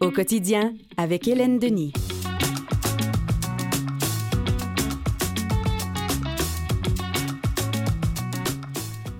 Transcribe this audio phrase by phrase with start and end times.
[0.00, 1.92] Au quotidien, avec Hélène Denis.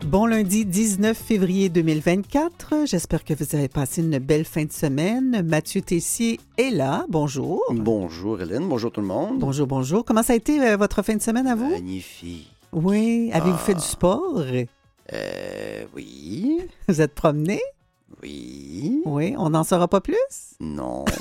[0.05, 2.87] Bon lundi 19 février 2024.
[2.87, 5.43] J'espère que vous avez passé une belle fin de semaine.
[5.47, 7.05] Mathieu Tessier est là.
[7.09, 7.63] Bonjour.
[7.71, 9.39] Bonjour Hélène, bonjour tout le monde.
[9.39, 10.05] Bonjour, bonjour.
[10.05, 11.71] Comment ça a été euh, votre fin de semaine à vous?
[11.71, 12.51] Magnifique.
[12.73, 13.31] Oui.
[13.33, 13.65] Avez-vous Ah.
[13.65, 14.43] fait du sport?
[15.13, 17.61] Euh, oui, Vous êtes promené?
[18.23, 19.35] Oui, Oui.
[19.39, 20.17] On n'en saura pas plus?
[20.61, 21.05] non.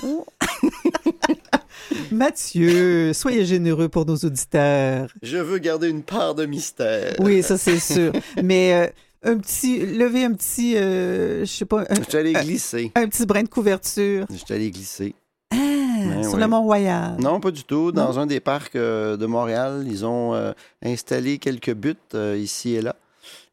[2.12, 5.10] Mathieu, soyez généreux pour nos auditeurs.
[5.22, 7.16] Je veux garder une part de mystère.
[7.20, 8.12] Oui, ça c'est sûr.
[8.44, 12.34] Mais euh, un petit, levez un petit, euh, je sais pas, un, Je suis allé
[12.34, 12.92] glisser.
[12.96, 14.26] un petit brin de couverture.
[14.30, 15.14] Je allé glisser.
[15.52, 16.40] Ah, Ben sur ouais.
[16.42, 17.18] le Mont-Royal.
[17.20, 17.92] Non, pas du tout.
[17.92, 20.52] Dans un des parcs euh, de Montréal, ils ont euh,
[20.84, 21.74] installé quelques
[22.16, 22.96] euh, ici et là.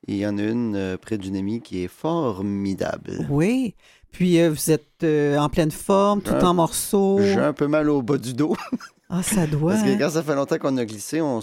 [0.08, 3.26] Et il y en a une euh, près d'une amie qui est formidable.
[3.30, 3.74] Oui.
[4.12, 7.18] Puis euh, vous êtes euh, en pleine forme, tout J'ai en morceaux.
[7.20, 8.56] J'ai un peu mal au bas du dos.
[9.08, 9.70] Ah, ça doit.
[9.74, 9.96] Parce que hein.
[10.00, 11.38] quand ça fait longtemps qu'on a glissé, on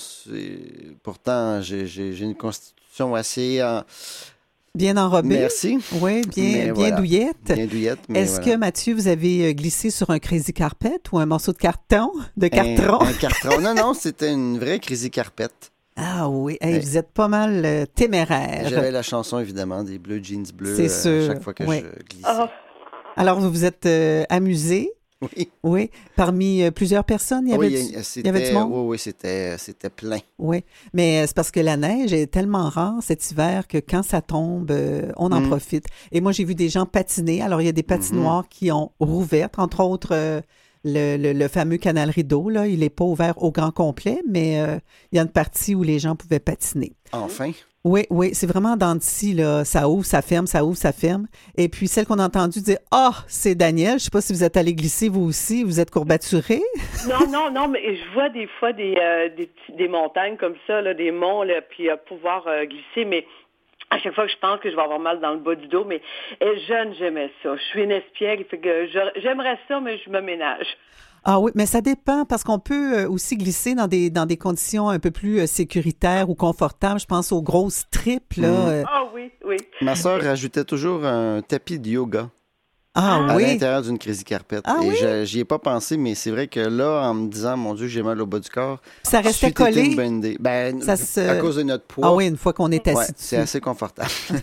[1.02, 3.61] pourtant, j'ai une constitution assez.
[3.61, 3.80] euh,
[4.75, 5.30] Bien enrobé.
[5.39, 5.77] Merci.
[6.02, 6.95] Oui, bien, Mais bien voilà.
[6.97, 7.53] douillette.
[7.53, 7.99] Bien douillette.
[8.14, 8.52] Est-ce voilà.
[8.55, 12.11] que, Mathieu, vous avez glissé sur un crazy carpet ou un morceau de carton?
[12.36, 12.99] De Un- carton?
[13.05, 13.61] Un, carton.
[13.61, 15.47] Non, non, c'était une vraie crazy carpet.
[15.95, 18.67] Ah oui, Hey, vous êtes pas mal euh, téméraire.
[18.69, 21.69] J'avais la chanson, évidemment, des bleus jeans bleus C'est euh, sûr, chaque fois que je
[22.09, 22.23] glissais.
[22.25, 22.49] Ah,
[23.16, 27.47] Alors, vous vous êtes euh, amusé, Oui, oui, parmi euh, plusieurs personnes.
[27.47, 28.71] Il y avait oui, du- il y avait monde?
[28.73, 30.17] oui, oui, c'était c'était plein.
[30.39, 34.21] Oui, mais c'est parce que la neige est tellement rare cet hiver que quand ça
[34.21, 35.47] tombe, euh, on en Mm.
[35.47, 35.86] profite.
[36.11, 37.41] Et moi, j'ai vu des gens patiner.
[37.44, 40.41] Alors, il y a des patinoires qui ont rouvertes, entre autres euh,
[40.84, 42.50] le, le- le fameux canal rideau.
[42.50, 44.78] Là, il n'est pas ouvert au grand complet, mais euh,
[45.12, 46.94] il y a une partie où les gens pouvaient patiner.
[47.12, 47.52] Enfin.
[47.86, 49.66] Oui, oui, c'est vraiment dans d'ici, là.
[49.66, 51.28] Ça ouvre, ça ferme, ça ouvre, ça ferme.
[51.58, 54.00] Et puis, celle qu'on a entendue dire Ah, c'est Daniel.
[54.00, 55.66] Je sais pas si vous êtes allé glisser, vous aussi.
[55.66, 56.61] Vous êtes courbaturé.
[57.09, 59.28] non, non, non, mais je vois des fois des, euh,
[59.78, 63.26] des montagnes comme ça, là, des monts, là, puis euh, pouvoir euh, glisser, mais
[63.93, 65.67] à chaque fois que je pense que je vais avoir mal dans le bas du
[65.67, 66.02] dos, mais
[66.42, 67.55] euh, jeune, j'aimais ça.
[67.55, 70.67] Je suis une espiègle, fait que je- j'aimerais ça, mais je me ménage.
[71.26, 74.36] Ah oui, mais ça dépend parce qu'on peut euh, aussi glisser dans des, dans des
[74.36, 76.99] conditions un peu plus euh, sécuritaires ou confortables.
[76.99, 78.49] Je pense aux grosses tripes, là.
[78.49, 78.67] Mm.
[78.70, 78.83] euh.
[78.92, 79.55] Ah oui, oui.
[79.81, 82.30] Ma sœur rajoutait toujours un tapis de yoga
[82.95, 83.43] Ah à oui.
[83.43, 84.59] l'intérieur d'une crazy carpet.
[84.65, 85.26] Ah Et oui?
[85.26, 88.04] j'y ai pas pensé, mais c'est vrai que là, en me disant, mon Dieu, j'ai
[88.04, 89.81] mal au bas du corps, Ça restait collé?
[89.81, 90.37] une bonne idée.
[90.39, 92.08] Ben, Ça se- à cause de notre poids.
[92.08, 94.09] Ah oui, une fois qu'on est assis Ouais, c'est assez confortable.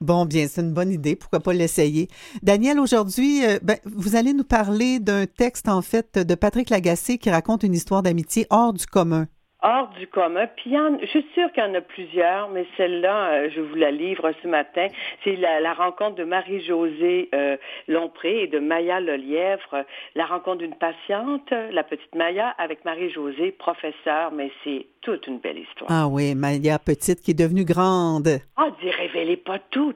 [0.00, 1.14] Bon, bien, c'est une bonne idée.
[1.14, 2.08] Pourquoi pas l'essayer?
[2.42, 7.18] Daniel, aujourd'hui, euh, ben, vous allez nous parler d'un texte, en fait, de Patrick Lagacé
[7.18, 9.28] qui raconte une histoire d'amitié hors du commun.
[9.62, 10.46] Hors du commun.
[10.56, 13.74] Puis en- je suis sûre qu'il y en a plusieurs, mais celle-là, euh, je vous
[13.74, 14.86] la livre ce matin.
[15.24, 17.56] C'est la, la rencontre de Marie-Josée euh,
[17.88, 19.84] Lompré et de Maya Lelièvre.
[20.14, 25.58] La rencontre d'une patiente, la petite Maya, avec Marie-Josée, professeure, mais c'est toute une belle
[25.58, 25.90] histoire.
[25.90, 28.28] Ah oui, Maya Petite qui est devenue grande.
[28.56, 29.92] Ah, dis, révélez pas tout.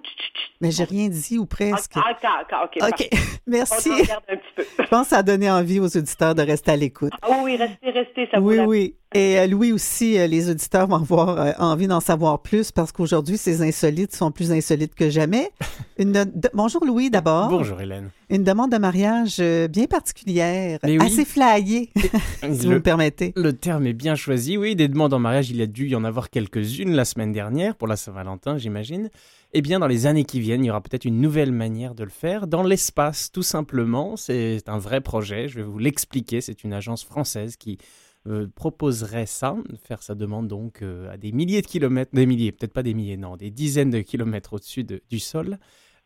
[0.60, 1.92] Mais j'ai rien dit ou presque.
[1.96, 3.10] Ah, ah, ah, OK, OK, parfait.
[3.46, 3.88] merci.
[3.90, 4.64] On en regarde un petit peu.
[4.80, 7.12] Je pense que ça a donné envie aux auditeurs de rester à l'écoute.
[7.22, 8.94] Ah oui, oui, restez, restez, ça Oui, vous la- oui.
[9.14, 12.90] Et euh, Louis aussi, euh, les auditeurs vont avoir euh, envie d'en savoir plus parce
[12.90, 15.50] qu'aujourd'hui, ces insolites sont plus insolites que jamais.
[15.98, 17.48] Une de- Bonjour Louis d'abord.
[17.48, 18.10] Bonjour Hélène.
[18.30, 21.06] Une demande de mariage euh, bien particulière, Mais oui.
[21.06, 21.90] assez flyée,
[22.42, 23.32] si vous me Le, permettez.
[23.36, 24.56] le terme est bien choisi.
[24.56, 27.32] Oui, des demandes en mariage, il y a dû y en avoir quelques-unes la semaine
[27.32, 29.08] dernière pour la Saint-Valentin, j'imagine.
[29.52, 32.02] Eh bien, dans les années qui viennent, il y aura peut-être une nouvelle manière de
[32.02, 34.16] le faire dans l'espace, tout simplement.
[34.16, 35.46] C'est un vrai projet.
[35.48, 36.40] Je vais vous l'expliquer.
[36.40, 37.78] C'est une agence française qui
[38.26, 42.52] euh, proposerait ça, faire sa demande donc euh, à des milliers de kilomètres, des milliers,
[42.52, 45.58] peut-être pas des milliers, non, des dizaines de kilomètres au-dessus de- du sol.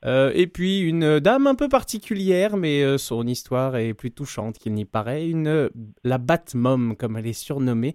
[0.07, 4.73] Euh, et puis une dame un peu particulière, mais son histoire est plus touchante qu'il
[4.73, 5.29] n'y paraît.
[5.29, 5.69] Une,
[6.05, 7.95] la Batmom, comme elle est surnommée,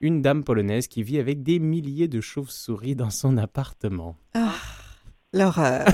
[0.00, 4.16] une dame polonaise qui vit avec des milliers de chauves-souris dans son appartement.
[4.34, 4.52] Ah,
[5.36, 5.86] l'horreur.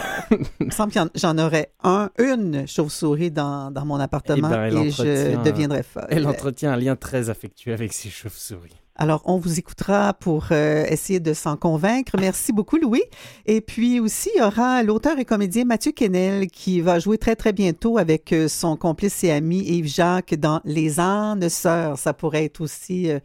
[0.61, 4.83] Il me semble que j'en aurais un, une chauve-souris dans, dans mon appartement Eh ben,
[4.83, 6.07] et je deviendrais folle.
[6.09, 8.77] Elle entretient un lien très affectueux avec ses chauves-souris.
[8.95, 12.13] Alors, on vous écoutera pour euh, essayer de s'en convaincre.
[12.21, 13.03] Merci beaucoup, Louis.
[13.47, 17.35] Et puis aussi, il y aura l'auteur et comédien Mathieu Kennel qui va jouer très,
[17.35, 21.99] très bientôt avec euh, son complice et ami Yves Jacques dans Les ânes sœurs.
[21.99, 23.19] Ça pourrait être aussi euh,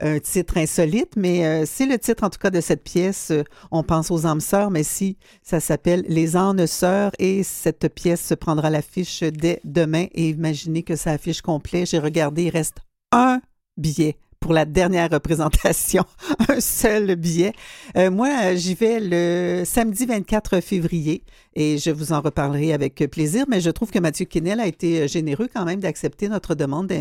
[0.00, 3.30] un titre insolite, mais euh, c'est le titre en tout cas de cette pièce.
[3.30, 7.88] Euh, On pense aux âmes sœurs, mais si ça s'appelle Les ânes sœurs et cette
[7.94, 10.06] pièce prendra l'affiche dès demain.
[10.12, 11.86] Et imaginez que ça affiche complet.
[11.86, 12.78] J'ai regardé, il reste
[13.12, 13.40] un
[13.76, 16.04] billet pour la dernière représentation.
[16.48, 17.52] un seul billet.
[17.96, 21.22] Euh, moi, j'y vais le samedi 24 février
[21.54, 25.08] et je vous en reparlerai avec plaisir, mais je trouve que Mathieu Kennel a été
[25.08, 26.92] généreux quand même d'accepter notre demande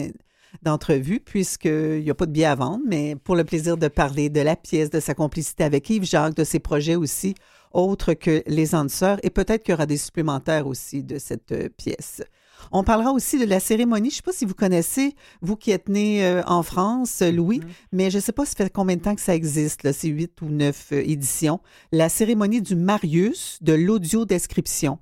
[0.61, 4.29] d'entrevue puisqu'il n'y a pas de billet à vendre, mais pour le plaisir de parler
[4.29, 7.35] de la pièce, de sa complicité avec Yves Jacques, de ses projets aussi,
[7.71, 11.69] autres que Les Anseurs, et peut-être qu'il y aura des supplémentaires aussi de cette euh,
[11.75, 12.21] pièce.
[12.71, 14.09] On parlera aussi de la cérémonie.
[14.09, 17.59] Je ne sais pas si vous connaissez, vous qui êtes né euh, en France, Louis,
[17.59, 17.87] mm-hmm.
[17.91, 20.41] mais je ne sais pas ça fait combien de temps que ça existe, c'est huit
[20.41, 21.59] ou neuf euh, éditions.
[21.91, 24.99] La cérémonie du Marius de l'audio-description.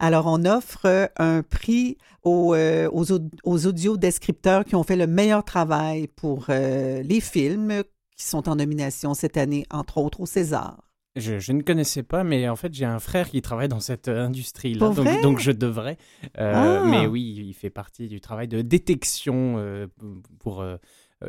[0.00, 3.04] Alors, on offre un prix aux, aux,
[3.44, 7.84] aux audiodescripteurs qui ont fait le meilleur travail pour les films
[8.16, 10.90] qui sont en nomination cette année, entre autres au César.
[11.16, 14.26] Je, ne connaissais pas, mais en fait, j'ai un frère qui travaille dans cette euh,
[14.26, 15.98] industrie-là, donc, donc, je devrais.
[16.38, 16.84] Euh, ah.
[16.88, 19.88] Mais oui, il fait partie du travail de détection euh,
[20.38, 20.64] pour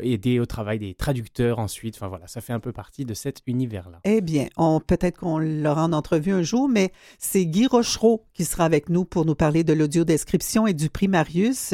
[0.01, 1.95] aider au travail des traducteurs ensuite.
[1.95, 3.99] Enfin voilà, ça fait un peu partie de cet univers-là.
[4.03, 4.47] Eh bien,
[4.87, 9.05] peut-être qu'on l'aura en entrevue un jour, mais c'est Guy Rochereau qui sera avec nous
[9.05, 11.73] pour nous parler de l'audio-description et du prix Marius,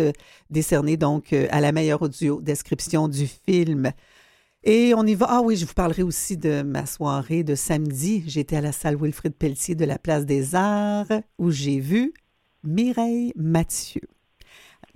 [0.49, 3.91] décerné donc à la meilleure audio-description du film.
[4.63, 5.27] Et on y va.
[5.29, 8.23] Ah oui, je vous parlerai aussi de ma soirée de samedi.
[8.25, 12.13] J'étais à la salle Wilfrid Pelletier de la Place des Arts où j'ai vu
[12.63, 14.01] Mireille Mathieu.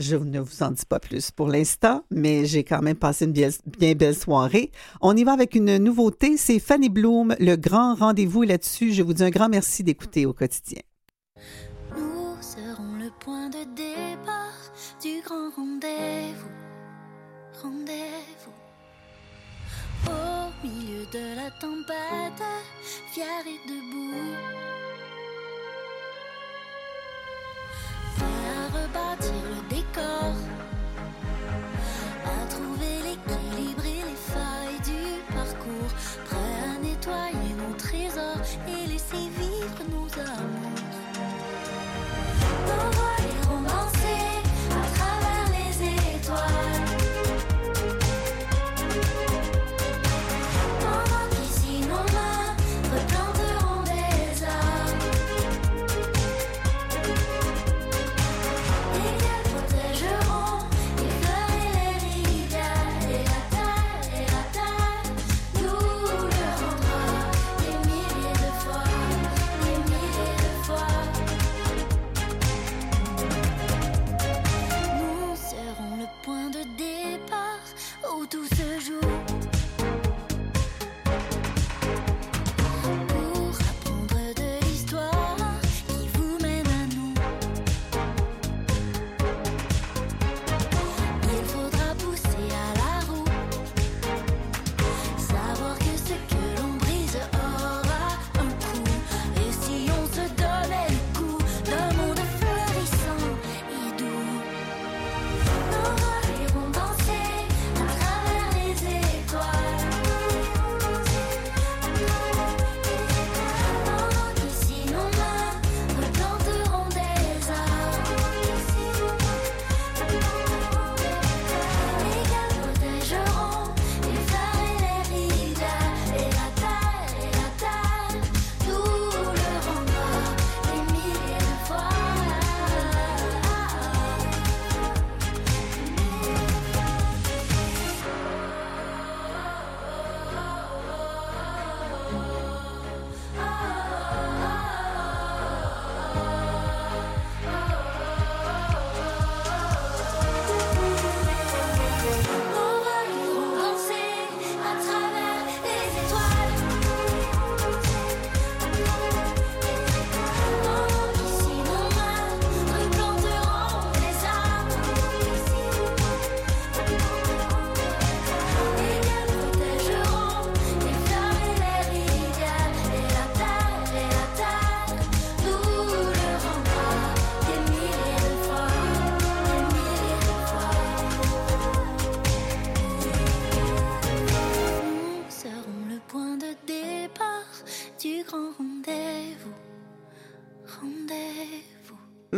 [0.01, 3.33] Je ne vous en dis pas plus pour l'instant, mais j'ai quand même passé une
[3.33, 3.49] bien,
[3.93, 4.71] belle soirée.
[4.99, 8.93] On y va avec une nouveauté, c'est Fanny Bloom, le grand rendez-vous là-dessus.
[8.93, 10.81] Je vous dis un grand merci d'écouter au quotidien.
[11.95, 16.49] Nous serons le point de départ du grand rendez-vous.
[17.61, 18.57] Rendez-vous.
[20.07, 22.43] Au milieu de la tempête,
[23.13, 24.80] fier et debout.
[28.81, 30.35] Rebâtir le décor,
[32.25, 35.91] à trouver l'équilibre et les failles du parcours.
[36.25, 40.70] Prêt à nettoyer nos trésors et laisser vivre nos amours.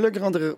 [0.03, 0.33] Le grand...
[0.33, 0.53] Je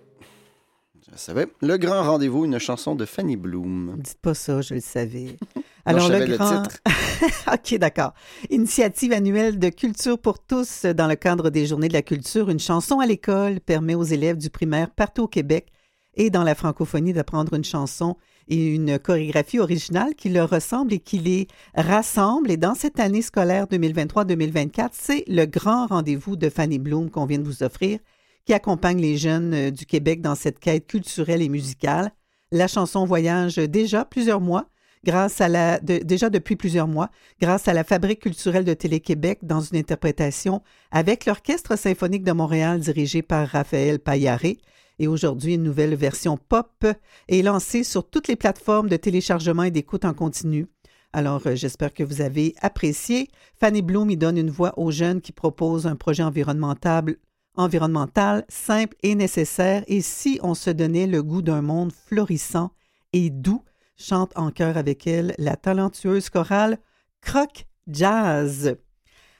[1.14, 1.46] savais.
[1.62, 3.94] Le grand rendez-vous, une chanson de Fanny Bloom.
[3.96, 5.36] Dites pas ça, je le savais.
[5.84, 6.64] Alors, le, grand...
[7.52, 8.12] OK, d'accord.
[8.50, 12.50] Initiative annuelle de culture pour tous dans le cadre des Journées de la culture.
[12.50, 15.68] Une chanson à l'école permet aux élèves du primaire partout au Québec
[16.14, 18.16] et dans la francophonie d'apprendre une chanson
[18.48, 22.50] et une chorégraphie originale qui leur ressemble et qui les rassemble.
[22.50, 27.38] Et dans cette année scolaire 2023-2024, c'est le grand rendez-vous de Fanny Bloom qu'on vient
[27.38, 28.00] de vous offrir,
[28.46, 32.12] qui accompagne les jeunes euh, du Québec dans cette quête culturelle et musicale.
[32.52, 34.68] La chanson voyage déjà plusieurs mois
[35.04, 37.10] grâce à la déjà depuis plusieurs mois,
[37.40, 42.80] grâce à la Fabrique culturelle de Télé-Québec dans une interprétation avec l'Orchestre symphonique de Montréal
[42.80, 44.58] dirigé par Raphaël Payaré.
[44.98, 46.86] Et aujourd'hui, une nouvelle version pop
[47.28, 50.66] est lancée sur toutes les plateformes de téléchargement et d'écoute en continu.
[51.12, 53.28] Alors, euh, j'espère que vous avez apprécié.
[53.58, 57.16] Fanny Bloom y donne une voix aux jeunes qui proposent un projet environnemental,
[57.56, 59.82] environnemental simple et nécessaire.
[59.86, 62.70] Et si on se donnait le goût d'un monde florissant
[63.12, 63.62] et doux,
[63.96, 66.78] chante en chœur avec elle la talentueuse chorale
[67.20, 68.76] Croc Jazz.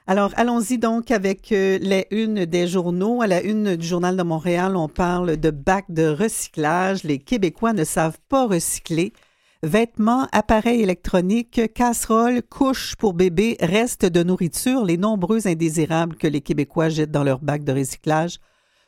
[0.09, 3.23] Alors, allons-y donc avec euh, les unes des journaux.
[3.23, 7.03] À la une du Journal de Montréal, on parle de bac de recyclage.
[7.03, 9.13] Les Québécois ne savent pas recycler.
[9.67, 16.41] Vêtements, appareils électroniques, casseroles, couches pour bébés, restes de nourriture, les nombreux indésirables que les
[16.41, 18.39] Québécois jettent dans leur bac de recyclage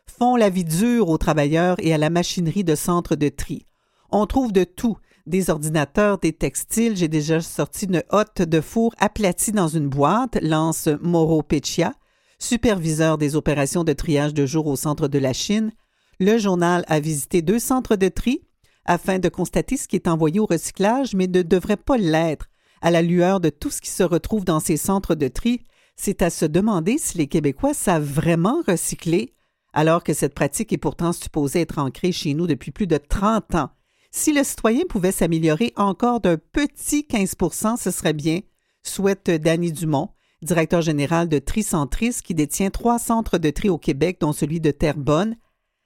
[0.06, 3.66] font la vie dure aux travailleurs et à la machinerie de centres de tri.
[4.12, 6.96] On trouve de tout, des ordinateurs, des textiles.
[6.96, 11.92] J'ai déjà sorti une hotte de four aplatie dans une boîte, lance Moro Peccia,
[12.38, 15.72] superviseur des opérations de triage de jour au centre de la Chine.
[16.20, 18.42] Le journal a visité deux centres de tri
[18.88, 22.46] afin de constater ce qui est envoyé au recyclage, mais ne devrait pas l'être.
[22.80, 25.60] À la lueur de tout ce qui se retrouve dans ces centres de tri,
[25.94, 29.34] c'est à se demander si les Québécois savent vraiment recycler,
[29.74, 33.56] alors que cette pratique est pourtant supposée être ancrée chez nous depuis plus de 30
[33.56, 33.70] ans.
[34.10, 37.34] Si le citoyen pouvait s'améliorer encore d'un petit 15
[37.78, 38.40] ce serait bien,
[38.82, 40.08] souhaite Danny Dumont,
[40.40, 44.70] directeur général de Tricentris, qui détient trois centres de tri au Québec, dont celui de
[44.70, 45.36] Terrebonne.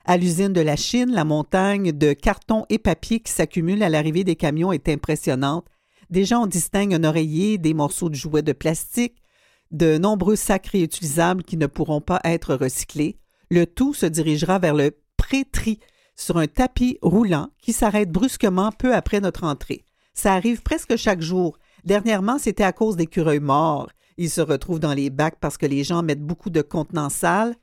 [0.04, 4.24] À l'usine de la Chine, la montagne de carton et papier qui s'accumule à l'arrivée
[4.24, 5.66] des camions est impressionnante.
[6.10, 9.22] Déjà, on distingue un oreiller, des morceaux de jouets de plastique,
[9.70, 13.16] de nombreux sacs réutilisables qui ne pourront pas être recyclés.
[13.48, 15.78] Le tout se dirigera vers le pré-tri
[16.16, 19.84] sur un tapis roulant qui s'arrête brusquement peu après notre entrée.
[20.14, 21.56] Ça arrive presque chaque jour.
[21.84, 23.88] Dernièrement, c'était à cause d'écureuils morts.
[24.18, 27.54] Ils se retrouvent dans les bacs parce que les gens mettent beaucoup de contenants sales.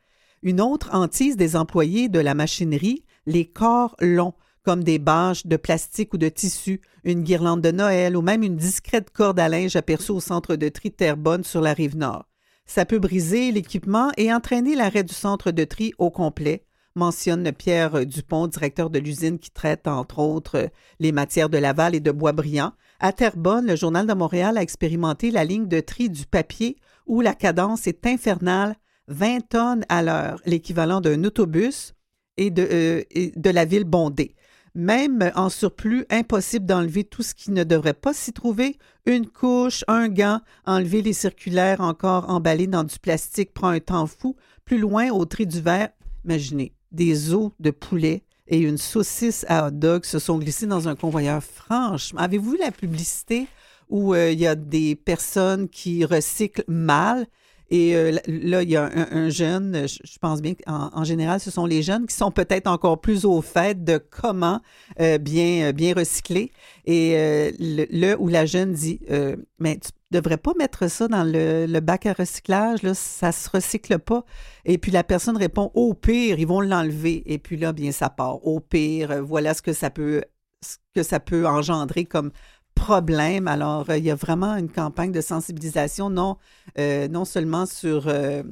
[0.42, 5.58] Une autre hantise des employés de la machinerie, les corps longs, comme des bâches de
[5.58, 9.76] plastique ou de tissu, une guirlande de Noël ou même une discrète corde à linge
[9.76, 12.26] aperçue au centre de tri Terrebonne sur la rive nord.
[12.66, 16.66] Ça peut briser l'équipement et entraîner l'arrêt du centre de tri au complet,
[16.96, 20.70] mentionne Pierre Dupont, directeur de l'usine qui traite entre autres
[21.00, 22.74] les matières de Laval et de Boisbriand.
[23.00, 26.78] À Terrebonne, le Journal de Montréal a expérimenté la ligne de tri du papier
[27.08, 28.76] où la cadence est infernale,
[29.10, 31.94] 20 tonnes à l'heure, l'équivalent d'un autobus
[32.38, 34.36] et de, euh, et de la ville bondée.
[34.76, 38.78] Même en surplus, impossible d'enlever tout ce qui ne devrait pas s'y trouver.
[39.06, 44.06] Une couche, un gant, enlever les circulaires encore emballés dans du plastique prend un temps
[44.06, 44.36] fou.
[44.66, 45.90] Plus loin, au tri du verre,
[46.24, 50.88] imaginez, des os de poulet et une saucisse à hot dog se sont glissés dans
[50.88, 51.44] un convoyeur.
[51.44, 53.48] Franchement, avez-vous vu la publicité
[53.90, 57.28] où euh, il y a des personnes qui recyclent mal?
[57.72, 61.40] Et euh, là, il y a un, un jeune, je, pense bien qu'en en général,
[61.40, 64.62] ce sont les jeunes qui sont peut-être encore plus au fait de comment
[65.00, 66.52] euh, bien, euh, bien recycler.
[66.86, 71.08] Et euh, le, le ou la jeune dit, euh, mais tu devrais pas mettre ça
[71.08, 74.26] dans le, le bac à recyclage, là, ça se recycle pas.
[74.66, 77.24] Et puis la personne répond, au pire, ils vont l'enlever.
[77.32, 78.46] Et puis là, bien, ça part.
[78.46, 80.24] Au pire, euh, voilà ce que ça peut,
[80.66, 82.32] ce que ça peut engendrer comme
[82.80, 83.48] problème.
[83.48, 86.38] Alors, euh, il y a vraiment une campagne de sensibilisation, non,
[86.78, 88.44] euh, seulement sur euh,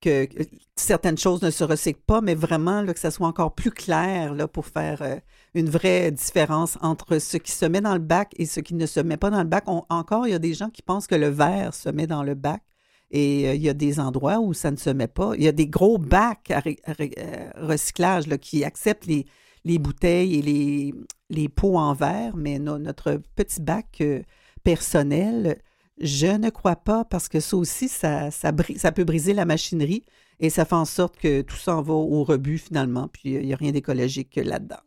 [0.00, 0.26] que,
[0.76, 4.66] certaines choses ne se recyclent pas, mais vraiment que ça soit encore plus clair pour
[4.66, 5.20] faire
[5.54, 8.86] une vraie différence entre ce qui se met dans le bac et ce qui ne
[8.86, 9.64] se met pas dans le bac.
[9.66, 12.34] Encore, il y a des gens qui pensent que le verre se met dans le
[12.34, 12.62] bac.
[13.10, 15.32] Et il y a des endroits où ça ne se met pas.
[15.34, 16.60] Il y a des gros bacs à,
[17.56, 19.24] recyclage qui acceptent les,
[19.64, 20.94] les bouteilles et les,
[21.30, 24.22] les pots en verre, mais no- notre petit bac euh,
[24.64, 25.60] personnel,
[26.00, 30.04] je ne crois pas parce que ça aussi, ça, ça peut briser la machinerie
[30.40, 33.40] et ça fait en sorte que tout ça en va au rebut finalement, puis euh,
[33.40, 34.80] il n'y a rien d'écologique là-dedans.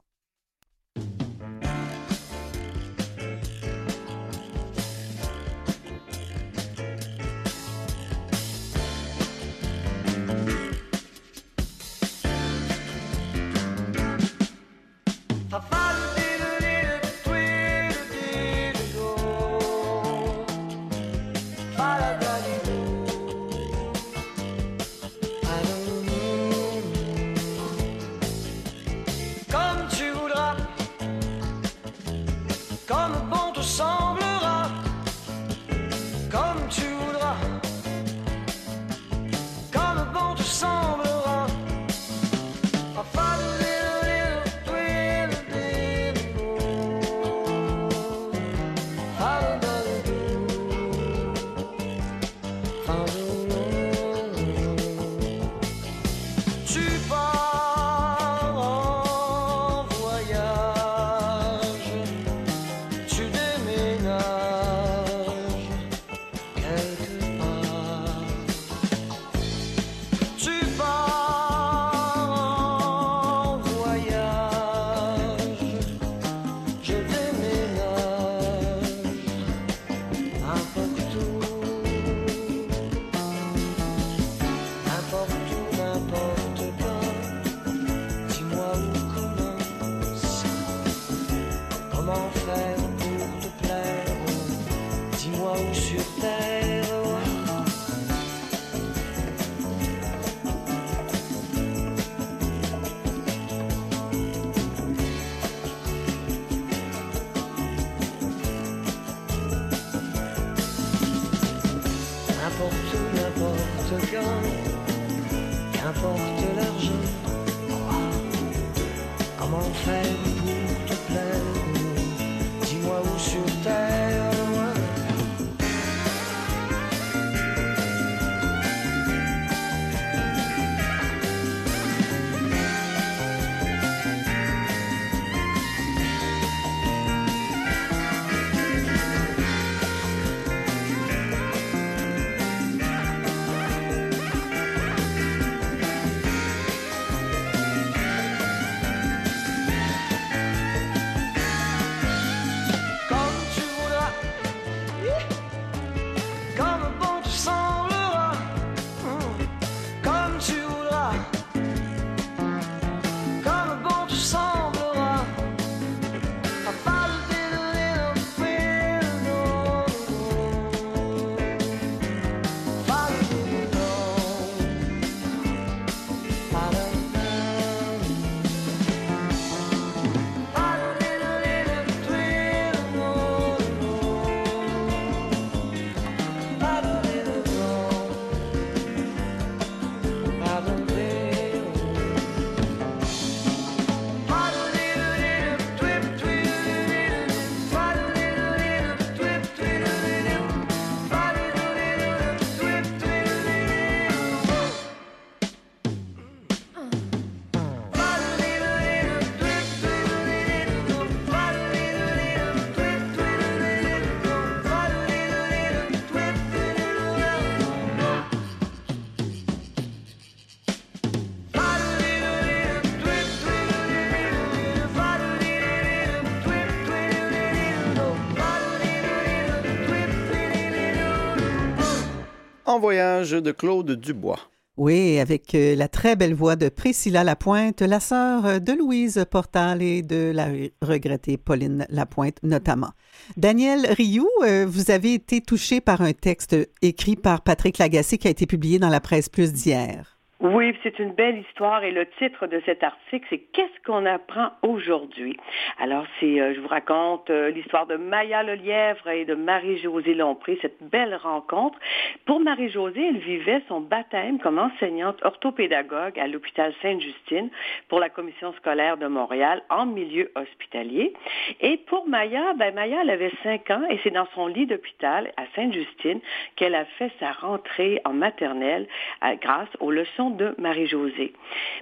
[232.71, 234.39] En voyage de Claude Dubois.
[234.77, 239.25] Oui, avec euh, la très belle voix de Priscilla Lapointe, la sœur euh, de Louise
[239.29, 240.47] Portal et de la
[240.81, 242.91] regrettée Pauline Lapointe notamment.
[243.35, 248.29] Daniel Rioux, euh, vous avez été touché par un texte écrit par Patrick Lagacé qui
[248.29, 250.20] a été publié dans la presse plus d'hier.
[250.43, 254.49] Oui, c'est une belle histoire et le titre de cet article, c'est Qu'est-ce qu'on apprend
[254.63, 255.37] aujourd'hui?
[255.77, 260.57] Alors, c'est, euh, je vous raconte euh, l'histoire de Maya Lelièvre et de Marie-Josée Lompré,
[260.59, 261.77] cette belle rencontre.
[262.25, 267.51] Pour Marie-Josée, elle vivait son baptême comme enseignante orthopédagogue à l'hôpital Sainte-Justine
[267.87, 271.13] pour la commission scolaire de Montréal en milieu hospitalier.
[271.59, 275.31] Et pour Maya, ben Maya, elle avait 5 ans et c'est dans son lit d'hôpital
[275.37, 276.19] à Sainte-Justine
[276.55, 278.87] qu'elle a fait sa rentrée en maternelle
[279.23, 281.33] euh, grâce aux leçons de Marie-Josée.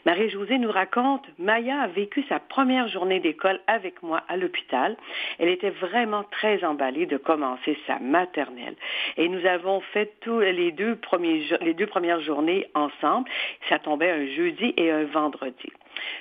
[0.05, 4.97] Marie-Josée nous raconte, Maya a vécu sa première journée d'école avec moi à l'hôpital.
[5.37, 8.75] Elle était vraiment très emballée de commencer sa maternelle.
[9.17, 13.29] Et nous avons fait tous les deux, premiers, les deux premières journées ensemble.
[13.69, 15.71] Ça tombait un jeudi et un vendredi.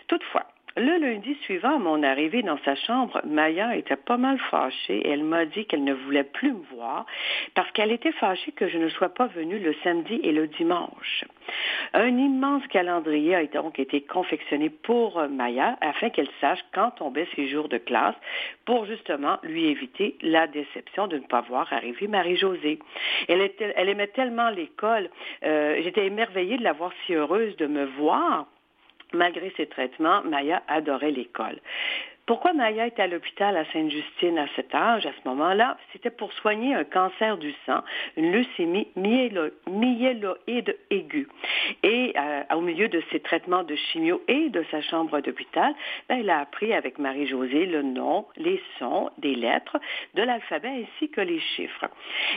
[0.06, 0.46] Toutefois,
[0.78, 5.10] le lundi suivant à mon arrivée dans sa chambre, Maya était pas mal fâchée et
[5.10, 7.06] elle m'a dit qu'elle ne voulait plus me voir
[7.54, 11.24] parce qu'elle était fâchée que je ne sois pas venue le samedi et le dimanche.
[11.94, 17.48] Un immense calendrier a donc été confectionné pour Maya afin qu'elle sache quand tombaient ses
[17.48, 18.16] jours de classe
[18.64, 22.78] pour justement lui éviter la déception de ne pas voir arriver Marie-Josée.
[23.28, 25.10] Elle aimait tellement l'école,
[25.44, 28.46] euh, j'étais émerveillée de la voir si heureuse de me voir
[29.12, 31.60] Malgré ses traitements, Maya adorait l'école.
[32.28, 35.78] Pourquoi Maya est à l'hôpital à Sainte-Justine à cet âge, à ce moment-là?
[35.94, 37.80] C'était pour soigner un cancer du sang,
[38.18, 41.26] une leucémie myélo myéloïde aiguë.
[41.82, 45.72] Et euh, au milieu de ses traitements de chimio et de sa chambre d'hôpital,
[46.10, 49.78] ben, elle a appris avec Marie-Josée le nom, les sons, des lettres,
[50.12, 51.86] de l'alphabet ainsi que les chiffres.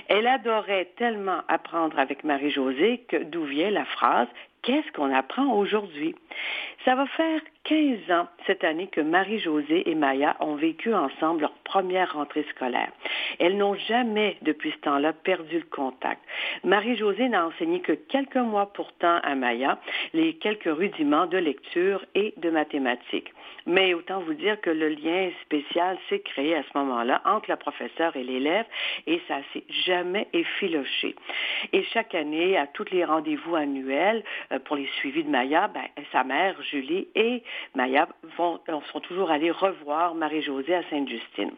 [0.08, 4.30] Elle adorait tellement apprendre avec Marie-Josée que d'où vient la phrase
[4.64, 6.16] Qu'est-ce qu'on apprend aujourd'hui?
[6.86, 11.54] Ça va faire 15 ans cette année que Marie-Josée et Maya ont vécu ensemble leur
[11.64, 12.92] première rentrée scolaire.
[13.40, 16.22] Elles n'ont jamais, depuis ce temps-là, perdu le contact.
[16.64, 19.80] Marie-Josée n'a enseigné que quelques mois pourtant à Maya
[20.14, 23.32] les quelques rudiments de lecture et de mathématiques.
[23.68, 27.58] Mais autant vous dire que le lien spécial s'est créé à ce moment-là entre la
[27.58, 28.66] professeure et l'élève
[29.06, 31.16] et ça s'est jamais effiloché.
[31.74, 34.24] Et chaque année, à tous les rendez-vous annuels
[34.60, 37.44] pour les suivis de Maya, ben, sa mère, Julie, et
[37.76, 38.60] Maya vont,
[38.92, 41.52] sont toujours allés revoir Marie-Josée à Sainte-Justine.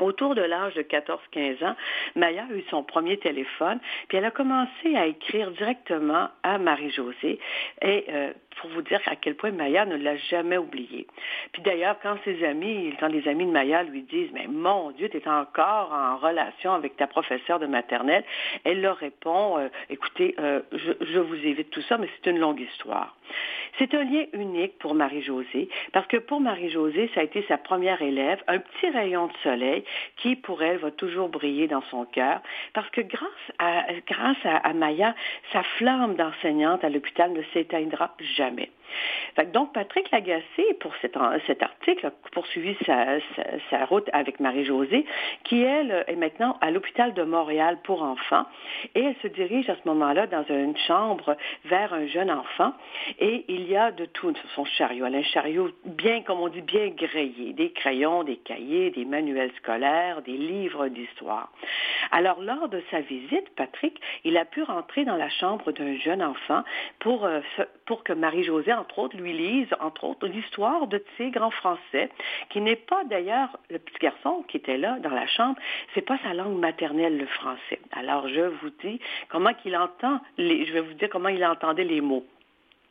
[0.00, 1.76] Autour de l'âge de 14-15 ans,
[2.16, 7.38] Maya a eu son premier téléphone, puis elle a commencé à écrire directement à Marie-Josée
[7.82, 11.06] et euh, pour vous dire à quel point Maya ne l'a jamais oublié.
[11.52, 15.08] Puis d'ailleurs, quand ses amis, quand les amis de Maya lui disent, mais mon Dieu,
[15.08, 18.24] tu es encore en relation avec ta professeure de maternelle,
[18.64, 22.38] elle leur répond, euh, écoutez, euh, je, je vous évite tout ça, mais c'est une
[22.38, 23.16] longue histoire.
[23.78, 28.02] C'est un lien unique pour Marie-Josée, parce que pour Marie-Josée, ça a été sa première
[28.02, 29.84] élève, un petit rayon de soleil
[30.16, 32.40] qui, pour elle, va toujours briller dans son cœur,
[32.74, 35.14] parce que grâce à, grâce à, à Maya,
[35.52, 38.41] sa flamme d'enseignante à l'hôpital ne s'éteindra jamais.
[38.42, 38.70] jamais.
[39.52, 45.04] Donc, Patrick Lagacé, pour cet, article, a poursuivi sa, route avec Marie-Josée,
[45.44, 48.44] qui, elle, est maintenant à l'hôpital de Montréal pour enfants.
[48.94, 52.72] Et elle se dirige à ce moment-là dans une chambre vers un jeune enfant.
[53.18, 55.06] Et il y a de tout sur son chariot.
[55.06, 57.52] Elle a un chariot bien, comme on dit, bien grillé.
[57.52, 61.50] Des crayons, des cahiers, des manuels scolaires, des livres d'histoire.
[62.10, 66.22] Alors, lors de sa visite, Patrick, il a pu rentrer dans la chambre d'un jeune
[66.22, 66.62] enfant
[66.98, 67.40] pour, euh,
[67.86, 72.10] pour que Marie-Josée, entre autres, lui lise, entre autres, l'histoire de Tigre en français,
[72.50, 75.56] qui n'est pas d'ailleurs, le petit garçon qui était là dans la chambre,
[75.94, 77.80] c'est pas sa langue maternelle, le français.
[77.92, 81.84] Alors, je vous dis comment qu'il entend, les, je vais vous dire comment il entendait
[81.84, 82.26] les mots.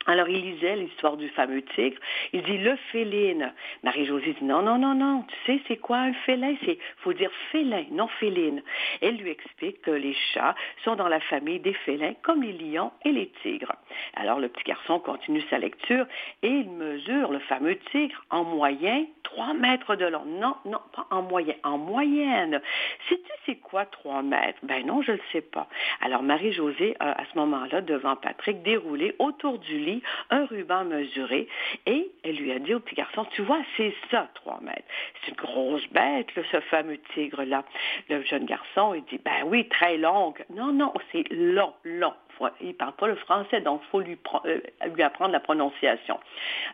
[0.07, 1.97] Alors, il lisait l'histoire du fameux tigre.
[2.33, 3.53] Il dit le féline.
[3.83, 5.23] Marie-Josée dit non, non, non, non.
[5.27, 6.55] Tu sais, c'est quoi un félin?
[6.65, 8.63] C'est, faut dire félin, non féline.
[9.01, 12.91] Elle lui explique que les chats sont dans la famille des félins, comme les lions
[13.05, 13.73] et les tigres.
[14.15, 16.05] Alors, le petit garçon continue sa lecture
[16.41, 20.25] et il mesure le fameux tigre en moyenne 3 mètres de long.
[20.25, 22.59] Non, non, pas en moyenne, en moyenne.
[23.07, 24.59] Sais-tu c'est quoi 3 mètres?
[24.63, 25.67] Ben non, je ne le sais pas.
[26.01, 29.90] Alors, Marie-Josée à ce moment-là, devant Patrick, déroulé autour du lit
[30.29, 31.47] un ruban mesuré
[31.85, 34.87] et elle lui a dit au petit garçon, tu vois, c'est ça, 3 mètres.
[35.21, 37.63] C'est une grosse bête, ce fameux tigre-là.
[38.09, 40.43] Le jeune garçon, il dit, ben oui, très longue.
[40.49, 42.13] Non, non, c'est long, long.
[42.61, 44.59] Il parle pas le français, donc faut euh,
[44.93, 46.19] lui apprendre la prononciation.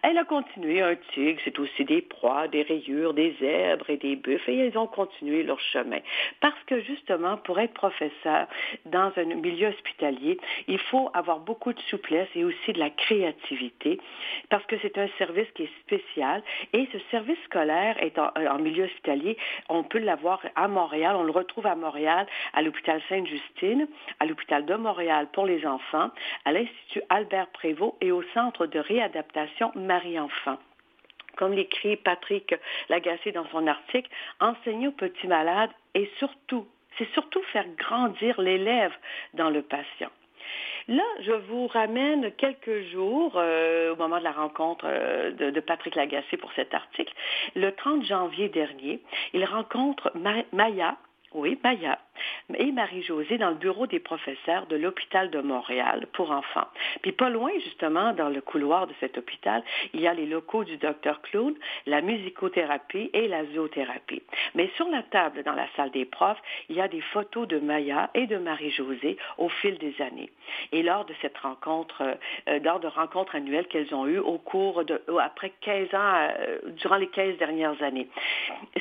[0.04, 4.16] Elle a continué, un tigre, c'est aussi des proies, des rayures, des zèbres et des
[4.16, 6.00] buffles, et ils ont continué leur chemin.
[6.42, 8.48] Parce que justement, pour être professeur
[8.86, 14.00] dans un milieu hospitalier, il faut avoir beaucoup de souplesse et aussi de la créativité,
[14.50, 18.48] parce que c'est un service qui est spécial, et ce service scolaire est en, euh,
[18.48, 19.38] en milieu hospitalier,
[19.70, 23.88] on peut l'avoir à Montréal, on le retrouve à Montréal, à l'hôpital Sainte-Justine,
[24.20, 26.12] à l'hôpital de Montréal pour les enfants,
[26.46, 30.58] à l'Institut Albert Prévost et au Centre de réadaptation Marie-Enfant
[31.38, 32.56] comme l'écrit Patrick
[32.90, 36.68] Lagacé dans son article, enseigner aux petits malades et surtout,
[36.98, 38.94] c'est surtout faire grandir l'élève
[39.36, 40.10] dans le patient.
[40.88, 45.96] Là, je vous ramène quelques jours euh, au moment de la rencontre euh, de, Patrick
[45.96, 47.14] Lagacé pour cet article.
[47.56, 49.02] Le 30 janvier dernier,
[49.34, 50.96] il rencontre Ma- Maya,
[51.34, 52.00] oui, Maya
[52.56, 56.68] et Marie-Josée dans le bureau des professeurs de l'hôpital de Montréal pour enfants.
[57.02, 59.64] Puis pas loin, justement, dans le couloir de cet hôpital,
[59.94, 61.54] il y a les locaux du docteur Clown,
[61.86, 64.24] la musicothérapie et la zoothérapie.
[64.56, 67.60] Mais sur la table dans la salle des profs, il y a des photos de
[67.60, 70.32] Maya et de Marie-Josée au fil des années.
[70.72, 72.04] Et lors de cette rencontre,
[72.48, 76.60] euh, lors de rencontres annuelles qu'elles ont eues au cours de, après 15 ans, euh,
[76.78, 78.08] durant les 15 dernières années.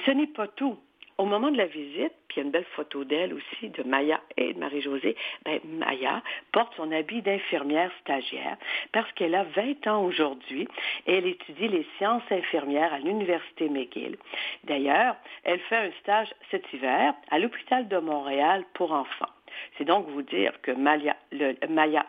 [0.05, 0.79] Ce n'est pas tout.
[1.19, 3.83] Au moment de la visite, puis il y a une belle photo d'elle aussi, de
[3.85, 8.59] Maya et de Marie-Josée, ben, Maya porte son habit d'infirmière stagiaire
[8.93, 10.69] parce qu'elle a 20 ans aujourd'hui
[11.07, 14.19] et elle étudie les sciences infirmières à l'Université McGill.
[14.65, 19.36] D'ailleurs, elle fait un stage cet hiver à l'hôpital de Montréal pour enfants.
[19.77, 22.07] C'est donc vous dire que Maya, le, Maya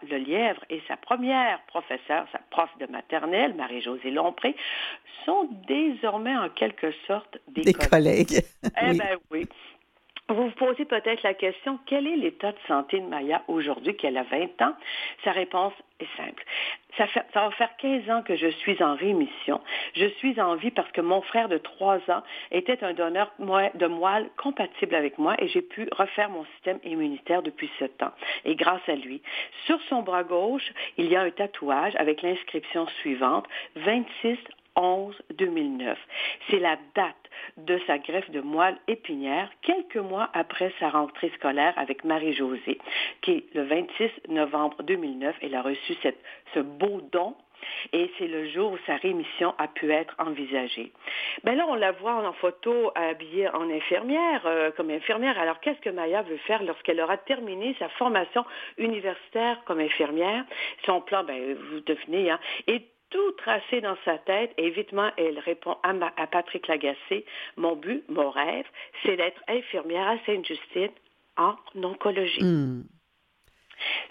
[0.69, 4.55] et sa première professeure, sa prof de maternelle, Marie-Josée Lompré,
[5.25, 7.89] sont désormais en quelque sorte des, Des collègues.
[7.89, 8.45] collègues.
[8.63, 8.97] Eh Oui.
[8.97, 9.47] bien oui.
[10.29, 14.17] Vous vous posez peut-être la question, quel est l'état de santé de Maya aujourd'hui qu'elle
[14.17, 14.73] a 20 ans?
[15.23, 16.43] Sa réponse est simple.
[16.97, 19.61] Ça, ça va faire 15 ans que je suis en rémission.
[19.95, 23.87] Je suis en vie parce que mon frère de 3 ans était un donneur de
[23.87, 28.11] moelle compatible avec moi et j'ai pu refaire mon système immunitaire depuis ce temps.
[28.43, 29.21] Et grâce à lui,
[29.65, 34.37] sur son bras gauche, il y a un tatouage avec l'inscription suivante, 26
[34.77, 35.97] 11 2009.
[36.49, 37.15] C'est la date
[37.57, 42.79] de sa greffe de moelle épinière quelques mois après sa rentrée scolaire avec Marie-Josée,
[43.21, 45.35] qui le 26 novembre 2009.
[45.41, 46.21] Elle a reçu cette-
[46.53, 47.35] ce beau don
[47.91, 50.91] et c'est le jour où sa rémission a pu être envisagée.
[51.43, 55.39] Ben là, on la voit en photo habillée en infirmière, euh, comme infirmière.
[55.39, 58.45] Alors, qu'est-ce que Maya veut faire lorsqu'elle aura terminé sa formation
[58.77, 60.45] universitaire comme infirmière?
[60.85, 62.39] Son plan, ben, vous devinez, hein,
[63.09, 67.75] tout tracé dans sa tête et évidemment, elle répond à, ma- à Patrick Lagacé, mon
[67.75, 68.65] but, mon rêve,
[69.03, 70.91] c'est d'être infirmière à Sainte-Justine
[71.37, 72.43] en oncologie.
[72.43, 72.83] Hmm.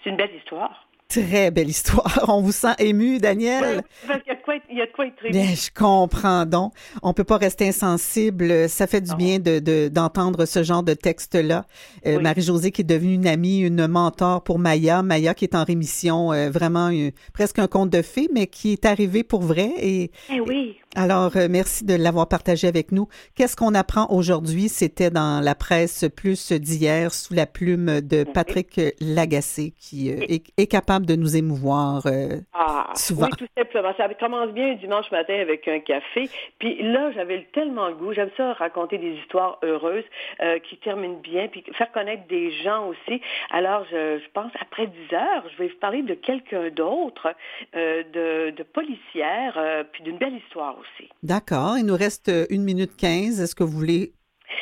[0.03, 0.86] C'est une belle histoire.
[1.09, 2.25] Très belle histoire.
[2.29, 3.63] On vous sent ému, Daniel.
[3.63, 5.55] Ouais, parce qu'il y a de quoi être- il y a de quoi être Bien,
[5.55, 6.73] je comprends donc.
[7.03, 8.69] On peut pas rester insensible.
[8.69, 9.17] Ça fait du Non.
[9.17, 11.65] bien de, de- d'entendre ce genre de texte-là.
[12.07, 12.23] Euh, Oui.
[12.25, 15.03] Marie-Josée qui est devenue une amie, une mentor pour Maya.
[15.03, 18.73] Maya qui est en rémission, euh, vraiment euh, presque un conte de fées, mais qui
[18.73, 19.71] est arrivé pour vrai.
[19.79, 20.77] Et Eh oui.
[20.95, 23.07] Alors, euh, merci de l'avoir partagé avec nous.
[23.35, 24.71] Qu'est-ce qu'on apprend aujourd'hui?
[24.71, 30.45] C'était dans la presse plus d'hier, sous la plume de Patrick Lagacé, qui euh, est,
[30.57, 32.01] est capable de nous émouvoir.
[32.07, 33.27] euh, Ah, Souvent.
[33.27, 33.93] oui, tout simplement.
[33.99, 36.31] Ça commence bien dimanche matin avec un café.
[36.59, 38.15] Puis là, j'avais tellement le goût.
[38.15, 40.05] J'aime ça raconter des histoires heureuses
[40.41, 43.21] euh, qui terminent bien, puis faire connaître des gens aussi.
[43.51, 47.35] Alors, je, je pense, après 10 heures, je vais vous parler de quelqu'un d'autre,
[47.75, 49.59] euh, de, de policière,
[49.93, 50.86] puis d'une belle histoire aussi.
[51.23, 51.77] D'accord.
[51.79, 53.41] Il nous reste euh, une minute quinze.
[53.41, 54.13] Est-ce que vous voulez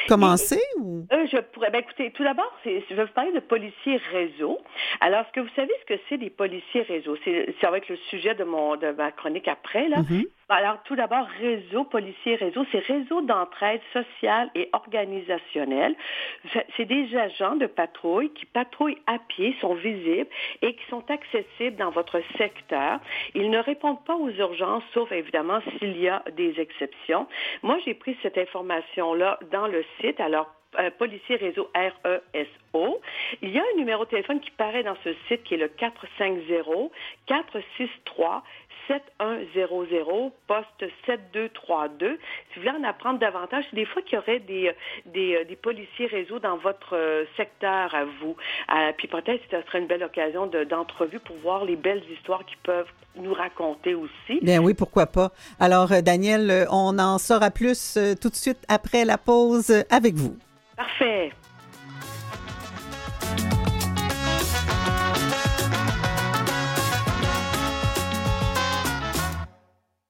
[0.08, 1.06] commencer ou?
[1.12, 1.70] Euh, je pourrais.
[1.70, 4.58] Ben, écoutez, tout d'abord, je vais vous parler de policiers réseau.
[5.00, 7.16] Alors, est-ce que vous savez ce que c'est des policiers réseau?
[7.24, 9.98] C'est, ça va être le sujet de, mon, de ma chronique après, là.
[9.98, 10.24] Mhm.
[10.48, 15.94] Alors, tout d'abord, réseau, policier réseau, c'est réseau d'entraide sociale et organisationnelle.
[16.52, 20.28] C'est- C'est des agents de patrouille qui patrouillent à pied, sont visibles
[20.60, 23.00] et qui sont accessibles dans votre secteur.
[23.34, 27.26] Ils ne répondent pas aux urgences, sauf évidemment s'il y a des exceptions.
[27.62, 30.20] Moi, j'ai pris cette information-là dans le site.
[30.20, 33.00] Alors, euh, policier réseau RESO.
[33.42, 35.68] Il y a un numéro de téléphone qui paraît dans ce site qui est le
[35.68, 36.90] 450
[37.26, 38.42] 463
[38.88, 42.18] 7100 poste 7232.
[42.52, 44.72] Si vous voulez en apprendre davantage, c'est des fois qu'il y aurait des,
[45.06, 48.36] des, euh, des policiers réseau dans votre euh, secteur à vous.
[48.74, 52.02] Euh, puis peut-être que ce serait une belle occasion de- d'entrevue pour voir les belles
[52.12, 54.40] histoires qu'ils peuvent nous raconter aussi.
[54.42, 55.30] Bien oui, pourquoi pas.
[55.60, 59.70] Alors, euh, Daniel, euh, on en saura plus euh, tout de suite après la pause
[59.70, 60.36] euh, avec vous.
[60.76, 61.30] Parfait.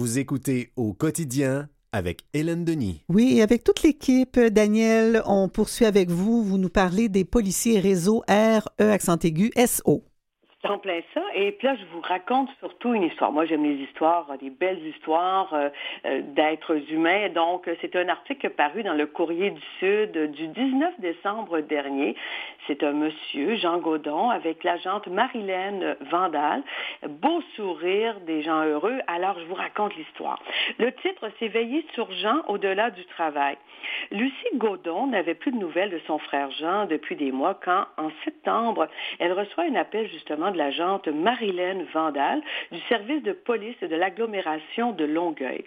[0.04, 3.06] Vous écoutez au quotidien avec Hélène Denis.
[3.08, 6.44] Oui, avec toute l'équipe, Daniel, on poursuit avec vous.
[6.44, 10.04] Vous nous parlez des policiers réseau R, E, accent aigu, SO.
[10.64, 10.80] En
[11.12, 11.20] ça.
[11.34, 13.32] Et puis là, je vous raconte surtout une histoire.
[13.32, 15.68] Moi, j'aime les histoires, euh, des belles histoires euh,
[16.06, 17.28] euh, d'êtres humains.
[17.28, 22.16] Donc, c'est un article paru dans le Courrier du Sud du 19 décembre dernier.
[22.66, 26.62] C'est un monsieur, Jean Gaudon, avec l'agente Marilène Vandal.
[27.08, 29.00] Beau sourire, des gens heureux.
[29.06, 30.40] Alors, je vous raconte l'histoire.
[30.78, 33.58] Le titre, c'est Veiller sur Jean au-delà du travail.
[34.10, 38.10] Lucie Gaudon n'avait plus de nouvelles de son frère Jean depuis des mois quand, en
[38.24, 42.40] septembre, elle reçoit un appel justement de l'agente Marilène Vandal
[42.72, 45.64] du service de police de l'agglomération de Longueuil.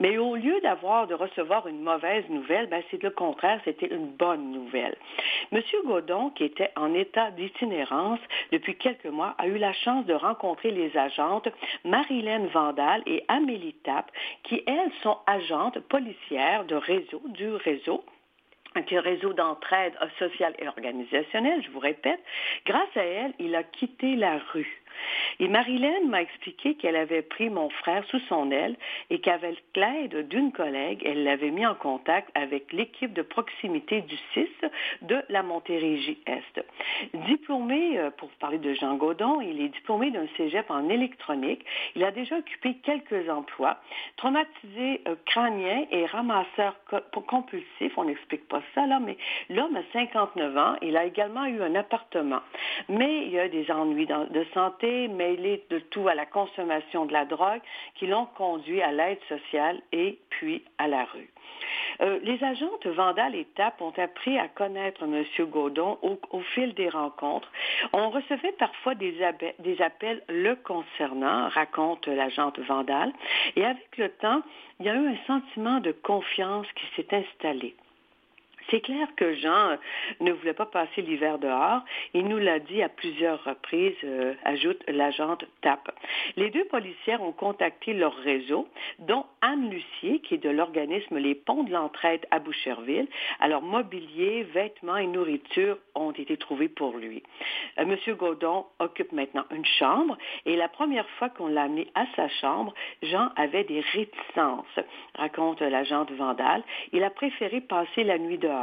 [0.00, 4.06] Mais au lieu d'avoir de recevoir une mauvaise nouvelle, ben, c'est le contraire, c'était une
[4.06, 4.96] bonne nouvelle.
[5.52, 8.20] Monsieur Gaudon, qui était en état d'itinérance
[8.52, 11.48] depuis quelques mois, a eu la chance de rencontrer les agentes
[11.84, 14.10] Marilène Vandal et Amélie Tapp,
[14.44, 18.04] qui, elles, sont agentes policières de réseau, du réseau
[18.76, 22.20] un réseau d'entraide sociale et organisationnelle, je vous répète.
[22.66, 24.82] Grâce à elle, il a quitté la rue.
[25.40, 28.76] Et Marilène m'a expliqué qu'elle avait pris mon frère sous son aile
[29.10, 34.16] et qu'avec l'aide d'une collègue, elle l'avait mis en contact avec l'équipe de proximité du
[34.34, 34.46] 6
[35.02, 36.64] de la Montérégie-Est.
[37.26, 41.64] Diplômé, euh, pour parler de Jean Gaudon, il est diplômé d'un cégep en électronique.
[41.94, 43.78] Il a déjà occupé quelques emplois.
[44.16, 49.16] Traumatisé euh, crânien et ramasseur co- compulsif, on n'explique pas ça là, mais
[49.50, 50.76] l'homme a 59 ans.
[50.82, 52.40] Il a également eu un appartement.
[52.88, 57.12] Mais il y a des ennuis de santé mêlés de tout à la consommation de
[57.12, 57.60] la drogue
[57.94, 61.30] qui l'ont conduit à l'aide sociale et puis à la rue.
[62.00, 65.24] Euh, les agentes Vandal et TAP ont appris à connaître M.
[65.46, 67.50] Gaudon au, fil des rencontres.
[67.92, 69.14] On recevait parfois des,
[69.60, 73.12] des appels le concernant, raconte l'agente Vandal,
[73.56, 74.42] et avec le temps,
[74.80, 77.74] il y a eu un sentiment de confiance qui s'est installé.
[78.70, 79.76] C'est clair que Jean euh,
[80.20, 81.82] ne voulait pas passer l'hiver dehors.
[82.14, 85.90] Il nous l'a dit à plusieurs reprises, euh, ajoute l'agente TAP.
[86.36, 88.66] Les deux policières ont contacté leur réseau,
[88.98, 93.06] dont Anne Lucier, qui est de l'organisme Les Ponts de l'Entraide à Boucherville.
[93.40, 97.22] Alors, mobilier, vêtements et nourriture ont été trouvés pour lui.
[97.78, 102.06] Euh, Monsieur Gaudon occupe maintenant une chambre et la première fois qu'on l'a amené à
[102.16, 104.80] sa chambre, Jean avait des réticences,
[105.14, 106.62] raconte l'agente Vandal.
[106.92, 108.55] Il a préféré passer la nuit dehors.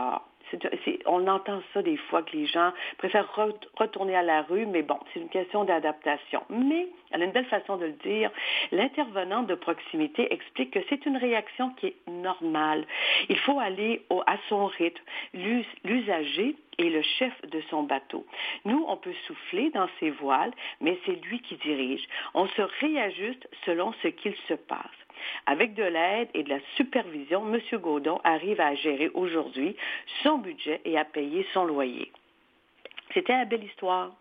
[1.07, 4.83] On entend ça des fois que les gens préfèrent re- retourner à la rue, mais
[4.83, 6.43] bon, c'est une question d'adaptation.
[6.49, 8.29] Mais elle a une belle façon de le dire.
[8.71, 12.85] L'intervenant de proximité explique que c'est une réaction qui est normale.
[13.29, 15.01] Il faut aller à son rythme.
[15.33, 18.25] L'us- L'usager est le chef de son bateau.
[18.65, 20.51] Nous, on peut souffler dans ses voiles,
[20.81, 22.07] mais c'est lui qui dirige.
[22.35, 24.79] On se réajuste selon ce qu'il se passe.
[25.45, 27.59] Avec de l'aide et de la supervision, M.
[27.79, 29.75] Gaudon arrive à gérer aujourd'hui
[30.23, 32.11] son budget et à payer son loyer.
[33.13, 34.11] C'était une belle histoire.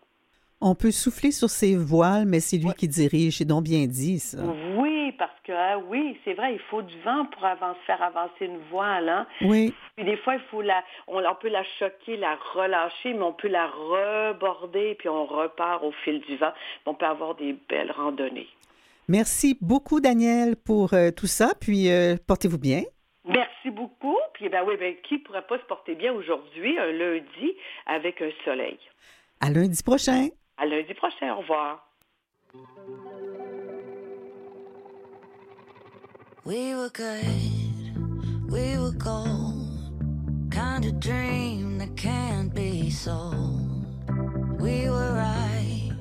[0.65, 3.39] On peut souffler sur ses voiles, mais c'est lui qui dirige.
[3.39, 4.37] C'est donc bien dit, ça.
[4.77, 8.45] Oui, parce que ah oui, c'est vrai, il faut du vent pour avancer, faire avancer
[8.45, 9.09] une voile.
[9.09, 9.27] Hein?
[9.41, 9.73] Oui.
[9.97, 13.33] Puis des fois, il faut la, on, on peut la choquer, la relâcher, mais on
[13.33, 16.53] peut la reborder, puis on repart au fil du vent.
[16.85, 18.47] On peut avoir des belles randonnées.
[19.07, 21.51] Merci beaucoup, Daniel, pour euh, tout ça.
[21.59, 22.83] Puis, euh, portez-vous bien.
[23.25, 24.17] Merci beaucoup.
[24.33, 27.53] Puis ben oui, ben qui pourrait pas se porter bien aujourd'hui, un lundi,
[27.85, 28.77] avec un soleil?
[29.39, 30.29] À lundi prochain.
[30.57, 31.33] À lundi prochain.
[31.33, 31.87] Au revoir.
[36.45, 39.63] We were good, we were gold.
[40.51, 43.85] Kind of dream that can't be sold.
[44.59, 45.93] We were right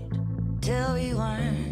[0.61, 1.72] till we weren't.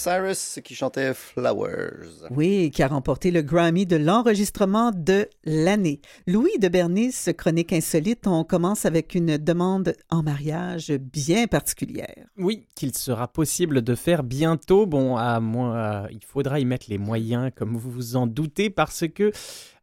[0.00, 2.26] Cyrus qui chantait Flowers.
[2.30, 6.00] Oui, qui a remporté le Grammy de l'enregistrement de l'année.
[6.26, 12.26] Louis de Bernice, chronique insolite, on commence avec une demande en mariage bien particulière.
[12.38, 14.86] Oui, qu'il sera possible de faire bientôt.
[14.86, 19.06] Bon, à moi, il faudra y mettre les moyens, comme vous vous en doutez, parce
[19.06, 19.32] que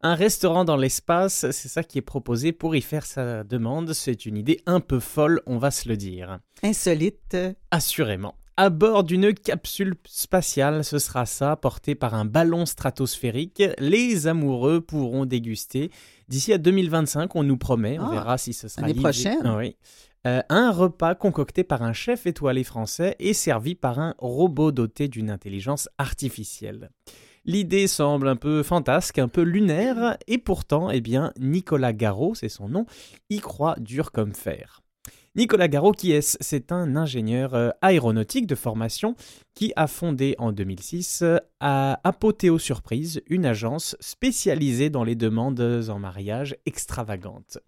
[0.02, 3.92] un restaurant dans l'espace, c'est ça qui est proposé pour y faire sa demande.
[3.92, 6.40] C'est une idée un peu folle, on va se le dire.
[6.64, 7.36] Insolite.
[7.70, 8.34] Assurément.
[8.60, 13.62] À bord d'une capsule spatiale, ce sera ça, porté par un ballon stratosphérique.
[13.78, 15.92] Les amoureux pourront déguster.
[16.28, 19.42] D'ici à 2025, on nous promet, on Ah, verra si ce sera l'année prochaine.
[19.44, 19.76] Ah oui.
[20.26, 25.06] Euh, un repas concocté par un chef étoilé français et servi par un robot doté
[25.06, 26.90] d'une intelligence artificielle.
[27.44, 32.48] L'idée semble un peu fantasque, un peu lunaire, et pourtant, eh bien, Nicolas Garot, c'est
[32.48, 32.86] son nom,
[33.30, 34.82] y croit dur comme fer.
[35.36, 36.36] Nicolas Garot, qui est-ce?
[36.40, 39.14] C'est un ingénieur euh, aéronautique de formation
[39.54, 45.60] qui a fondé en 2006 euh, à Apothéo Surprise, une agence spécialisée dans les demandes
[45.88, 47.58] en mariage extravagantes.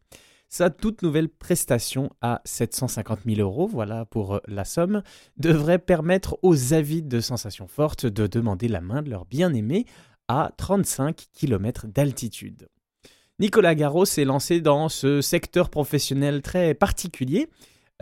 [0.49, 5.03] Sa toute nouvelle prestation à 750 000 euros, voilà pour euh, la somme,
[5.37, 9.87] devrait permettre aux avides de sensations fortes de demander la main de leur bien-aimé
[10.27, 12.69] à 35 km d'altitude.
[13.41, 17.49] Nicolas Garot s'est lancé dans ce secteur professionnel très particulier,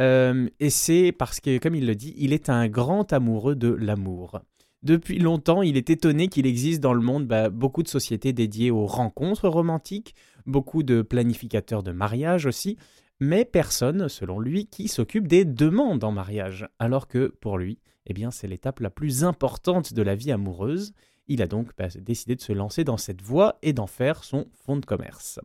[0.01, 3.68] euh, et c'est parce que, comme il le dit, il est un grand amoureux de
[3.68, 4.41] l'amour.
[4.82, 8.72] Depuis longtemps, il est étonné qu'il existe dans le monde bah, beaucoup de sociétés dédiées
[8.72, 12.76] aux rencontres romantiques, beaucoup de planificateurs de mariage aussi,
[13.20, 18.12] mais personne, selon lui, qui s'occupe des demandes en mariage, alors que pour lui, eh
[18.12, 20.95] bien, c'est l'étape la plus importante de la vie amoureuse.
[21.29, 24.47] Il a donc bah, décidé de se lancer dans cette voie et d'en faire son
[24.64, 25.39] fonds de commerce.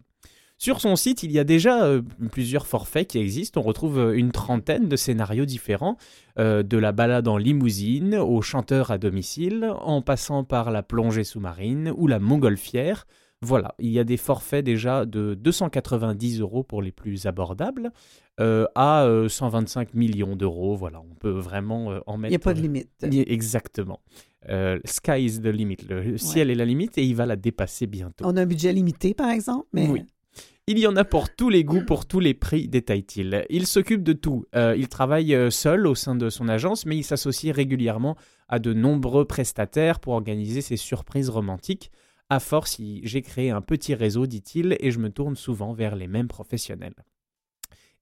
[0.57, 3.59] Sur son site, il y a déjà euh, plusieurs forfaits qui existent.
[3.59, 5.97] On retrouve euh, une trentaine de scénarios différents,
[6.39, 11.25] euh, de la balade en limousine au chanteur à domicile, en passant par la plongée
[11.25, 13.05] sous-marine ou la montgolfière.
[13.41, 17.91] Voilà, il y a des forfaits déjà de 290 euros pour les plus abordables
[18.39, 20.77] euh, à euh, 125 millions d'euros.
[20.77, 22.29] Voilà, on peut vraiment en Il mettre.
[22.29, 22.89] n'y a pas de limite.
[23.03, 23.99] Exactement.
[24.49, 25.77] Euh, sky is the limit.
[25.89, 28.25] Le ciel est la limite et il va la dépasser bientôt.
[28.25, 30.03] On a un budget limité, par exemple, mais Oui.
[30.65, 33.45] Il y en a pour tous les goûts, pour tous les prix, détaille-t-il.
[33.49, 34.45] Il s'occupe de tout.
[34.55, 38.15] Euh, il travaille euh, seul au sein de son agence, mais il s'associe régulièrement
[38.47, 41.91] à de nombreux prestataires pour organiser ses surprises romantiques.
[42.29, 46.07] À force, j'ai créé un petit réseau, dit-il, et je me tourne souvent vers les
[46.07, 46.95] mêmes professionnels.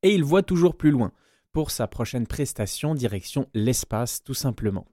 [0.04, 1.12] Et il voit toujours plus loin.
[1.52, 4.86] Pour sa prochaine prestation, direction l'espace, tout simplement.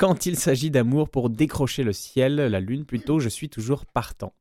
[0.00, 4.32] Quand il s'agit d'amour pour décrocher le ciel, la lune plutôt, je suis toujours partant.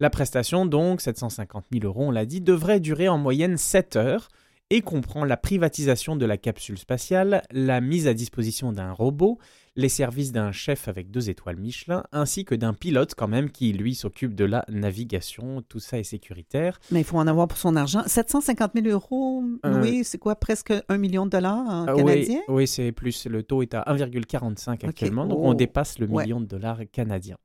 [0.00, 4.28] La prestation, donc, 750 000 euros, on l'a dit, devrait durer en moyenne 7 heures
[4.70, 9.38] et comprend la privatisation de la capsule spatiale, la mise à disposition d'un robot,
[9.76, 13.72] les services d'un chef avec deux étoiles Michelin, ainsi que d'un pilote quand même qui,
[13.72, 15.62] lui, s'occupe de la navigation.
[15.68, 16.78] Tout ça est sécuritaire.
[16.92, 18.02] mais il faut en avoir pour son argent.
[18.06, 22.40] 750 000 euros, Euh, oui, c'est quoi, presque un million de dollars en Ah canadien?
[22.48, 23.26] oui, oui, c'est plus.
[23.26, 25.46] Le taux est à 1,45 actuellement, donc Oh.
[25.48, 26.22] on dépasse le Ouais.
[26.24, 27.36] million de dollars canadiens.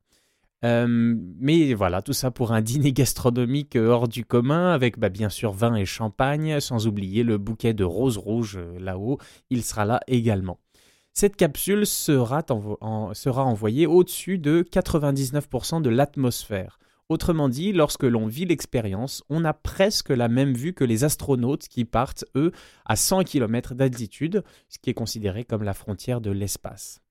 [0.66, 5.08] Euh, mais voilà, tout ça pour un dîner gastronomique euh, hors du commun, avec bah,
[5.10, 9.18] bien sûr vin et champagne, sans oublier le bouquet de roses rouges là-haut,
[9.50, 10.60] il sera là également.
[11.14, 16.80] Cette capsule sera, envo- en- sera envoyée au-dessus de 99% de l'atmosphère.
[17.10, 21.68] Autrement dit, lorsque l'on vit l'expérience, on a presque la même vue que les astronautes
[21.68, 22.52] qui partent, eux,
[22.86, 27.02] à 100 km d'altitude, ce qui est considéré comme la frontière de l'espace.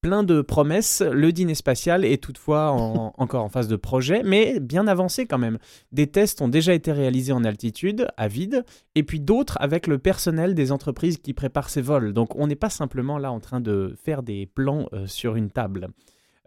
[0.00, 4.60] Plein de promesses, le dîner spatial est toutefois en- encore en phase de projet, mais
[4.60, 5.58] bien avancé quand même.
[5.90, 9.98] Des tests ont déjà été réalisés en altitude, à vide, et puis d'autres avec le
[9.98, 12.12] personnel des entreprises qui préparent ces vols.
[12.12, 15.50] Donc on n'est pas simplement là en train de faire des plans euh, sur une
[15.50, 15.88] table.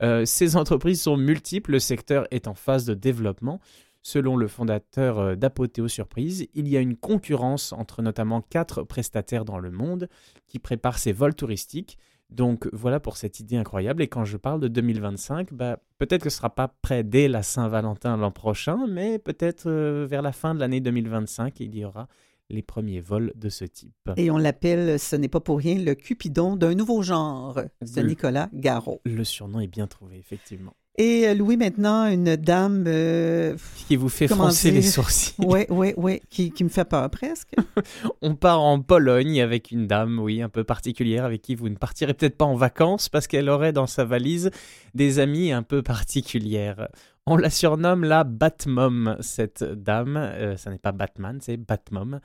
[0.01, 3.59] Euh, ces entreprises sont multiples, le secteur est en phase de développement.
[4.01, 9.43] Selon le fondateur euh, d'Apothéo Surprise, il y a une concurrence entre notamment quatre prestataires
[9.43, 10.07] dans le monde
[10.47, 11.97] qui préparent ces vols touristiques.
[12.31, 14.01] Donc voilà pour cette idée incroyable.
[14.03, 17.27] Et quand je parle de 2025, bah, peut-être que ce ne sera pas prêt dès
[17.27, 21.83] la Saint-Valentin l'an prochain, mais peut-être euh, vers la fin de l'année 2025, il y
[21.83, 22.07] aura
[22.49, 24.09] les premiers vols de ce type.
[24.17, 28.49] Et on l'appelle, ce n'est pas pour rien, le Cupidon d'un nouveau genre, Le- Nicolas
[28.53, 29.01] Garot.
[29.05, 30.73] Le surnom est bien trouvé, effectivement.
[30.97, 33.55] Et euh, Louis, maintenant, une dame, euh,
[33.87, 35.33] Qui vous fait froncer les sourcils.
[35.39, 37.53] oui, oui, oui, qui, qui me fait peur presque.
[38.21, 41.75] On part en Pologne avec une dame, oui, un peu particulière, avec qui vous ne
[41.75, 44.51] partirez peut-être pas en vacances parce qu'elle aurait dans sa valise
[44.93, 46.89] des amies un peu particulières.
[47.27, 50.17] On la surnomme la Batmom, cette dame.
[50.17, 52.19] Euh, ça n'est pas Batman, c'est Batmom.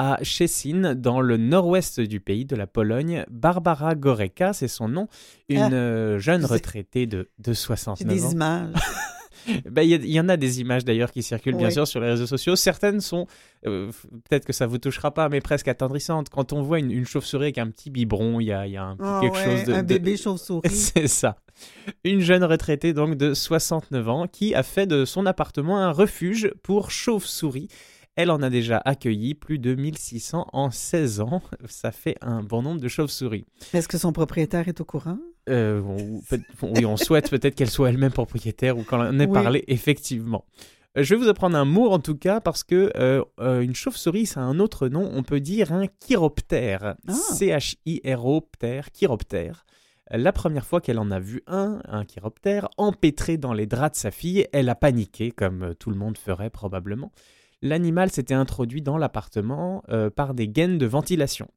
[0.00, 5.08] À Szczecin, dans le nord-ouest du pays de la Pologne, Barbara Goreka, c'est son nom,
[5.48, 8.30] une Ah, euh, jeune retraitée de, de J'ai 69 des ans.
[8.30, 8.74] images.
[9.70, 12.26] Ben, Il y, en a des images d'ailleurs qui circulent bien sûr sur les réseaux
[12.26, 12.54] sociaux.
[12.54, 13.26] Certaines sont,
[13.66, 13.90] euh,
[14.28, 16.28] peut-être que ça vous touchera pas, mais presque attendrissantes.
[16.28, 18.76] Quand on voit une, une chauve-souris avec un petit biberon, il y a, il y
[18.76, 19.72] a un, Ah quelque ouais, chose de...
[19.72, 20.68] un de- bébé chauve-souris.
[20.70, 21.38] C'est ça.
[22.04, 26.52] Une jeune retraitée donc de 69 ans qui a fait de son appartement un refuge
[26.62, 27.68] pour chauves-souris.
[28.20, 31.40] Elle en a déjà accueilli plus de 1600 en 16 ans.
[31.68, 33.46] Ça fait un bon nombre de chauves-souris.
[33.72, 35.18] Est-ce que son propriétaire est au courant?
[35.48, 36.20] Euh, on-
[36.74, 39.32] oui, on souhaite peut-être qu'elle soit elle-même propriétaire ou qu'on en ait Oui.
[39.32, 40.44] parlé, effectivement.
[40.96, 43.76] Euh, Je vais vous apprendre un mot en tout cas parce que euh, euh, une
[43.76, 45.08] chauve-souris, ça a un autre nom.
[45.14, 46.96] On peut dire un chiroptère.
[47.06, 47.12] Ah.
[47.12, 49.64] C-H-I-R-O-ptère, chiroptère.
[50.10, 54.00] La première fois qu'elle en a vu un, un chiroptère, empêtré dans les draps de
[54.00, 57.12] sa fille, elle a paniqué, comme tout le monde ferait probablement.
[57.62, 61.48] L'animal s'était introduit dans l'appartement euh, par des gaines de ventilation.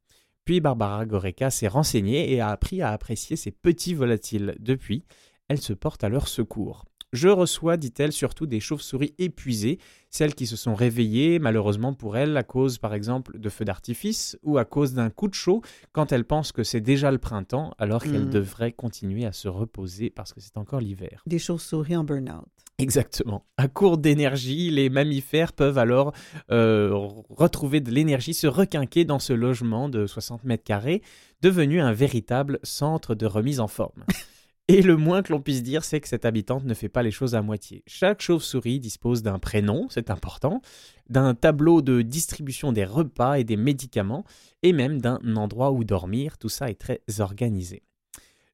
[0.44, 4.56] Puis Barbara Goreca s'est renseignée et a appris à apprécier ces petits volatiles.
[4.58, 5.04] Depuis,
[5.48, 6.84] elle se porte à leur secours.
[7.12, 12.36] Je reçois, dit-elle, surtout des chauves-souris épuisées, celles qui se sont réveillées, malheureusement pour elles,
[12.38, 15.60] à cause par exemple de feux d'artifice ou à cause d'un coup de chaud,
[15.92, 18.30] quand elles pensent que c'est déjà le printemps, alors qu'elles Mm.
[18.30, 21.22] devraient continuer à se reposer parce que c'est encore l'hiver.
[21.26, 22.46] Des chauves-souris en burn-out.
[22.78, 23.44] Exactement.
[23.58, 26.12] À court d'énergie, les mammifères peuvent alors
[26.50, 26.90] euh,
[27.28, 31.02] retrouver de l'énergie, se requinquer dans ce logement de 60 mètres carrés,
[31.42, 34.04] devenu un véritable centre de remise en forme.
[34.72, 37.10] Et le moins que l'on puisse dire, c'est que cette habitante ne fait pas les
[37.10, 37.82] choses à moitié.
[37.86, 40.62] Chaque chauve-souris dispose d'un prénom, c'est important,
[41.10, 44.24] d'un tableau de distribution des repas et des médicaments,
[44.62, 46.38] et même d'un endroit où dormir.
[46.38, 47.82] Tout ça est très organisé.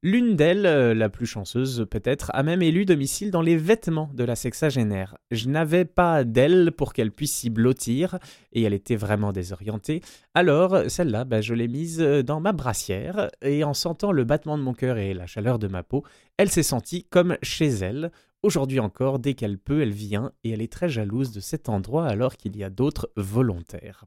[0.05, 4.23] L'une d'elles, euh, la plus chanceuse peut-être, a même élu domicile dans les vêtements de
[4.23, 5.17] la sexagénaire.
[5.33, 8.17] Je n'avais pas d'aile pour qu'elle puisse s'y blottir,
[8.53, 10.01] et elle était vraiment désorientée.
[10.35, 14.57] Alors, celle-là, bah, je l'ai mise euh, dans ma brassière, et en sentant le battement
[14.57, 16.05] de mon cœur et la chaleur de ma peau,
[16.37, 18.13] elle s'est sentie comme chez elle.
[18.45, 22.07] Aujourd'hui encore, dès qu'elle peut, elle vient, et elle est très jalouse de cet endroit
[22.07, 24.05] alors qu'il y a d'autres volontaires.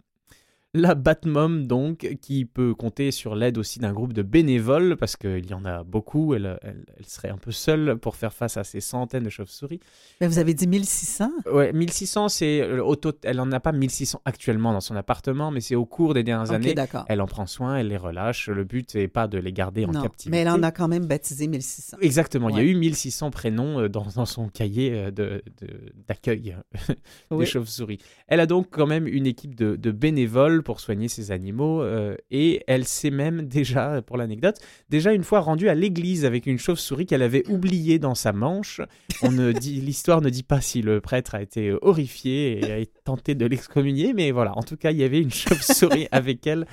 [0.73, 5.45] La Batmom, donc, qui peut compter sur l'aide aussi d'un groupe de bénévoles, parce qu'il
[5.45, 8.63] y en a beaucoup, elle, elle- elle serait un peu seule pour faire face à
[8.63, 9.81] ces centaines de chauves-souris.
[10.21, 11.29] Mais vous avez dit 1600?
[11.51, 15.75] Ouais, 1600, c'est euh, elle en a pas 1600 actuellement dans son appartement, mais c'est
[15.75, 16.73] au cours des dernières Ok, années.
[16.73, 17.03] d'accord.
[17.09, 18.47] Elle en prend soin, elle les relâche.
[18.47, 20.29] Le but n'est pas de les garder en Non, captivité.
[20.31, 21.97] mais elle en a quand même baptisé 1600.
[21.99, 25.91] Exactement, il y a eu 1600 prénoms euh, dans, dans son cahier euh, de- de-
[26.07, 26.55] d'accueil
[27.29, 27.39] Oui.
[27.39, 27.97] des chauves-souris.
[28.29, 32.15] Elle a donc quand même une équipe de, de bénévoles pour soigner ses animaux euh,
[32.29, 34.57] et elle s'est même déjà, pour l'anecdote,
[34.89, 38.81] déjà une fois rendue à l'église avec une chauve-souris qu'elle avait oubliée dans sa manche.
[39.21, 42.85] On ne dit, l'histoire ne dit pas si le prêtre a été horrifié et a
[43.03, 46.65] tenté de l'excommunier, mais voilà, en tout cas, il y avait une chauve-souris avec elle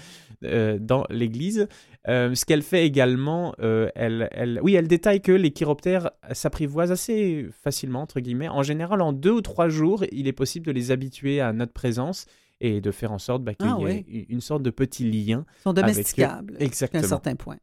[0.44, 1.66] euh, dans l'église.
[2.06, 6.92] Euh, ce qu'elle fait également, euh, elle, elle, oui, elle détaille que les chiroptères s'apprivoisent
[6.92, 8.48] assez facilement, entre guillemets.
[8.48, 11.72] En général, en deux ou trois jours, il est possible de les habituer à notre
[11.72, 12.26] présence
[12.60, 14.26] et de faire en sorte bah, qu'il Ah y ait oui.
[14.28, 15.44] une sorte de petit lien.
[15.58, 17.04] Ils sont domesticables Exactement.
[17.04, 17.56] un certain point.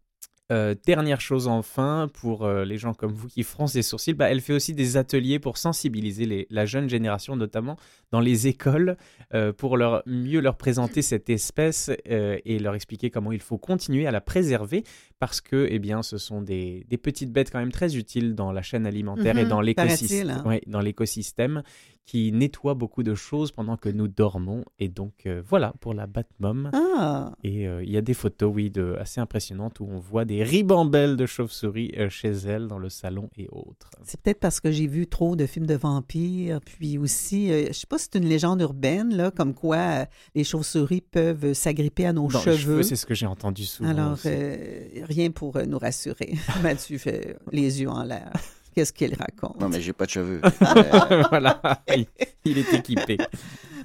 [0.52, 4.30] Euh, dernière chose enfin, pour euh, les gens comme vous qui froncent les sourcils, bah,
[4.30, 7.78] elle fait aussi des ateliers pour sensibiliser les- la jeune génération, notamment
[8.12, 8.96] dans les écoles,
[9.34, 14.06] euh, pour leur, mieux leur présenter cette espèce et leur expliquer comment il faut continuer
[14.06, 14.84] à la préserver,
[15.20, 18.51] parce que eh bien, ce sont des, des petites bêtes quand même très utiles dans
[18.51, 20.43] la chaîne alimentaire et Mhm, dans l'écosystème, hein.
[20.45, 21.63] ouais, dans l'écosystème
[22.05, 24.63] qui nettoie beaucoup de choses pendant que nous dormons.
[24.78, 26.70] Et donc euh, voilà pour la Batmom.
[26.72, 30.24] Ah, Et euh, il y a des photos, oui, de, assez impressionnantes où on voit
[30.24, 33.89] des ribambelles de chauves-souris euh, chez elle, dans le salon et autres.
[34.03, 37.88] c'est peut-être parce que j'ai vu trop de films de vampires, puis aussi, je sais
[37.88, 40.05] pas si c'est une légende urbaine, là, comme quoi
[40.36, 42.55] les chauves-souris peuvent s'agripper à nos Dans cheveux.
[42.57, 43.89] cheveux, c'est ce que j'ai entendu souvent.
[43.89, 46.34] Alors, euh, rien pour euh, nous rassurer.
[46.64, 48.32] Mathieu fait les yeux en l'air.
[48.76, 49.60] Qu'est-ce qu'il raconte?
[49.60, 50.41] Non, mais j'ai pas de cheveux.
[50.62, 51.62] Euh, voilà,
[51.95, 52.06] il,
[52.43, 53.18] il est équipé.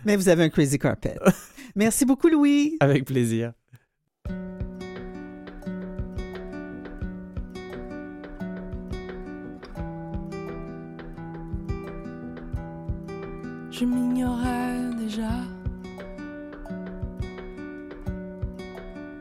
[0.05, 1.17] Mais vous avez un crazy carpet.
[1.77, 2.77] Merci beaucoup, Louis.
[2.81, 3.53] Avec plaisir.
[13.81, 15.31] je m'ignorais déjà.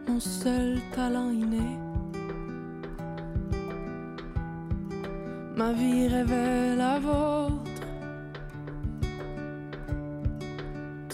[0.06, 1.89] Mon seul talent inné.
[5.60, 7.82] Ma vie rêvait la vôtre.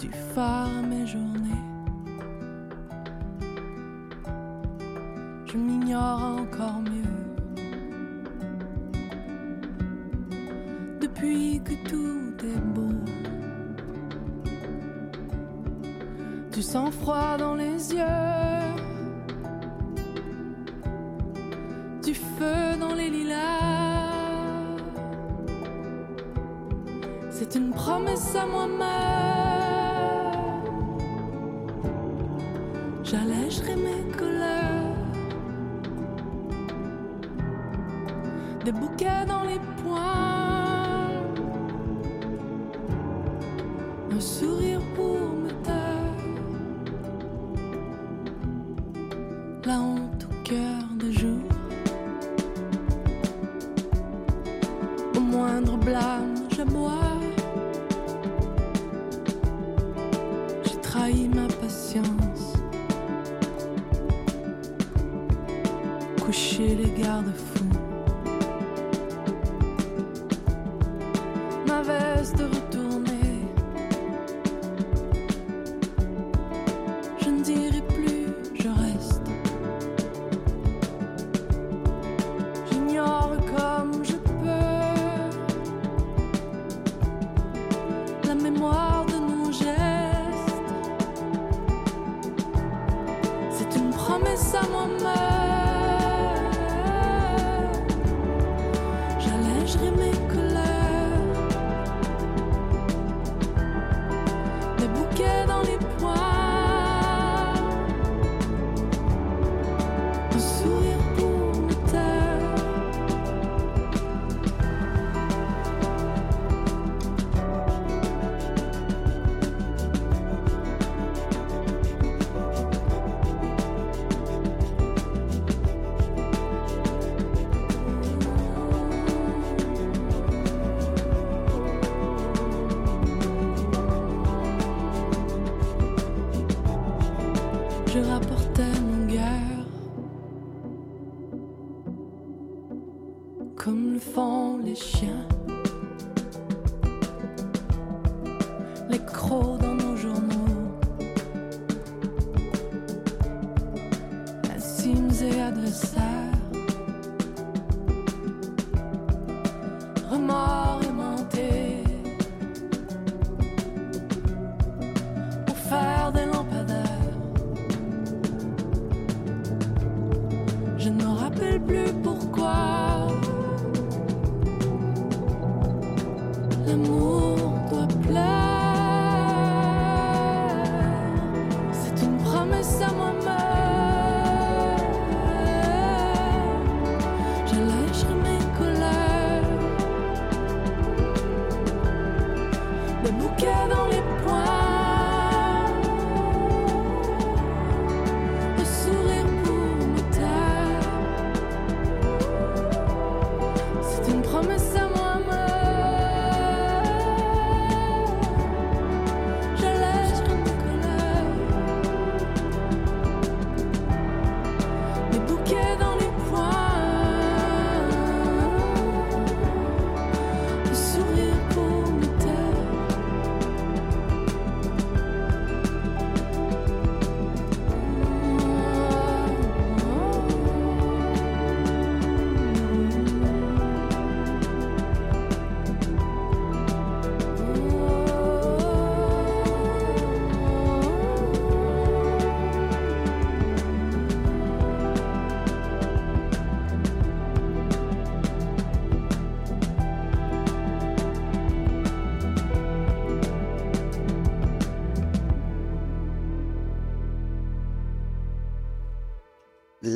[0.00, 1.64] Du phare à mes journées.
[5.46, 7.18] Je m'ignore encore mieux.
[11.00, 12.96] Depuis que tout est beau.
[16.52, 18.62] Du sang-froid dans les yeux.
[22.04, 22.65] Du feu
[27.48, 28.76] C'est une promesse à moi-même.
[33.04, 34.96] J'allégerai mes colères.
[38.64, 41.22] Des bouquets dans les poings.
[44.10, 46.14] Un sourire pour me taire.
[49.66, 51.42] La honte au cœur de jour.
[55.16, 57.15] Au moindre blâme, j'aboie.
[67.16, 67.55] Coucher les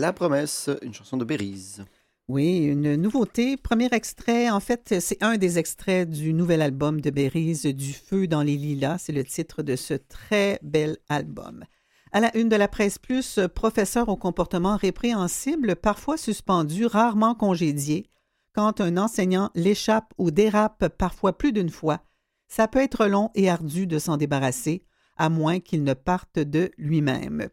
[0.00, 1.84] La promesse, une chanson de Bérize.
[2.26, 3.58] Oui, une nouveauté.
[3.58, 8.26] Premier extrait, en fait, c'est un des extraits du nouvel album de Bérize, Du feu
[8.26, 8.96] dans les lilas.
[8.96, 11.64] C'est le titre de ce très bel album.
[12.12, 18.06] À la une de la presse plus, professeur au comportement répréhensible, parfois suspendu, rarement congédié.
[18.54, 22.00] Quand un enseignant l'échappe ou dérape parfois plus d'une fois,
[22.48, 24.82] ça peut être long et ardu de s'en débarrasser,
[25.18, 27.50] à moins qu'il ne parte de lui-même.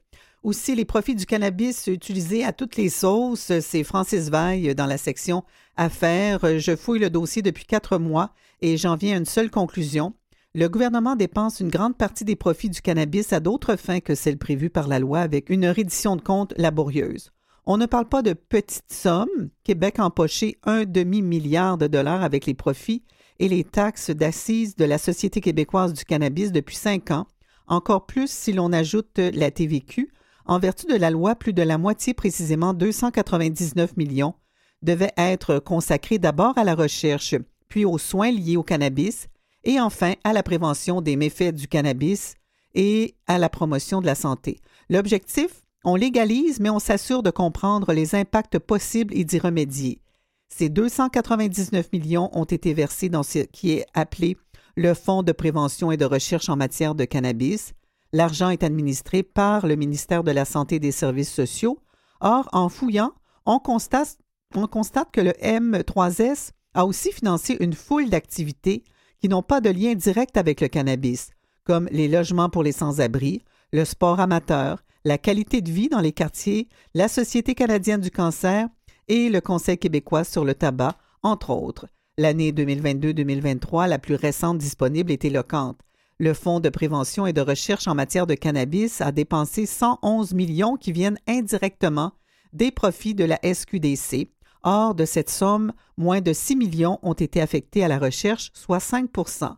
[0.47, 4.97] Aussi, les profits du cannabis utilisés à toutes les sauces, c'est Francis Veil dans la
[4.97, 5.43] section
[5.75, 6.57] Affaires.
[6.57, 8.31] Je fouille le dossier depuis quatre mois
[8.61, 10.13] et j'en viens à une seule conclusion.
[10.55, 14.37] Le gouvernement dépense une grande partie des profits du cannabis à d'autres fins que celles
[14.37, 17.33] prévues par la loi avec une reddition de comptes laborieuse.
[17.65, 19.49] On ne parle pas de petites sommes.
[19.65, 23.03] Québec a empoché un demi-milliard de dollars avec les profits
[23.39, 27.27] et les taxes d'assises de la Société québécoise du cannabis depuis cinq ans,
[27.67, 30.09] encore plus si l'on ajoute la TVQ.
[30.47, 34.33] En vertu de la loi, plus de la moitié, précisément 299 millions,
[34.81, 37.35] devaient être consacrés d'abord à la recherche,
[37.67, 39.27] puis aux soins liés au cannabis,
[39.65, 42.35] et enfin à la prévention des méfaits du cannabis
[42.73, 44.59] et à la promotion de la santé.
[44.89, 50.01] L'objectif, on légalise, mais on s'assure de comprendre les impacts possibles et d'y remédier.
[50.47, 54.37] Ces 299 millions ont été versés dans ce qui est appelé
[54.75, 57.73] le Fonds de prévention et de recherche en matière de cannabis.
[58.18, 61.78] L'argent est administré par le ministère de la Santé et des Services sociaux.
[62.20, 63.11] Or, en fouillant,
[63.45, 64.18] on constate,
[64.55, 68.84] on constate que le M3S a aussi financé une foule d'activités
[69.22, 71.30] qui n'ont pas de lien direct avec le cannabis,
[71.63, 76.11] comme les logements pour les sans-abri, le sport amateur, la qualité de vie dans les
[76.11, 78.68] quartiers, la Société canadienne du cancer
[79.09, 81.86] et le Conseil québécois sur le tabac, entre autres.
[82.18, 85.78] L'année 2022-2023, la plus récente disponible, est éloquente.
[86.20, 90.76] Le Fonds de prévention et de recherche en matière de cannabis a dépensé 111 millions
[90.76, 92.13] qui viennent indirectement
[92.53, 94.32] des profits de la SQDC.
[94.63, 98.80] Or, de cette somme, moins de 6 millions ont été affectés à la recherche, soit
[98.80, 99.57] 5%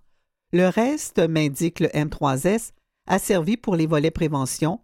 [0.51, 2.71] Le reste, m'indique le M3S,
[3.07, 4.81] a servi pour les volets prévention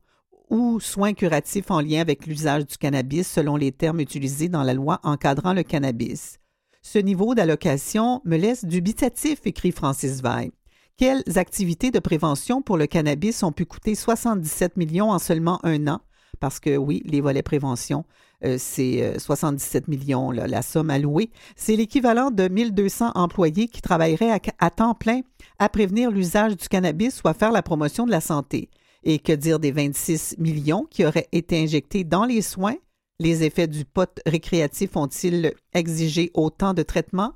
[0.49, 4.73] ou soins curatifs en lien avec l'usage du cannabis selon les termes utilisés dans la
[4.73, 6.37] loi encadrant le cannabis.
[6.81, 10.51] Ce niveau d'allocation me laisse dubitatif, écrit Francis Veil.
[10.97, 15.89] Quelles activités de prévention pour le cannabis ont pu coûter 77 millions en seulement un
[15.89, 15.99] an?
[16.39, 18.05] Parce que oui, les volets prévention,
[18.45, 21.31] euh, c'est euh, 77 millions, là, la somme allouée.
[21.57, 25.19] C'est l'équivalent de 1200 employés qui travailleraient à, à temps plein
[25.59, 28.69] à prévenir l'usage du cannabis ou à faire la promotion de la santé.
[29.03, 32.75] Et que dire des 26 millions qui auraient été injectés dans les soins?
[33.19, 37.33] Les effets du pot récréatif ont-ils exigé autant de traitements?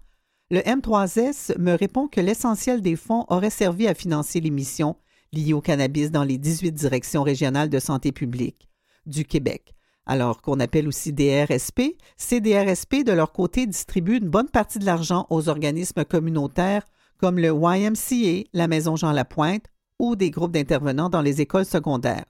[0.52, 4.96] Le M3S me répond que l'essentiel des fonds aurait servi à financer les missions
[5.32, 8.68] liées au cannabis dans les 18 directions régionales de santé publique
[9.06, 9.76] du Québec.
[10.08, 14.86] Alors qu'on appelle aussi DRSP, ces DRSP, de leur côté, distribuent une bonne partie de
[14.86, 16.84] l'argent aux organismes communautaires
[17.20, 19.66] comme le YMCA, la Maison Jean Lapointe
[20.00, 22.26] ou des groupes d'intervenants dans les écoles secondaires.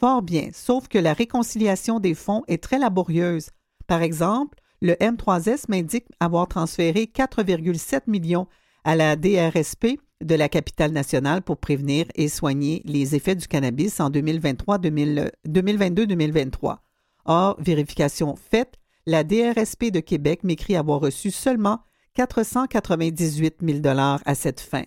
[0.00, 3.50] Fort bien, sauf que la réconciliation des fonds est très laborieuse.
[3.86, 8.48] Par exemple, le M3S m'indique avoir transféré 4,7 millions
[8.82, 14.00] à la DRSP de la capitale nationale pour prévenir et soigner les effets du cannabis
[14.00, 16.78] en 2022-2023.
[17.24, 18.74] Or, vérification faite,
[19.06, 21.78] la DRSP de Québec m'écrit avoir reçu seulement
[22.14, 24.82] 498 000 à cette fin.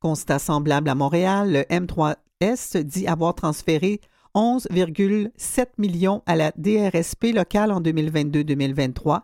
[0.00, 4.00] Constat semblable à Montréal, le M3S dit avoir transféré
[4.34, 9.20] 11,7 millions à la DRSP locale en 2022-2023,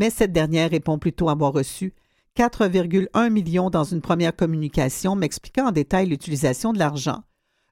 [0.00, 1.92] mais cette dernière répond plutôt avoir reçu
[2.34, 7.22] 4,1 millions dans une première communication m'expliquant en détail l'utilisation de l'argent.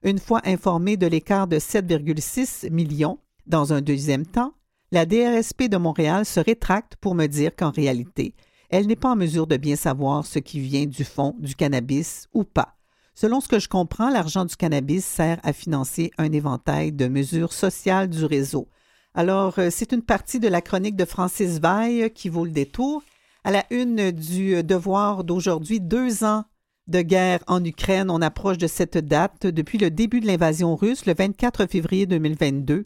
[0.03, 3.17] Une fois informé de l'écart de 7,6 millions
[3.47, 4.53] dans un deuxième temps,
[4.91, 8.35] la DRSP de Montréal se rétracte pour me dire qu'en réalité,
[8.69, 12.27] elle n'est pas en mesure de bien savoir ce qui vient du fond du cannabis
[12.35, 12.75] ou pas.
[13.15, 17.53] Selon ce que je comprends, l'argent du cannabis sert à financer un éventail de mesures
[17.53, 18.67] sociales du réseau.
[19.13, 23.03] Alors, euh, c'est une partie de la chronique de Francis Veil qui vaut le détour.
[23.43, 26.43] À la une du devoir d'aujourd'hui, deux ans
[26.87, 31.05] de guerre en Ukraine, on approche de cette date depuis le début de l'invasion russe,
[31.05, 32.83] le 24 février 2022.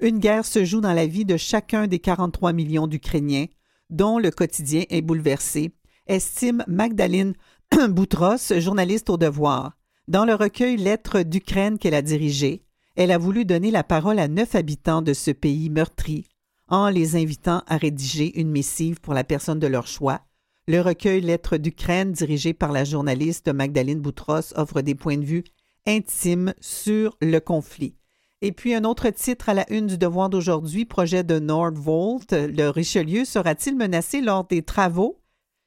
[0.00, 3.46] Une guerre se joue dans la vie de chacun des 43 millions d'Ukrainiens,
[3.90, 5.72] dont le quotidien est bouleversé,
[6.06, 7.34] estime Magdalene
[7.88, 9.76] Boutros, journaliste au devoir.
[10.08, 12.63] Dans le recueil Lettres d'Ukraine qu'elle a dirigé,
[12.96, 16.26] elle a voulu donner la parole à neuf habitants de ce pays meurtri
[16.68, 20.22] en les invitant à rédiger une missive pour la personne de leur choix.
[20.66, 25.44] Le recueil Lettres d'Ukraine, dirigé par la journaliste Magdalene Boutros, offre des points de vue
[25.86, 27.96] intimes sur le conflit.
[28.40, 32.32] Et puis un autre titre à la une du devoir d'aujourd'hui, projet de Nordvolt.
[32.32, 35.20] Le Richelieu sera-t-il menacé lors des travaux?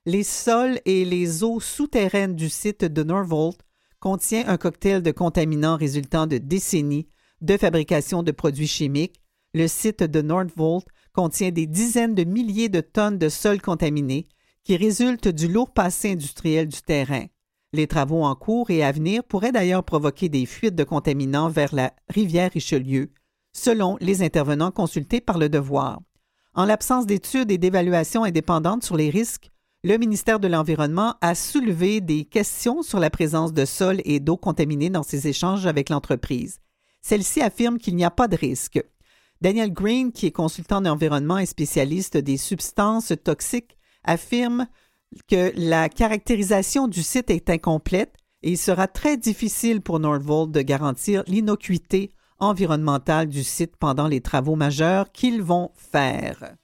[0.05, 3.59] Les sols et les eaux souterraines du site de Nordvolt
[3.99, 7.07] contient un cocktail de contaminants résultant de décennies
[7.41, 9.21] de fabrication de produits chimiques.
[9.53, 14.27] Le site de Nordvolt contient des dizaines de milliers de tonnes de sols contaminés
[14.63, 17.25] qui résultent du lourd passé industriel du terrain.
[17.73, 21.73] Les travaux en cours et à venir pourraient d'ailleurs provoquer des fuites de contaminants vers
[21.73, 23.11] la rivière Richelieu,
[23.53, 25.99] selon les intervenants consultés par le devoir.
[26.53, 29.51] En l'absence d'études et d'évaluations indépendantes sur les risques,
[29.83, 34.37] le ministère de l'Environnement a soulevé des questions sur la présence de sol et d'eau
[34.37, 36.59] contaminés dans ses échanges avec l'entreprise.
[37.01, 38.83] Celle-ci affirme qu'il n'y a pas de risque.
[39.41, 44.67] Daniel Green, qui est consultant d'environnement et spécialiste des substances toxiques, affirme
[45.27, 50.61] que la caractérisation du site est incomplète et il sera très difficile pour Nordvolt de
[50.61, 56.55] garantir l'innocuité environnementale du site pendant les travaux majeurs qu'ils vont faire.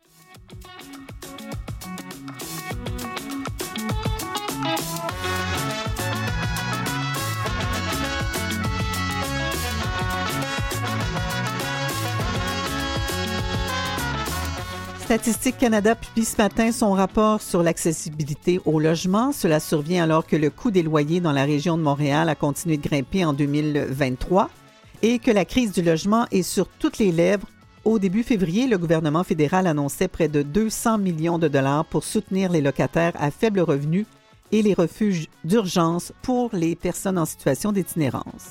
[15.14, 19.32] Statistique Canada publie ce matin son rapport sur l'accessibilité au logement.
[19.32, 22.78] Cela survient alors que le coût des loyers dans la région de Montréal a continué
[22.78, 24.49] de grimper en 2023
[25.03, 27.45] et que la crise du logement est sur toutes les lèvres.
[27.86, 32.51] Au début février, le gouvernement fédéral annonçait près de 200 millions de dollars pour soutenir
[32.51, 34.07] les locataires à faible revenu
[34.51, 38.49] et les refuges d'urgence pour les personnes en situation d'itinérance.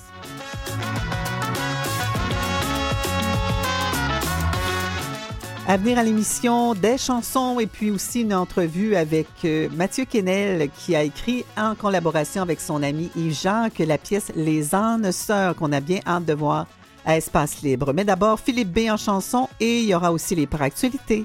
[5.72, 10.68] À venir à l'émission, des chansons et puis aussi une entrevue avec euh, Mathieu Quesnel
[10.68, 15.56] qui a écrit en collaboration avec son ami Yves Jacques la pièce Les ânes sœurs
[15.56, 16.66] qu'on a bien hâte de voir
[17.06, 17.94] à Espace Libre.
[17.94, 21.24] Mais d'abord, Philippe B en chanson et il y aura aussi les actualités.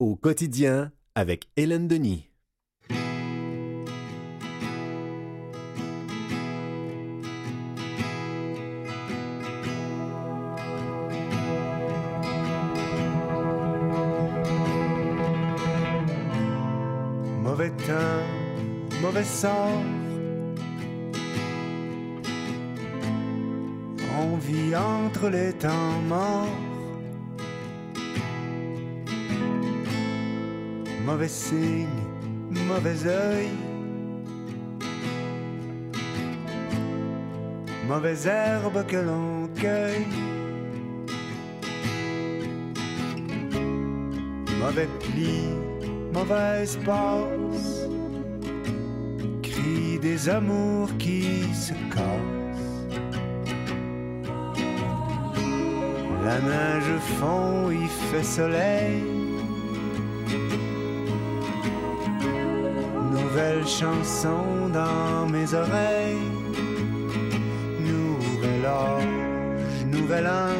[0.00, 2.28] Au quotidien avec Hélène Denis.
[25.24, 26.46] Les temps morts.
[31.04, 31.86] Mauvais signe,
[32.68, 33.48] mauvais œil.
[37.88, 40.06] Mauvaise herbe que l'on cueille.
[44.58, 45.48] Mauvais pli,
[46.12, 47.88] mauvaise passe.
[49.42, 52.35] Cri des amours qui se cassent.
[56.26, 59.00] La neige fond, il fait soleil.
[63.12, 66.32] Nouvelle chanson dans mes oreilles.
[67.78, 70.56] Nouvel âge, nouvel an.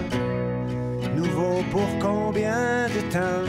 [1.17, 3.49] Nouveau pour combien de temps?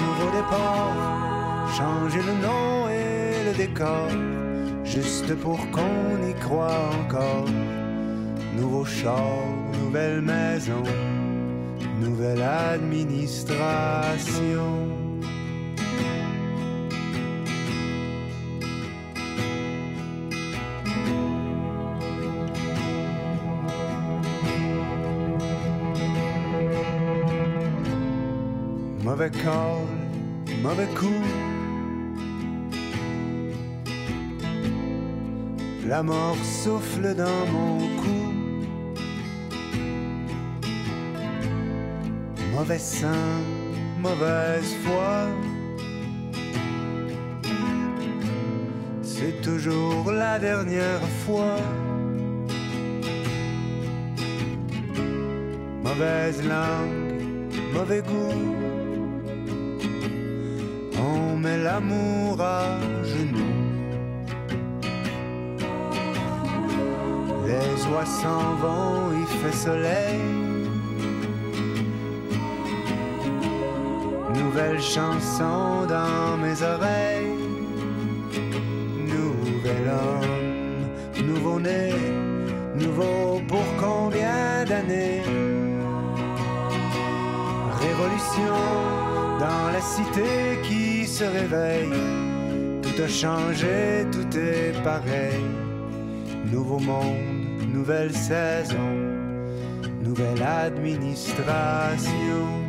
[0.00, 4.08] Nouveau départ, changer le nom et le décor.
[4.84, 7.44] Juste pour qu'on y croit encore.
[8.60, 9.46] Nouveau char,
[9.82, 10.82] nouvelle maison,
[11.98, 14.86] nouvelle administration.
[29.02, 29.86] Mauvais call,
[30.62, 31.24] mauvais coup.
[35.88, 38.19] La mort souffle dans mon cou.
[42.70, 42.82] Mauvais
[43.98, 45.26] mauvaise foi.
[49.02, 51.56] C'est toujours la dernière fois.
[55.82, 58.38] Mauvaise langue, mauvais goût.
[60.96, 63.56] On met l'amour à genoux.
[67.46, 70.39] Les oies s'en vont, il fait soleil.
[74.80, 77.36] Chanson dans mes oreilles.
[78.96, 80.88] Nouvel homme,
[81.26, 81.92] nouveau-né,
[82.76, 85.22] nouveau pour combien d'années?
[87.78, 88.56] Révolution
[89.38, 91.92] dans la cité qui se réveille.
[92.82, 95.44] Tout a changé, tout est pareil.
[96.50, 98.96] Nouveau monde, nouvelle saison,
[100.02, 102.59] nouvelle administration.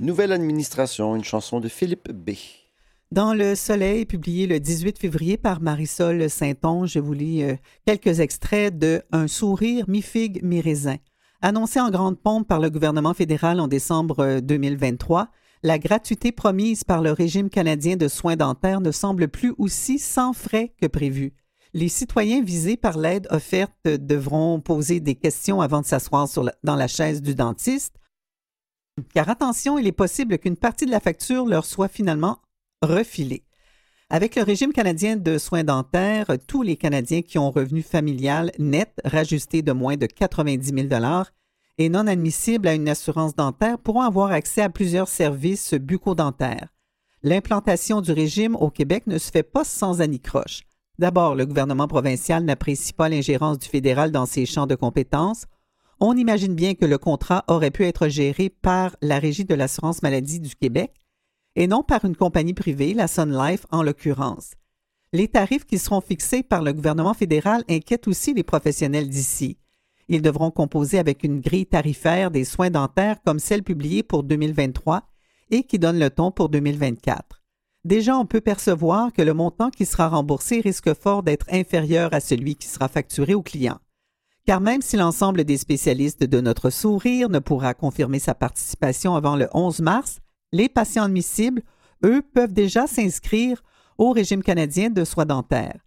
[0.00, 2.30] Nouvelle administration, une chanson de Philippe B.
[3.12, 8.20] Dans Le Soleil, publié le 18 février par Marisol Saint-Onge, je vous lis euh, quelques
[8.20, 10.96] extraits de Un sourire mi-figue, mi-raisin.
[11.42, 15.28] Annoncé en grande pompe par le gouvernement fédéral en décembre euh, 2023,
[15.62, 20.32] la gratuité promise par le régime canadien de soins dentaires ne semble plus aussi sans
[20.32, 21.34] frais que prévu.
[21.74, 26.26] Les citoyens visés par l'aide offerte devront poser des questions avant de s'asseoir
[26.64, 27.99] dans la chaise du dentiste,
[29.12, 32.38] car attention, il est possible qu'une partie de la facture leur soit finalement
[32.82, 33.44] refilée.
[34.12, 38.92] Avec le régime canadien de soins dentaires, tous les Canadiens qui ont revenu familial net
[39.04, 40.88] rajusté de moins de 90 000
[41.78, 46.68] et non admissibles à une assurance dentaire pourront avoir accès à plusieurs services bucco-dentaires.
[47.22, 50.62] L'implantation du régime au Québec ne se fait pas sans anicroche.
[50.98, 55.46] D'abord, le gouvernement provincial n'apprécie pas l'ingérence du fédéral dans ses champs de compétences.
[56.02, 60.00] On imagine bien que le contrat aurait pu être géré par la Régie de l'assurance
[60.00, 60.94] maladie du Québec
[61.56, 64.52] et non par une compagnie privée, la Sun Life en l'occurrence.
[65.12, 69.58] Les tarifs qui seront fixés par le gouvernement fédéral inquiètent aussi les professionnels d'ici.
[70.08, 75.02] Ils devront composer avec une grille tarifaire des soins dentaires comme celle publiée pour 2023
[75.50, 77.42] et qui donne le ton pour 2024.
[77.84, 82.20] Déjà, on peut percevoir que le montant qui sera remboursé risque fort d'être inférieur à
[82.20, 83.78] celui qui sera facturé au client.
[84.50, 89.36] Car même si l'ensemble des spécialistes de notre sourire ne pourra confirmer sa participation avant
[89.36, 90.18] le 11 mars,
[90.50, 91.62] les patients admissibles,
[92.04, 93.62] eux, peuvent déjà s'inscrire
[93.96, 95.78] au régime canadien de soins dentaires.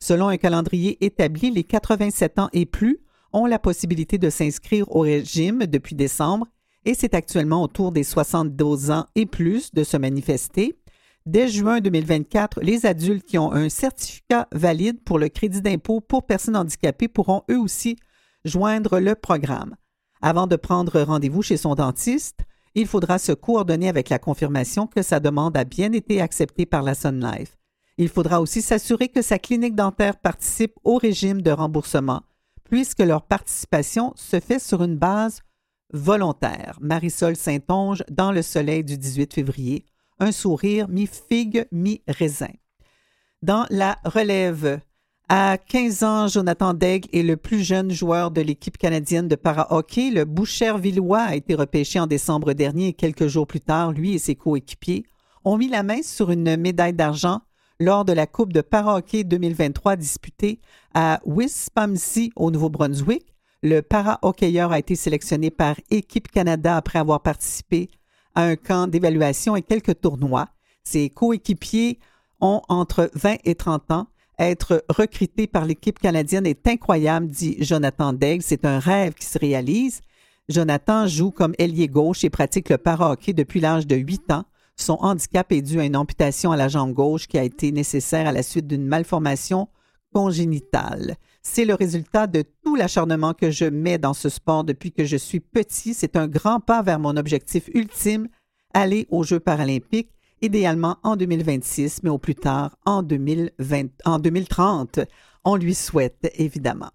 [0.00, 2.98] Selon un calendrier établi, les 87 ans et plus
[3.32, 6.46] ont la possibilité de s'inscrire au régime depuis décembre
[6.84, 10.78] et c'est actuellement au tour des 72 ans et plus de se manifester.
[11.24, 16.26] Dès juin 2024, les adultes qui ont un certificat valide pour le crédit d'impôt pour
[16.26, 17.96] personnes handicapées pourront eux aussi
[18.44, 19.76] joindre le programme.
[20.22, 22.40] Avant de prendre rendez-vous chez son dentiste,
[22.74, 26.82] il faudra se coordonner avec la confirmation que sa demande a bien été acceptée par
[26.82, 27.56] la Sun Life.
[27.98, 32.22] Il faudra aussi s'assurer que sa clinique dentaire participe au régime de remboursement,
[32.64, 35.40] puisque leur participation se fait sur une base
[35.92, 36.78] volontaire.
[36.80, 39.84] Marisol Saint-Onge, dans le soleil du 18 février,
[40.18, 42.52] un sourire mi-figue, mi-raisin.
[43.42, 44.80] Dans la relève,
[45.32, 50.10] à 15 ans, Jonathan Daigle est le plus jeune joueur de l'équipe canadienne de para-hockey.
[50.10, 54.18] Le Boucher-Villois a été repêché en décembre dernier et quelques jours plus tard, lui et
[54.18, 55.04] ses coéquipiers
[55.44, 57.42] ont mis la main sur une médaille d'argent
[57.78, 60.60] lors de la Coupe de para-hockey 2023 disputée
[60.94, 63.24] à Wisconsin au Nouveau-Brunswick.
[63.62, 67.88] Le para-hockeyeur a été sélectionné par Équipe Canada après avoir participé
[68.34, 70.48] à un camp d'évaluation et quelques tournois.
[70.82, 72.00] Ses coéquipiers
[72.40, 74.08] ont entre 20 et 30 ans.
[74.40, 78.42] Être recruté par l'équipe canadienne est incroyable, dit Jonathan Daigle.
[78.42, 80.00] C'est un rêve qui se réalise.
[80.48, 84.44] Jonathan joue comme ailier gauche et pratique le para-hockey depuis l'âge de 8 ans.
[84.76, 88.26] Son handicap est dû à une amputation à la jambe gauche qui a été nécessaire
[88.26, 89.68] à la suite d'une malformation
[90.14, 91.16] congénitale.
[91.42, 95.18] C'est le résultat de tout l'acharnement que je mets dans ce sport depuis que je
[95.18, 95.92] suis petit.
[95.92, 98.26] C'est un grand pas vers mon objectif ultime,
[98.72, 100.12] aller aux Jeux paralympiques,
[100.42, 105.00] idéalement en 2026, mais au plus tard en, 2020, en 2030.
[105.44, 106.90] On lui souhaite évidemment.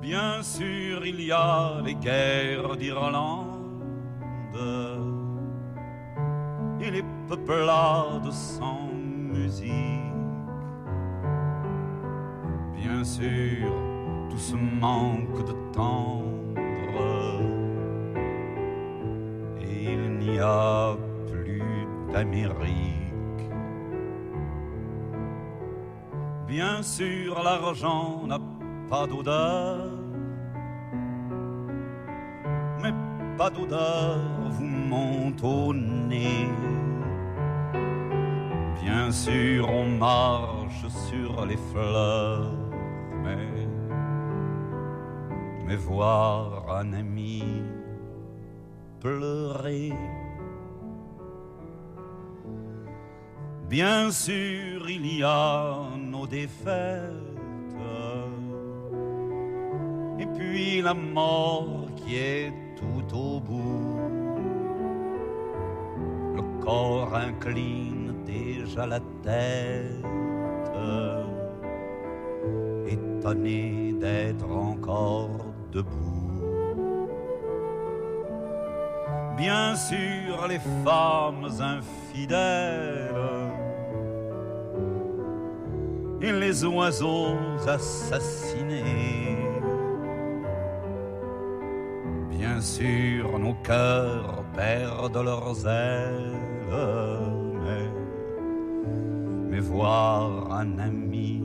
[0.00, 3.64] Bien sûr, il y a les guerres d'Irlande
[6.80, 9.72] et les peuplades sans musique.
[12.74, 13.72] Bien sûr,
[14.36, 16.34] ce manque de tendre
[19.60, 20.96] il n'y a
[21.30, 23.50] plus d'Amérique.
[26.46, 28.38] Bien sûr, l'argent n'a
[28.88, 29.90] pas d'odeur,
[32.82, 32.92] mais
[33.36, 34.18] pas d'odeur
[34.50, 36.48] vous monte au nez.
[38.82, 42.52] Bien sûr, on marche sur les fleurs,
[45.66, 47.42] mais voir un ami
[49.00, 49.92] pleurer.
[53.68, 57.10] Bien sûr, il y a nos défaites.
[60.18, 63.98] Et puis la mort qui est tout au bout.
[66.36, 70.04] Le corps incline déjà la tête,
[72.86, 75.43] étonné d'être encore
[79.36, 83.10] Bien sûr, les femmes infidèles
[86.20, 89.36] et les oiseaux assassinés.
[92.30, 96.32] Bien sûr, nos cœurs perdent leurs ailes,
[97.64, 97.90] mais,
[99.50, 101.42] mais voir un ami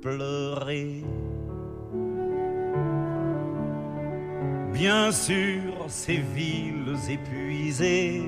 [0.00, 1.04] pleurer.
[4.78, 8.22] Bien sûr, ces villes épuisées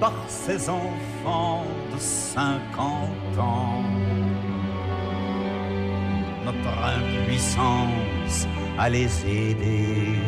[0.00, 1.62] par ces enfants
[1.94, 3.84] de 50 ans.
[6.44, 10.18] Notre impuissance à les aider.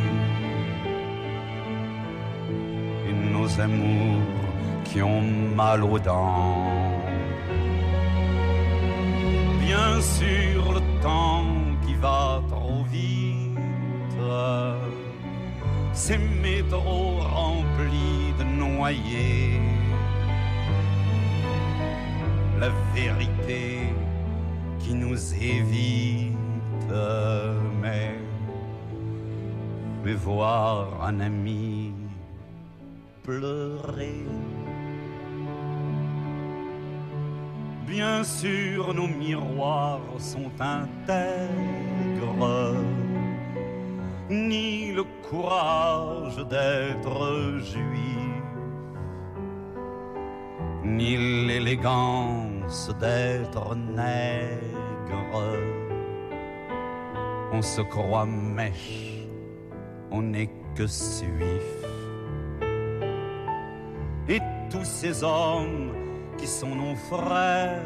[3.08, 4.22] Et nos amours
[4.84, 5.22] qui ont
[5.56, 6.70] mal aux dents.
[9.58, 11.44] Bien sûr, le temps
[11.84, 12.40] qui va
[15.93, 19.61] Ces métros remplis de noyés.
[22.59, 23.93] La vérité
[24.78, 26.32] qui nous évite,
[27.80, 28.14] mais,
[30.05, 31.93] mais voir un ami
[33.22, 34.24] pleurer.
[37.86, 41.89] Bien sûr, nos miroirs sont intègres
[44.30, 48.45] ni le courage d'être juif,
[50.84, 51.16] ni
[51.47, 54.61] l'élégance d'être nègre.
[57.53, 59.26] On se croit mèche,
[60.11, 61.70] on n'est que suif.
[64.28, 65.93] Et tous ces hommes
[66.38, 67.80] qui sont nos frères,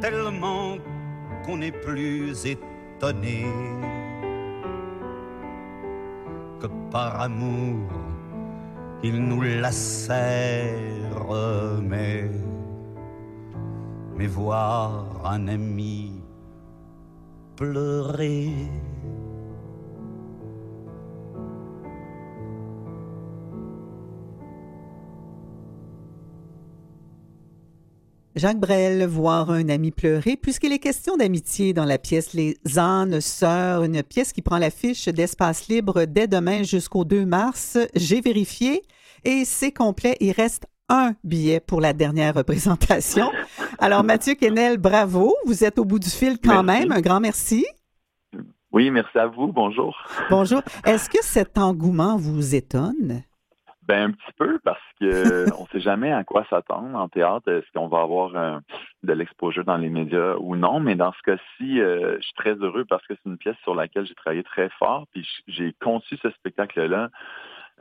[0.00, 0.76] tellement
[1.50, 3.44] qu'on n'est plus étonné
[6.60, 7.88] que par amour
[9.02, 10.68] ils nous lacèrent,
[11.82, 12.30] mais,
[14.16, 16.20] mais voir un ami
[17.56, 18.50] pleurer.
[28.36, 33.20] Jacques Brel, voir un ami pleurer, puisqu'il est question d'amitié dans la pièce Les ânes
[33.20, 37.76] sœurs, une pièce qui prend l'affiche d'Espace Libre dès demain jusqu'au 2 mars.
[37.96, 38.82] J'ai vérifié
[39.24, 40.16] et c'est complet.
[40.20, 43.30] Il reste un billet pour la dernière représentation.
[43.78, 45.34] Alors, Mathieu Kennel, bravo.
[45.46, 46.86] Vous êtes au bout du fil quand Merci.
[46.88, 46.92] même.
[46.96, 47.66] Un grand merci.
[48.72, 49.48] Oui, merci à vous.
[49.48, 49.96] Bonjour.
[50.30, 50.62] Bonjour.
[50.84, 53.22] Est-ce que cet engouement vous étonne?
[53.90, 57.50] Ben un petit peu parce que on sait jamais à quoi s'attendre en théâtre.
[57.50, 58.60] Est-ce qu'on va avoir euh,
[59.02, 60.78] de l'exposure dans les médias ou non?
[60.78, 63.74] Mais dans ce cas-ci, euh, je suis très heureux parce que c'est une pièce sur
[63.74, 65.06] laquelle j'ai travaillé très fort.
[65.12, 67.08] Puis j'ai conçu ce spectacle-là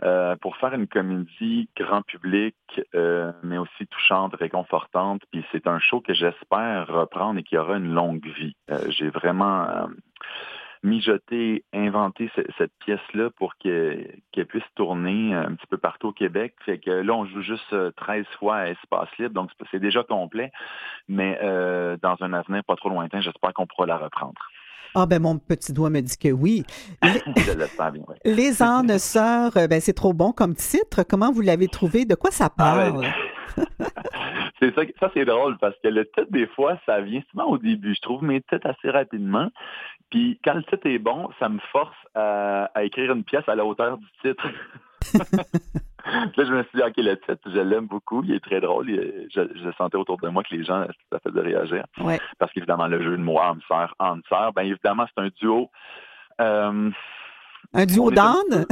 [0.02, 2.56] euh, pour faire une comédie grand public,
[3.44, 5.22] mais aussi touchante, réconfortante.
[5.32, 8.56] Puis c'est un show que j'espère reprendre et qui aura une longue vie.
[8.88, 9.88] J'ai vraiment
[10.84, 16.12] euh, mijoté, inventé ce- cette pièce-là pour qu'elle puisse tourner un petit peu partout au
[16.14, 16.54] Québec.
[16.66, 20.04] Fait que là, on joue juste euh, 13 fois à Espace Libre, donc c'est- déjà
[20.04, 20.52] complet.
[21.08, 24.40] Mais euh, dans un avenir pas trop lointain, j'espère qu'on pourra la reprendre.
[24.96, 26.66] Ah ben mon petit doigt me dit que oui.
[27.04, 28.16] Les, bien, oui.
[28.26, 31.04] Les ânes sœurs, euh, ben c'est trop bon comme titre.
[31.08, 32.06] Comment vous l'avez trouvé?
[32.06, 33.02] De quoi ça Ah, parle?
[33.58, 33.66] ben,
[34.60, 37.58] c'est ça, ça c'est drôle parce que le titre, des fois, ça vient souvent au
[37.58, 37.96] début.
[37.96, 39.50] Je trouve mes titres assez rapidement.
[40.10, 43.56] Puis quand le titre est bon, ça me force à, à écrire une pièce à
[43.56, 44.48] la hauteur du titre.
[46.38, 48.24] là, je me suis dit, OK, le titre, je l'aime beaucoup.
[48.24, 48.90] Il est très drôle.
[48.90, 51.86] Il- Je, je sentais autour de moi que les gens, ça faisait réagir.
[52.00, 52.20] Ouais.
[52.40, 55.70] Parce qu'évidemment, le jeu de mots âme sœur, âme sœur, ben évidemment, c'est un duo.
[56.42, 56.90] euh,
[57.74, 58.66] Un duo d'ânes?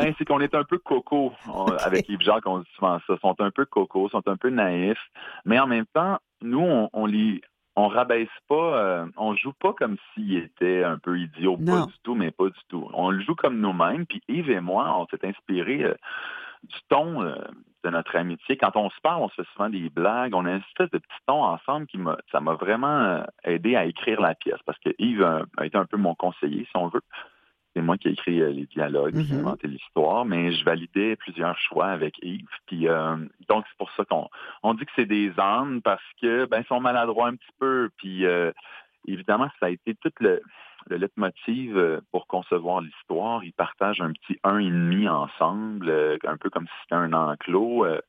[0.00, 1.32] Ben, c'est qu'on est un peu coco.
[1.52, 3.16] On- Avec Yves Jacques, on dit souvent ça.
[3.18, 4.98] Sont un peu coco, sont un peu naïfs.
[5.44, 7.40] Mais en même temps, nous, on, on les.
[7.78, 11.80] On rabaisse pas, euh, on joue pas comme s'ils étaient un peu idiots, Non.
[11.80, 12.88] pas du tout, mais pas du tout.
[12.94, 14.06] On le joue comme nous-mêmes.
[14.06, 15.94] Puis Yves et moi, on s'est inspiré euh,
[16.62, 17.34] du ton euh,
[17.84, 18.56] de notre amitié.
[18.56, 20.34] Quand on se parle, on se fait souvent des blagues.
[20.34, 23.76] On a une espèce de petit ton ensemble qui m'a, ça m'a vraiment euh, aidé
[23.76, 25.22] à écrire la pièce parce que Yves
[25.58, 27.02] a été un peu mon conseiller, si on veut.
[27.76, 29.40] C'est moi qui ai écrit euh, les dialogues, Mhm.
[29.40, 32.46] inventé l'histoire, mais je validais plusieurs choix avec Yves.
[32.66, 33.16] Puis euh,
[33.50, 34.28] donc c'est pour ça qu'on
[34.62, 37.90] on dit que c'est des ânes parce que ben ils sont maladroits un petit peu.
[37.98, 38.50] Puis euh,
[39.06, 40.40] évidemment, ça a été tout le,
[40.88, 43.44] le leitmotiv euh, pour concevoir l'histoire.
[43.44, 47.12] Ils partagent un petit un et demi ensemble, euh, un peu comme si c'était un
[47.12, 47.84] enclos.
[47.84, 48.00] euh,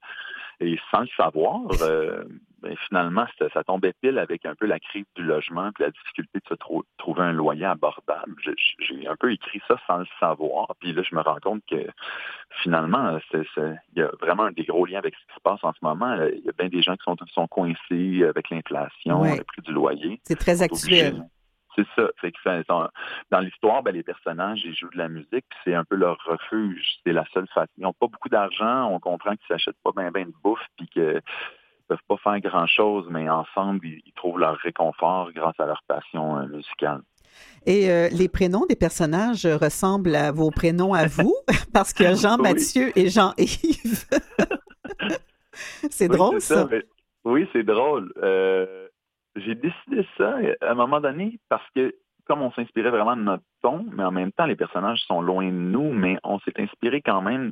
[0.62, 2.24] et sans le savoir, euh,
[2.62, 5.92] ben, finalement, ça, ça tombait pile avec un peu la crise du logement puis la
[5.92, 8.36] difficulté de se trou- trouver un loyer abordable.
[8.80, 10.68] J'ai- un peu écrit ça sans le savoir.
[10.80, 11.88] Puis là, je me rends compte que
[12.62, 15.80] finalement, il y a vraiment des gros liens avec ce qui se passe en ce
[15.82, 16.16] moment.
[16.34, 19.38] Il y a bien des gens qui sont, sont coincés avec l'inflation, Ouais.
[19.38, 20.20] le prix du loyer.
[20.24, 21.24] C'est très actuel.
[21.76, 22.10] C'est ça.
[22.20, 22.64] Fait que ça-
[23.30, 26.18] dans l'histoire, ben, les personnages, ils jouent de la musique, puis c'est un peu leur
[26.26, 26.84] refuge.
[27.06, 27.68] C'est la seule façon.
[27.78, 28.90] Ils n'ont pas beaucoup d'argent.
[28.92, 31.22] On comprend qu'ils s'achètent pas bien ben de bouffe, puis qu'ils
[31.88, 36.38] peuvent pas faire grand-chose, mais ensemble, ils, ils trouvent leur réconfort grâce à leur passion
[36.38, 37.02] euh, musicale.
[37.66, 41.36] Et euh, les prénoms des personnages ressemblent à vos prénoms à vous,
[41.74, 44.06] parce a Jean-Mathieu et Jean-Yves.
[45.90, 46.68] c'est Oui, drôle, c'est ça.
[46.70, 46.84] mais-
[47.26, 48.14] oui, c'est drôle.
[48.24, 48.88] Euh,
[49.36, 51.94] j'ai décidé ça à un moment donné parce que
[52.28, 55.46] comme on s'inspirait vraiment de notre ton, mais en même temps, les personnages sont loin
[55.46, 57.52] de nous, mais on s'est inspiré quand même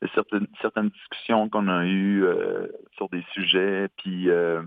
[0.00, 3.88] de certaines, discussions qu'on a eues euh, sur des sujets.
[3.98, 4.62] Puis euh,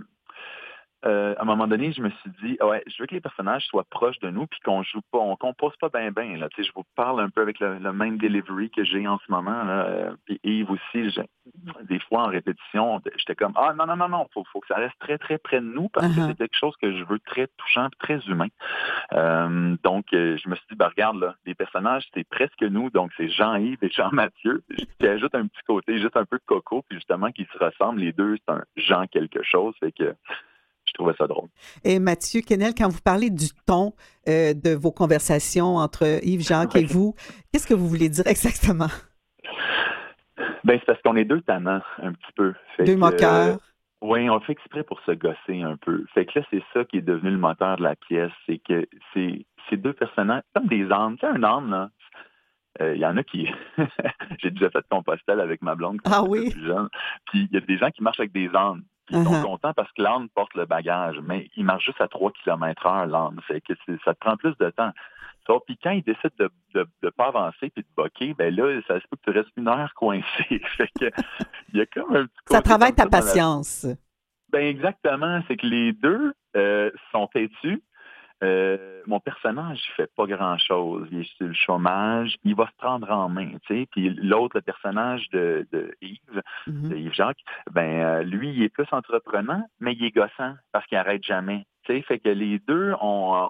[1.05, 3.63] euh, à un moment donné, je me suis dit, ouais, je veux que les personnages
[3.65, 6.37] soient proches de nous, puis qu'on joue pas, on compose pas bien bien.
[6.37, 9.07] Là, Tu sais, je vous parle un peu avec le, le même delivery que j'ai
[9.07, 9.63] en ce moment.
[9.63, 11.29] Là, puis Yves aussi, j'ai-
[11.83, 14.75] des fois en répétition, j'étais comme, ah non non non non, faut, faut que ça
[14.77, 16.27] reste très très près de nous parce que Uh-huh.
[16.29, 18.47] c'est quelque chose que je veux très touchant, très humain.
[19.13, 22.89] Euh, donc euh, je me suis dit, bah regarde là, les personnages c'est presque nous,
[22.89, 24.63] donc c'est Jean-Yves et Jean-Mathieu.
[24.99, 28.13] Tu ajoutes un petit côté, juste un peu coco, puis justement qui se ressemblent les
[28.13, 30.54] deux, c'est un Jean quelque chose, fait que je
[30.95, 31.47] trouvais ça drôle.
[31.83, 33.93] Et Mathieu Kennel, quand vous parlez du ton
[34.27, 37.13] euh, de vos conversations entre Yves Jacques et vous,
[37.51, 38.89] qu'est-ce que vous voulez dire exactement?
[40.63, 42.53] Ben, c'est parce qu'on est deux tannants, un petit peu.
[42.75, 43.55] Fait Deux que, moqueurs.
[43.55, 43.57] euh,
[44.01, 46.03] oui, on fait exprès pour se gosser un peu.
[46.13, 48.31] Fait que là, c'est ça qui est devenu le moteur de la pièce.
[48.47, 51.17] C'est que c'est ces deux personnages, comme des ânes.
[51.17, 51.89] Tu sais, un âne, là,
[52.81, 53.47] euh, il y en a qui.
[54.39, 56.51] J'ai déjà fait de Compostelle avec ma blonde quand Ah j'étais oui?
[56.51, 56.89] plus jeune.
[57.27, 58.83] Puis il y a des gens qui marchent avec des ânes.
[59.07, 59.41] Puis ils sont Uh-huh.
[59.43, 63.05] contents parce que l'âne porte le bagage, mais il marche juste à 3 km heure,
[63.05, 63.39] l'âne.
[63.47, 63.73] Que
[64.03, 64.91] ça te prend plus de temps.
[65.45, 68.81] Sauf puis quand il décide de de, de pas avancer puis de boquer, ben là,
[68.87, 70.23] ça se peut que tu restes une heure coincé.
[70.77, 71.09] fait que
[71.71, 73.85] il y a comme un petit Ça travaille ta la- patience.
[74.49, 77.83] ben exactement, c'est que les deux euh, sont têtus.
[78.43, 81.07] Euh, mon personnage, il fait pas grand-chose.
[81.11, 82.35] Il est sur le chômage.
[82.43, 83.87] Il va se prendre en main, tu sais.
[83.91, 86.89] Puis l'autre, le personnage de, de Yves, Mhm.
[86.89, 90.85] de Yves Jacques, ben euh, lui, il est plus entreprenant, mais il est gossant parce
[90.87, 91.65] qu'il arrête jamais.
[91.83, 93.49] Tu sais, fait que les deux ont,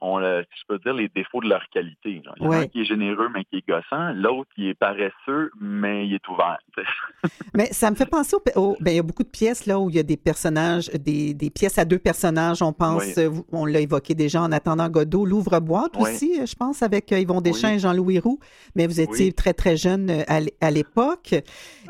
[0.00, 2.22] ont le- si je peux dire, les défauts de leur qualité.
[2.24, 2.32] là.
[2.36, 2.62] Il y en a Ouais.
[2.64, 4.12] un qui est généreux, mais qui est gossant.
[4.14, 6.58] L'autre, qui est paresseux, mais il est ouvert.
[7.54, 9.78] Mais ça me fait penser au, au- ben, il y a beaucoup de pièces là
[9.78, 12.62] où il y a des personnages, des, des pièces à deux personnages.
[12.62, 13.12] On pense, Oui.
[13.24, 16.02] euh, on l'a évoqué déjà en attendant Godot, l'ouvre-boîte Oui.
[16.10, 17.74] aussi, euh, je pense, avec euh, Yvon Deschamps Oui.
[17.74, 18.38] et Jean-Louis Roux.
[18.76, 21.34] Mais vous étiez très, très jeune à à l'époque.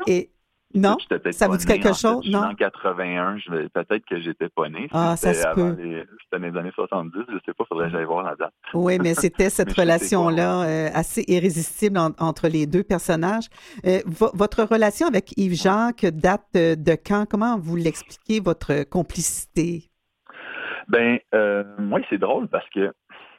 [0.07, 0.29] Et
[0.75, 0.97] non,
[1.31, 1.99] ça vous dit quelque en fait.
[2.07, 2.29] chose?
[2.29, 2.39] Non?
[2.43, 4.87] en 81, je vais- peut-être que j'étais pas né.
[4.91, 5.75] Ah, ça se peut.
[5.77, 6.05] C'était
[6.39, 8.53] dans les années 70, je sais pas, faudrait que j'aille voir la date.
[8.73, 13.45] Oui, mais c'était cette relation-là euh, assez irrésistible en- entre les deux personnages.
[13.85, 17.25] Euh, vo- votre relation avec Yves-Jacques date euh, de quand?
[17.29, 19.89] Comment vous l'expliquez, votre complicité?
[20.87, 22.93] Ben, euh, moi, c'est drôle parce que, tu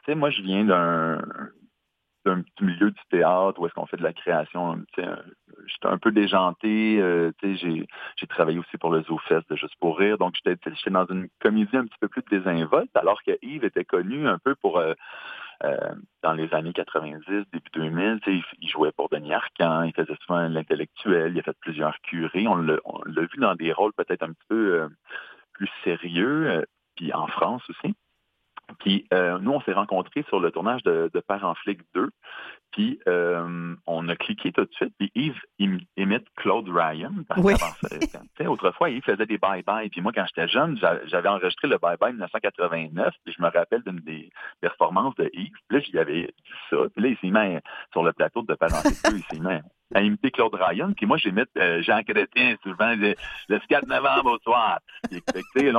[0.06, 1.20] sais, moi, je viens d'un
[2.24, 4.78] d'un petit milieu du théâtre où est-ce qu'on fait de la création.
[4.96, 5.06] J'étais
[5.84, 6.98] un peu déjanté.
[7.00, 7.86] euh, j'ai
[8.16, 10.18] j'ai travaillé aussi pour le ZooFest de Juste pour rire.
[10.18, 10.56] Donc, j'étais
[10.90, 14.54] dans une comédie un petit peu plus désinvolte, alors que Yves était connu un peu
[14.56, 14.78] pour...
[14.78, 14.94] euh,
[15.64, 19.82] euh, dans les années 90, début 2000, tu sais, il, il jouait pour Denis Arcand,
[19.82, 22.48] il faisait souvent l'intellectuel, il a fait plusieurs curés.
[22.48, 24.88] On l'a on l'a vu dans des rôles peut-être un petit peu euh,
[25.52, 26.62] plus sérieux, euh,
[26.96, 27.94] puis en France aussi.
[28.78, 32.10] Puis euh, nous, on s'est rencontrés sur le tournage de, de Père en flic 2.
[32.72, 34.94] Puis euh, on a cliqué tout de suite.
[34.98, 37.12] Puis Yves im- imite Claude Ryan.
[37.28, 37.52] Parce Oui.
[38.46, 39.90] autrefois, Yves faisait des bye-bye.
[39.90, 43.14] Puis moi, quand j'étais jeune, j'a- j'avais enregistré le bye-bye 1989.
[43.24, 44.30] Puis je me rappelle d'une des
[44.60, 45.52] performances de Yves.
[45.68, 46.76] Puis là, j'y avais dit ça.
[46.94, 47.58] Puis là, il s'est mis
[47.92, 49.16] sur le plateau de Père en flic 2.
[49.18, 49.60] Il s'est mis
[49.94, 50.92] à imiter Claude Ryan.
[50.96, 53.14] Puis moi, j'imite euh, Jean Chrétien souvent le,
[53.48, 54.78] le 4 novembre au soir.
[55.10, 55.22] Puis,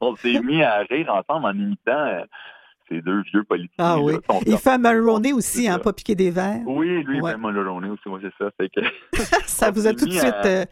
[0.00, 2.24] on s'est- mis à rire ensemble en imitant euh,
[2.88, 3.84] ces deux vieux politiciens.
[3.84, 4.14] Ah oui.
[4.14, 4.38] là.
[4.72, 6.60] Un Mulroney aussi, hein, pas piquer des verres.
[6.66, 7.32] Oui, lui, Ouais.
[7.32, 7.38] le
[7.90, 8.50] aussi, moi, c'est ça.
[8.60, 8.80] Fait que,
[9.46, 10.64] Ça vous a tout de suite à- euh,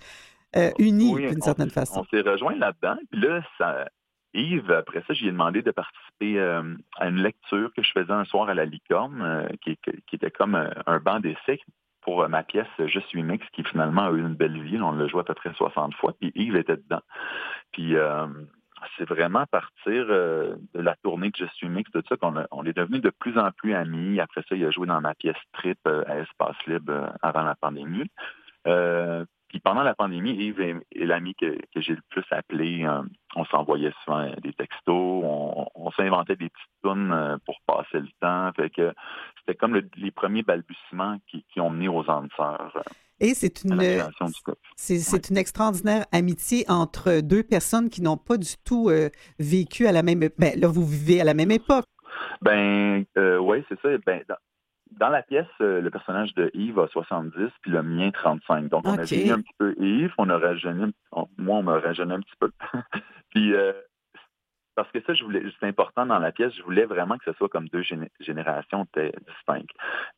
[0.57, 2.01] euh, unis Oui, d'une certaine façon.
[2.01, 2.97] On s'est rejoint là-dedans.
[3.11, 3.89] Puis là, ça,
[4.35, 6.63] Yves, après ça, j'ai demandé de participer euh,
[6.99, 10.31] à une lecture que je faisais un soir à la Licorne, euh, qui, qui était
[10.31, 10.55] comme
[10.87, 11.61] un banc d'essai
[12.09, 14.81] pour euh, ma pièce Je suis mix, qui finalement a eu une belle vie.
[14.81, 17.03] On l'a joué à peu près 60 fois, puis Yves était dedans.
[17.71, 18.27] Puis euh,
[18.97, 22.65] c'est vraiment à partir euh, de la tournée de Je suis mix, tout ça, qu'on
[22.65, 24.21] est devenus de plus en plus amis.
[24.21, 27.43] Après ça, il a joué dans ma pièce Trip euh, à Espace Libre euh, avant
[27.43, 28.11] la pandémie.
[29.49, 32.85] Euh, puis pendant la pandémie, Yves est, est l'ami que, que j'ai le plus appelé.
[32.85, 33.03] Euh,
[33.37, 38.09] on s'envoyait souvent des textos, on, on s'inventait des petites tunes euh, pour passer le
[38.21, 38.51] temps.
[38.57, 38.93] Fait que
[39.41, 42.81] c'était comme le- les premiers balbutiements qui, qui ont mené aux âmes sœurs euh,
[43.21, 43.81] Et c'est une,
[44.77, 49.93] c'est, une extraordinaire amitié entre deux personnes qui n'ont pas du tout euh, vécu à
[49.93, 50.21] la même...
[50.39, 51.85] Ben, là, vous vivez à la même époque.
[52.43, 53.89] Ben, euh, oui, c'est ça.
[54.07, 54.37] Ben, dans,
[54.93, 58.69] dans la pièce, euh, le personnage de Yves a 70, puis le mien 35.
[58.69, 61.63] Donc, on a vieilli un petit peu Yves, on a rajeuni, un- on- moi, on
[61.63, 62.51] m'a rajeuni un petit peu.
[63.31, 63.73] puis, euh,
[64.75, 67.33] parce que ça, je voulais, c'est important dans la pièce, je voulais vraiment que ce
[67.37, 69.71] soit comme deux géné- générations distinctes.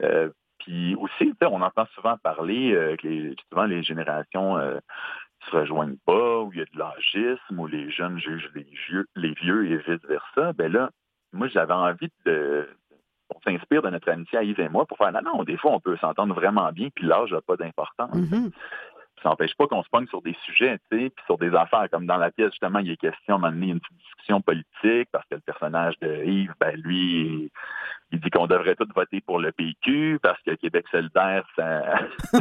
[0.03, 4.79] Euh, puis aussi, on entend souvent parler euh, que les, souvent les générations euh,
[5.51, 9.07] se rejoignent pas, où il y a de l'âgisme, où les jeunes jugent les vieux,
[9.17, 10.53] les vieux et vice-versa.
[10.53, 10.91] Ben là,
[11.33, 12.69] moi, j'avais envie de.
[13.35, 15.73] On s'inspire de notre amitié à Yves et moi pour faire non, non, des fois,
[15.73, 18.15] on peut s'entendre vraiment bien, puis l'âge n'a pas d'importance.
[18.15, 18.51] Mhm.
[19.23, 21.89] Ça n'empêche pas qu'on se pogne sur des sujets, tu sais, puis sur des affaires.
[21.91, 25.35] Comme dans la pièce, justement, il est question d'amener une petite discussion politique, parce que
[25.35, 27.51] le personnage de Yves, ben lui,
[28.13, 31.99] il dit qu'on devrait tous voter pour le PQ, parce que Québec solidaire, ça,
[32.33, 32.41] ça,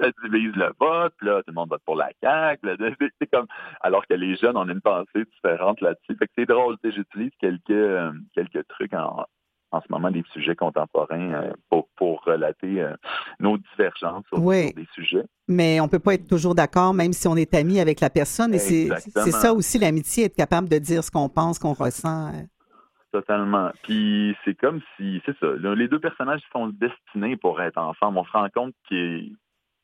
[0.00, 2.76] ça divise le vote, puis là, tout le monde vote pour la CAQ.
[3.20, 3.46] c'est comme,
[3.80, 6.16] alors que les jeunes, on a une pensée différente là-dessus.
[6.16, 9.26] Fait que c'est drôle, j'utilise quelques, euh, quelques trucs en,
[9.72, 12.94] en ce moment des sujets contemporains euh, pour, pour relater euh,
[13.38, 14.66] nos divergences sur, Oui.
[14.68, 15.24] sur des sujets.
[15.48, 18.52] Mais on peut pas être toujours d'accord, même si on est ami avec la personne.
[18.54, 18.88] Et c'est
[19.30, 22.28] ça aussi l'amitié, être capable de dire ce qu'on pense, qu'on ressent.
[22.34, 22.42] euh.
[23.12, 23.70] Totalement.
[23.82, 28.18] Puis c'est comme si, c'est ça, les deux personnages sont destinés pour être ensemble.
[28.18, 29.34] On se rend compte qu'ils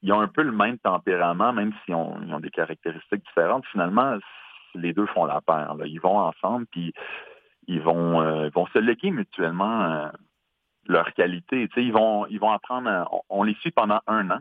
[0.02, 3.64] ils ont un peu le même tempérament, même s'ils ont, ils ont des caractéristiques différentes.
[3.72, 4.16] Finalement,
[4.76, 5.74] les deux font la paire.
[5.74, 5.86] là.
[5.86, 6.92] Ils vont ensemble, puis
[7.66, 10.08] ils vont, euh, ils vont se léguer mutuellement euh,
[10.86, 11.68] leurs qualités.
[11.68, 12.88] Tu sais, ils vont, ils vont apprendre.
[12.88, 14.38] à- on, on les suit pendant un an.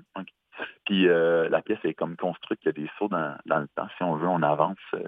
[0.86, 3.68] Puis euh, la pièce est comme construite, il y a des sauts dans, dans le
[3.76, 3.88] temps.
[3.98, 4.78] Si on veut, on avance.
[4.94, 5.04] euh,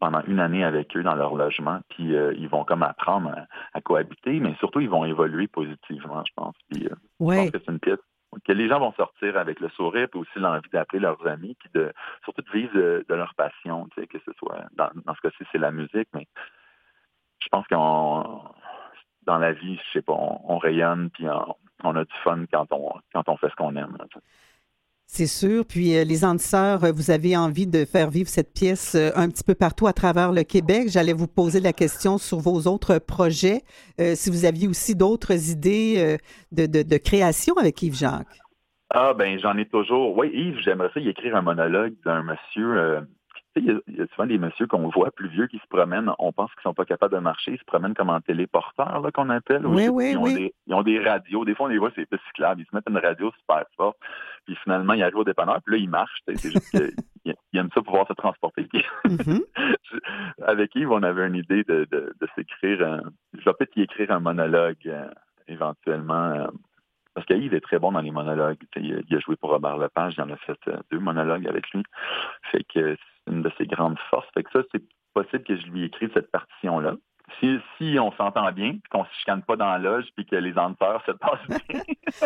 [0.00, 3.46] pendant une année avec eux dans leur logement, puis euh, ils vont comme apprendre à,
[3.76, 6.54] à cohabiter, mais surtout ils vont évoluer positivement, je pense.
[6.70, 7.98] Puis, euh, Je pense que c'est une pièce
[8.44, 11.68] que les gens vont sortir avec le sourire, puis aussi l'envie d'appeler leurs amis, puis
[11.74, 11.92] de
[12.22, 15.20] surtout de vivre de, de leur passion, tu sais, que ce soit dans, dans ce
[15.20, 16.28] cas-ci c'est la musique, mais
[17.48, 18.40] je pense qu'on
[19.26, 21.54] dans la vie, je sais pas, on, on rayonne, puis on,
[21.84, 23.96] on a du fun quand on quand on fait ce qu'on aime.
[23.98, 24.06] là.
[25.10, 25.64] C'est sûr.
[25.66, 29.28] Puis euh, les Antiseurs, euh, vous avez envie de faire vivre cette pièce euh, un
[29.30, 30.88] petit peu partout à travers le Québec.
[30.88, 33.62] J'allais vous poser la question sur vos autres projets,
[34.00, 36.18] euh, si vous aviez aussi d'autres idées
[36.52, 38.38] de, de- de création avec Yves Jacques.
[38.90, 40.16] Ah ben j'en ai toujours.
[40.16, 43.00] Oui, Yves, j'aimerais ça y écrire un monologue d'un monsieur.
[43.58, 45.58] Sais, il y, a- il y a souvent des messieurs qu'on voit plus vieux qui
[45.58, 48.20] se promènent, on pense qu'ils sont pas capables de marcher, ils se promènent comme en
[48.20, 49.66] téléporteur, là, qu'on appelle.
[49.66, 50.34] Oui, Ils- oui, ils ont oui.
[50.34, 51.44] Des, ils ont des radios.
[51.44, 52.60] Des fois, on les voit, c'est pas cyclable.
[52.60, 53.96] Ils se mettent une radio super forte.
[54.46, 56.18] Puis finalement, ils arrivent au dépanneur, puis là, ils marchent.
[56.26, 56.94] C'est juste qu'ils
[57.52, 58.64] ils aiment ça pouvoir se transporter.
[58.64, 59.40] Puis Mhm.
[60.42, 62.86] avec Yves, on avait une idée de, de, de s'écrire.
[62.86, 63.02] un-
[63.34, 65.08] Je vais peut-être y écrire un monologue euh,
[65.48, 66.30] éventuellement.
[66.32, 66.46] euh,
[67.14, 68.58] parce que Yves est très bon dans les monologues.
[68.76, 71.46] Il a, il a joué pour Robert Lepage, il en a fait euh, deux monologues
[71.48, 71.82] avec lui.
[72.52, 74.28] Fait que c'est une de ses grandes forces.
[74.34, 74.82] Fait que ça, c'est
[75.14, 76.94] possible que je lui écrive cette partition-là.
[77.40, 80.36] Si, si on s'entend bien, qu'on ne se chicane pas dans la loge, puis que
[80.36, 81.80] les auditeurs se passent bien.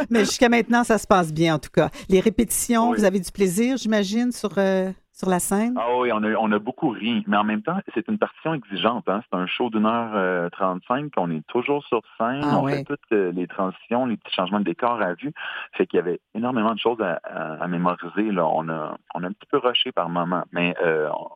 [0.11, 1.91] Mais jusqu'à maintenant, ça se passe bien en tout cas.
[2.09, 2.99] Les répétitions, Oui.
[2.99, 4.91] vous avez du plaisir, j'imagine, sur, euh,
[5.23, 5.75] sur la scène?
[5.79, 7.23] Ah oui, on a, on a beaucoup ri.
[7.29, 9.09] Mais en même temps, c'est une partition exigeante.
[9.09, 9.23] Hein?
[9.31, 11.13] C'est un show d'une heure euh, 35.
[11.17, 12.41] On est toujours sur scène.
[12.43, 12.79] Ah on ouais.
[12.79, 15.33] fait toutes euh, les transitions, les petits changements de décor à vue.
[15.75, 18.33] Fait qu'il y avait énormément de choses à, à- à mémoriser.
[18.33, 18.47] Là.
[18.47, 20.43] On, a, on a un petit peu rushé par moment.
[20.51, 21.29] Mais euh, on,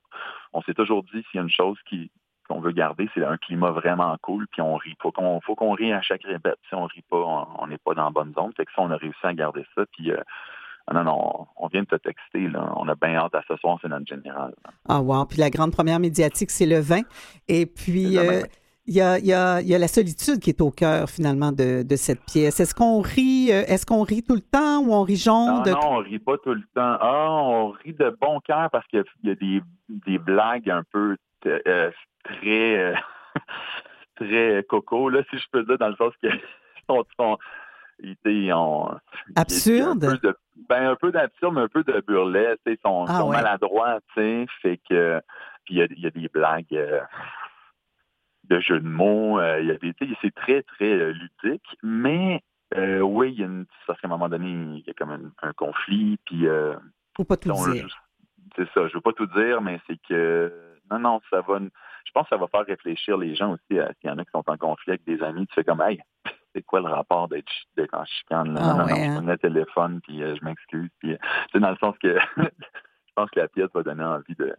[0.54, 2.10] on s'est toujours dit s'il y a une chose qui
[2.48, 4.94] qu'on veut garder, c'est un climat vraiment cool, puis on rit.
[5.02, 6.54] Faut qu'on faut qu'on rie à chaque répète.
[6.68, 8.52] Si on rit pas, on- on n'est pas dans la bonne zone.
[8.56, 9.82] Fait que ça, on a réussi à garder ça.
[9.92, 10.20] Puis euh,
[10.88, 12.72] ah non, non, on vient de te texter, là.
[12.76, 14.54] On a bien hâte à ce soir, c'est notre général.
[14.88, 15.24] Ah, wow.
[15.26, 17.02] Puis la grande première médiatique, c'est le vin.
[17.48, 18.42] Et puis, euh,
[18.86, 21.10] il y, a, il y a- il y a la solitude qui est au cœur,
[21.10, 22.60] finalement, de, de cette pièce.
[22.60, 25.56] Est-ce qu'on rit, euh, est-ce qu'on rit tout le temps ou on rit jaune?
[25.56, 26.96] Non, de- non, on rit pas tout le temps.
[27.00, 31.16] Ah, on rit de bon cœur parce qu'il y a des, des blagues un peu
[31.46, 31.90] euh,
[32.22, 32.94] très euh,
[34.16, 36.28] très coco, là, si je peux dire, dans le sens que
[38.00, 38.90] ils, ont
[39.34, 40.04] Absurde?
[40.04, 40.36] Un peu de,
[40.68, 42.60] ben, un peu d'absurde, mais un peu de burlesque.
[42.66, 43.36] Ils sont, Ah sont ouais.
[43.36, 44.46] maladroits, tu sais.
[44.62, 45.20] Fait que
[45.64, 47.00] puis il y a, il y a des blagues euh,
[48.44, 49.38] de jeux de mots.
[49.40, 51.12] euh, il y a des, c'est très, très euh,
[51.42, 51.66] ludique.
[51.82, 52.42] Mais
[52.76, 55.10] euh, oui, il y a une, parce qu'à un moment donné, il y a comme
[55.10, 56.18] un, un conflit.
[56.26, 56.74] Puis euh,
[57.16, 57.88] Faut pas tout on- dire.
[58.56, 60.52] c'est ça, je veux pas tout dire, mais c'est que
[60.90, 61.58] non, non, ça va.
[62.04, 64.24] Je pense que ça va faire réfléchir les gens aussi à s'il y en a
[64.24, 65.46] qui sont en conflit avec des amis.
[65.48, 66.00] Tu fais comme hey,
[66.56, 68.60] c'est quoi le rapport d'être en chicane là?
[68.62, 69.24] Ah non, non, ouais, non, je hein?
[69.26, 70.88] le téléphone puis euh, je m'excuse.
[71.00, 71.16] Puis euh,
[71.52, 74.56] c'est dans le sens que je pense que la pièce va donner envie de,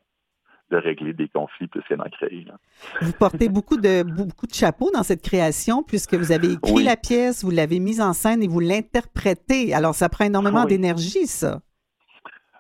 [0.70, 2.44] de régler des conflits plus que d'en créer.
[2.46, 2.54] là.
[3.02, 6.84] Vous portez beaucoup de, beaucoup de chapeaux dans cette création puisque vous avez écrit Oui.
[6.84, 9.74] la pièce, vous l'avez mise en scène et vous l'interprétez.
[9.74, 10.68] Alors, ça prend énormément Oui.
[10.70, 11.62] d'énergie, ça.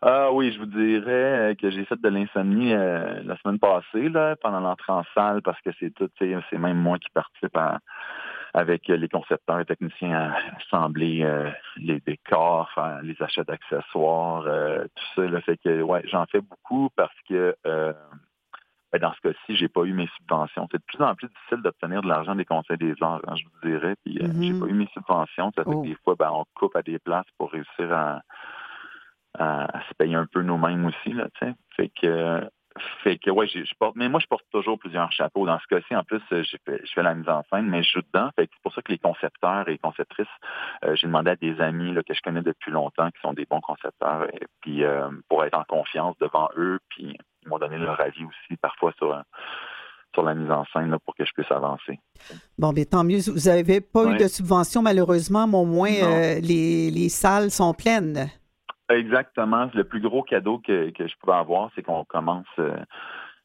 [0.03, 1.11] Ah oui, je vous dirais
[1.51, 5.41] euh, que j'ai fait de l'insomnie euh, la semaine passée, là, pendant l'entrée en salle,
[5.41, 7.79] parce que c'est tout, c'est même moi qui participe à-
[8.53, 14.85] avec les concepteurs et techniciens à assembler euh, les décors, faire les achats d'accessoires, euh,
[14.95, 15.27] tout ça.
[15.27, 17.93] Là, fait que ouais, j'en fais beaucoup parce que euh,
[18.93, 20.67] ben, dans ce cas-ci, j'ai pas eu mes subventions.
[20.71, 23.43] C'est de plus en plus difficile d'obtenir de l'argent des conseils des arts, hein, je
[23.43, 23.95] vous dirais.
[24.05, 24.43] Puis euh, Mhm.
[24.43, 25.51] j'ai pas eu mes subventions.
[25.55, 25.81] Ça fait Oh.
[25.83, 28.21] que des fois, ben, on coupe à des places pour réussir à,
[29.37, 31.27] à, à se payer un peu nous-mêmes aussi, là.
[31.75, 32.49] Fait que,
[33.03, 35.45] fait que, ouais, je porte, mais moi, je porte toujours plusieurs chapeaux.
[35.45, 37.83] Dans ce cas-ci, en plus, euh, j'ai fait- je fais la mise en scène, mais
[37.83, 38.29] je joue dedans.
[38.35, 40.27] Fait que c'est pour ça que les concepteurs et conceptrices,
[40.85, 43.45] euh, j'ai demandé à des amis, là, que je connais depuis longtemps, qui sont des
[43.45, 47.77] bons concepteurs, et puis, euh, pour être en confiance devant eux, puis ils m'ont donné
[47.77, 49.21] leur avis aussi, parfois, sur, euh,
[50.13, 51.99] sur la mise en scène, là, pour que je puisse avancer.
[52.57, 53.19] Bon, bien, tant mieux.
[53.27, 55.89] Vous n'avez pas eu de subvention, malheureusement, mais au moins,
[56.41, 58.27] les, les salles sont pleines.
[58.89, 59.69] Exactement.
[59.73, 62.75] Le plus gros cadeau que, que je pouvais avoir, c'est qu'on commence euh,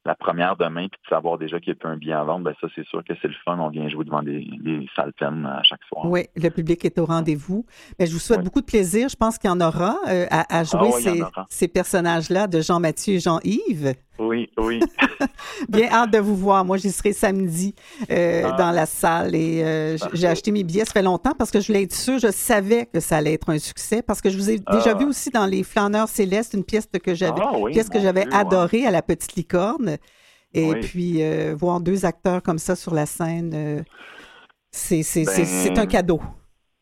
[0.05, 2.45] la première demain, puis de savoir déjà qu'il y a plus un billet à vendre,
[2.45, 3.57] ben ça, c'est sûr que c'est le fun.
[3.61, 6.07] On vient jouer devant des, des salles pleines à chaque soir.
[6.07, 7.65] Oui, le public est au rendez-vous.
[7.99, 8.45] Mais je vous souhaite Oui.
[8.45, 9.09] beaucoup de plaisir.
[9.09, 11.69] Je pense qu'il y en aura euh, à, à jouer Ah oui, en ces, ces
[11.69, 13.95] personnages-là de Jean-Mathieu et Jean-Yves.
[14.33, 14.81] Oui, oui.
[15.69, 16.65] Bien hâte de vous voir.
[16.65, 17.75] Moi, j'y serai samedi
[18.11, 18.53] euh, Ah.
[18.57, 20.87] dans la salle et euh, j'ai acheté mes billets.
[20.87, 22.19] Ça fait longtemps parce que je voulais être sûre.
[22.19, 24.99] Je savais que ça allait être un succès parce que je vous ai déjà Ah.
[24.99, 28.05] vu aussi dans Les Flâneurs Célestes, une pièce que j'avais, Ah oui, pièce que mon
[28.05, 28.39] j'avais Dieu, ouais.
[28.39, 29.99] adorée à la Petite Licorne.
[30.55, 30.81] Et Oui.
[30.81, 33.85] puis, euh, voir deux acteurs comme ça sur la scène,
[34.71, 36.21] c'est, Ben, c'est un cadeau.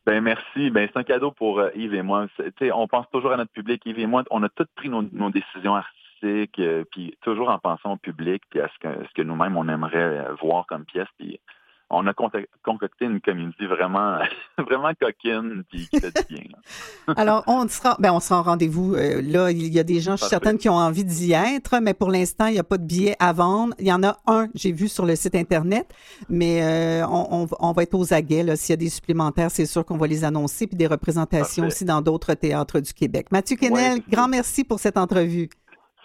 [0.05, 0.69] Ben merci.
[0.71, 2.25] Ben c'est un cadeau pour euh, Yves et moi.
[2.73, 3.81] On pense toujours à notre public.
[3.85, 7.59] Yves et moi, on a tous pris nos, nos décisions artistiques, euh, puis toujours en
[7.59, 10.85] pensant au public, puis à ce que, ce que nous-mêmes on aimerait euh, voir comme
[10.85, 11.07] pièce.
[11.17, 11.39] Puis
[11.93, 14.17] on a concocté une comédie vraiment,
[14.57, 16.43] vraiment coquine, puis qui fait du bien.
[17.17, 18.95] Alors, on sera, ben, on sera en rendez-vous.
[18.95, 21.79] euh, là, il y a des gens, je suis certaine, qui ont envie d'y être,
[21.81, 23.73] mais pour l'instant, il n'y a pas de billets à vendre.
[23.77, 25.93] Il y en a un, j'ai vu sur le site Internet,
[26.29, 28.55] mais euh, on, on- on va être aux aguets.
[28.55, 31.75] S'il y a des supplémentaires, c'est sûr qu'on va les annoncer, puis des représentations Parfait.
[31.75, 33.27] aussi dans d'autres théâtres du Québec.
[33.33, 34.03] Mathieu Kennel, Ouais.
[34.09, 35.49] grand merci pour cette entrevue.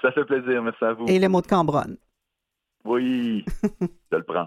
[0.03, 0.63] Ça fait plaisir.
[0.63, 1.07] Merci à vous.
[1.09, 1.97] Et le mot de Cambronne.
[2.85, 3.45] Oui,
[4.13, 4.47] je le prends.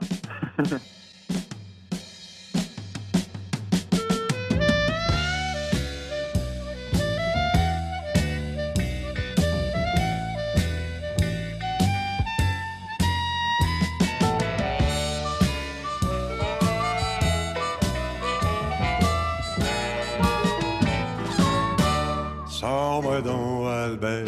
[22.47, 24.26] Sors-moi donc, Albert,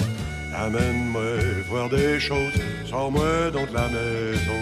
[0.72, 1.22] amène-moi
[1.70, 2.54] voir des choses.
[2.86, 4.62] Sors-moi donc de la maison,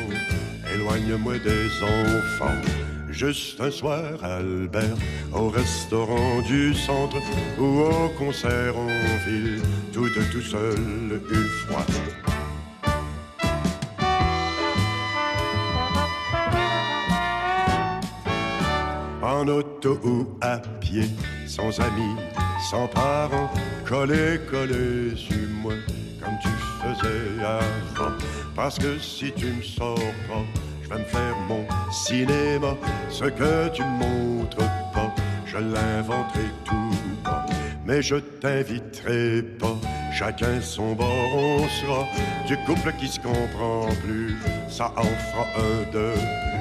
[0.73, 2.61] éloigne-moi des enfants.
[3.09, 4.97] Juste un soir, Albert,
[5.33, 7.17] au restaurant du centre
[7.59, 8.87] ou au concert en
[9.27, 9.61] ville,
[9.91, 10.77] tout de tout seul
[11.31, 11.85] une fois.
[19.21, 21.09] En auto ou à pied,
[21.45, 22.15] sans amis,
[22.69, 23.51] sans parents,
[23.87, 25.73] collé, collé sur moi,
[26.21, 26.49] comme tu
[26.81, 28.15] faisais avant.
[28.55, 30.43] Parce que si tu me sors pas,
[30.83, 32.75] je vais me faire mon cinéma.
[33.09, 34.57] Ce que tu me montres
[34.93, 35.13] pas,
[35.45, 37.45] je l'inventerai tout bas.
[37.85, 39.75] Mais je t'inviterai pas,
[40.13, 42.05] chacun son bord, on sera
[42.47, 44.37] du couple qui se comprend plus.
[44.69, 46.58] Ça en fera un de plus.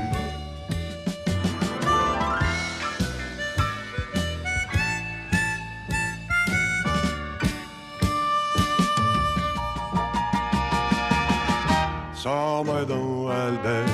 [12.18, 13.86] Sors-moi donc, Albert,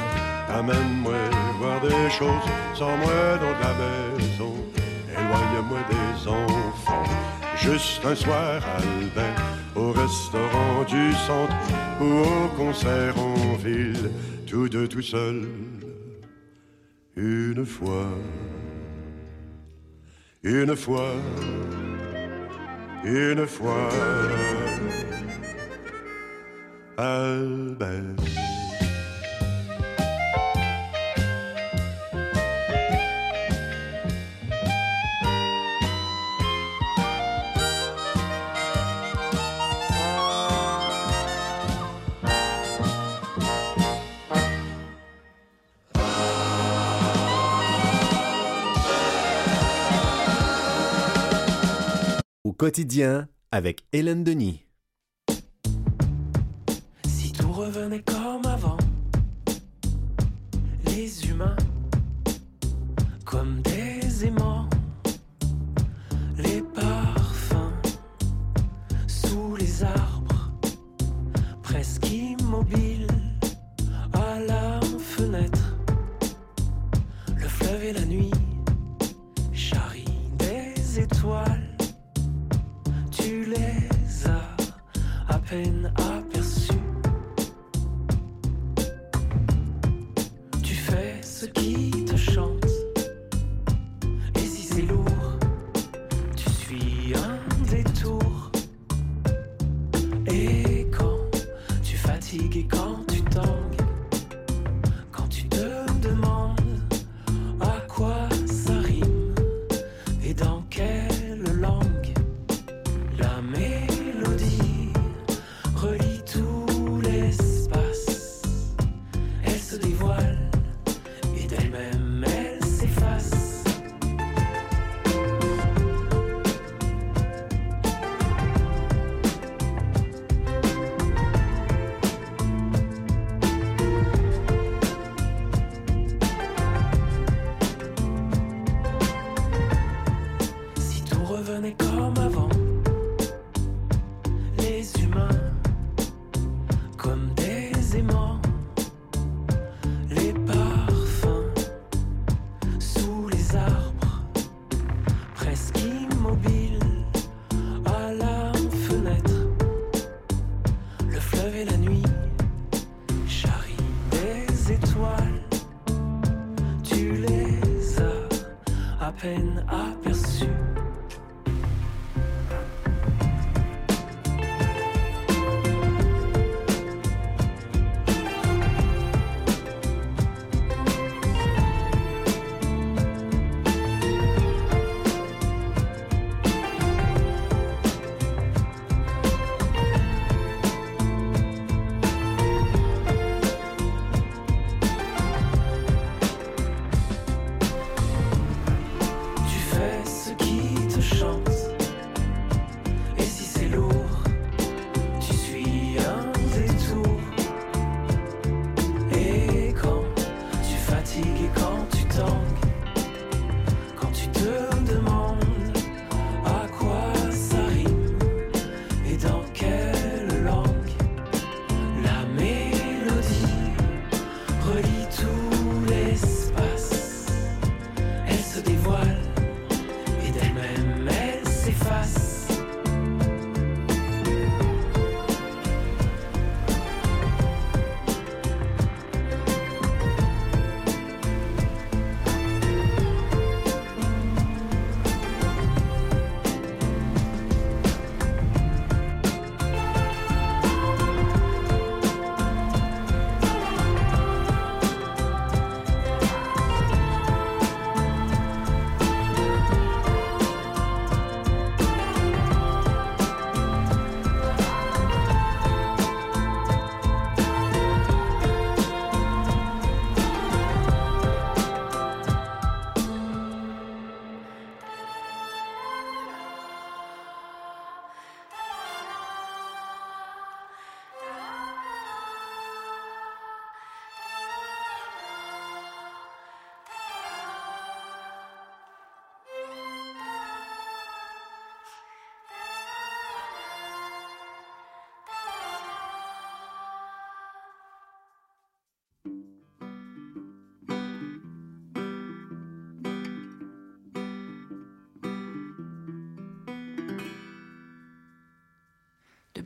[0.48, 1.12] amène-moi
[1.58, 2.48] voir des choses.
[2.74, 3.74] Sors-moi donc de la
[4.16, 4.54] maison,
[5.10, 7.04] éloigne-moi des enfants.
[7.56, 9.42] Juste un soir, Albert,
[9.76, 11.54] au restaurant du centre
[12.00, 14.10] ou au concert en ville,
[14.46, 15.46] tous deux tout seuls.
[17.16, 18.08] Une fois,
[20.42, 21.12] une fois,
[23.04, 23.90] une fois.
[26.96, 27.74] Au
[52.52, 54.63] quotidien avec Hélène Denis.
[57.54, 58.76] Revenait comme avant,
[60.86, 61.54] les humains
[63.24, 64.68] comme des aimants,
[66.36, 67.70] les parfums
[69.06, 70.50] sous les arbres,
[71.62, 72.93] presque immobiles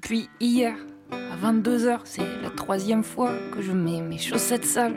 [0.09, 0.75] Depuis hier,
[1.13, 4.97] à 22h, c'est la troisième fois que je mets mes chaussettes sales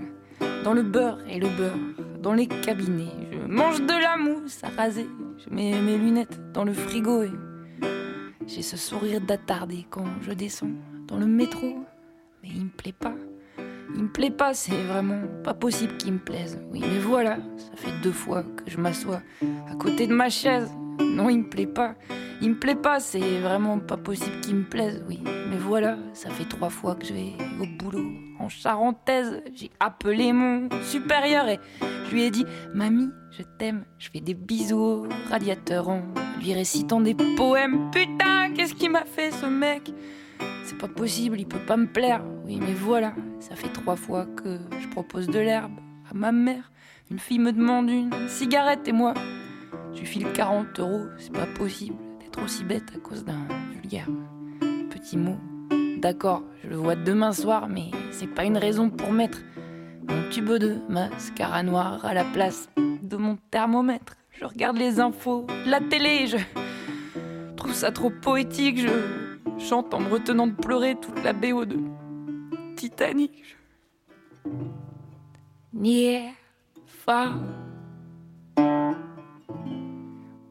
[0.64, 1.76] dans le beurre et le beurre
[2.22, 3.12] dans les cabinets.
[3.30, 7.32] Je mange de la mousse à raser, je mets mes lunettes dans le frigo et
[8.48, 10.72] j'ai ce sourire d'attardé quand je descends
[11.10, 11.84] dans le métro.
[12.42, 13.16] Mais il me plaît pas.
[13.94, 16.58] Il me plaît pas, c'est vraiment pas possible qu'il me plaise.
[16.72, 19.22] Oui, mais voilà, ça fait deux fois que je m'assois
[19.70, 20.72] à côté de ma chaise.
[21.02, 21.96] Non, il me plaît pas.
[22.44, 25.04] Il me plaît pas, c'est vraiment pas possible qu'il me plaise.
[25.08, 28.10] Oui, mais voilà, ça fait trois fois que je vais au boulot.
[28.40, 32.44] En charentaise, j'ai appelé mon supérieur et je lui ai dit
[32.74, 33.86] Mamie, je t'aime.
[34.00, 36.02] Je fais des bisous au radiateur en
[36.42, 37.92] lui récitant des poèmes.
[37.92, 39.94] Putain, qu'est-ce qu'il m'a fait ce mec?
[40.64, 42.24] C'est pas possible, il peut pas me plaire.
[42.46, 45.74] Oui, mais voilà, ça fait trois fois que je propose de l'herbe
[46.10, 46.72] à ma mère.
[47.12, 49.14] Une fille me demande une cigarette et moi,
[49.94, 51.06] je file 40 euros.
[51.20, 51.98] C'est pas possible
[52.32, 54.08] d'être aussi bête à cause d'un vulgaire
[54.90, 55.38] petit mot.
[55.98, 59.40] D'accord, je le vois demain soir, mais c'est pas une raison pour mettre
[60.08, 64.16] mon tube de mascara noir à la place de mon thermomètre.
[64.32, 66.38] Je regarde les infos, la télé, je
[67.58, 68.80] trouve ça trop poétique.
[68.80, 71.78] Je chante en me retenant de pleurer toute la BO de
[72.78, 73.58] Titanic.
[76.86, 77.36] Far,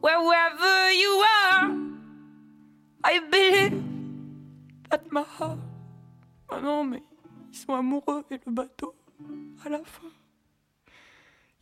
[0.01, 1.71] wherever you are,
[3.03, 3.81] I believe
[4.91, 5.59] at my heart.
[6.49, 7.03] Ah non, mais
[7.51, 8.93] ils sont amoureux et le bateau,
[9.65, 10.07] à la fin,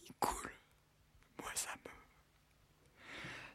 [0.04, 0.52] il coule.
[1.40, 1.92] Moi, ça me.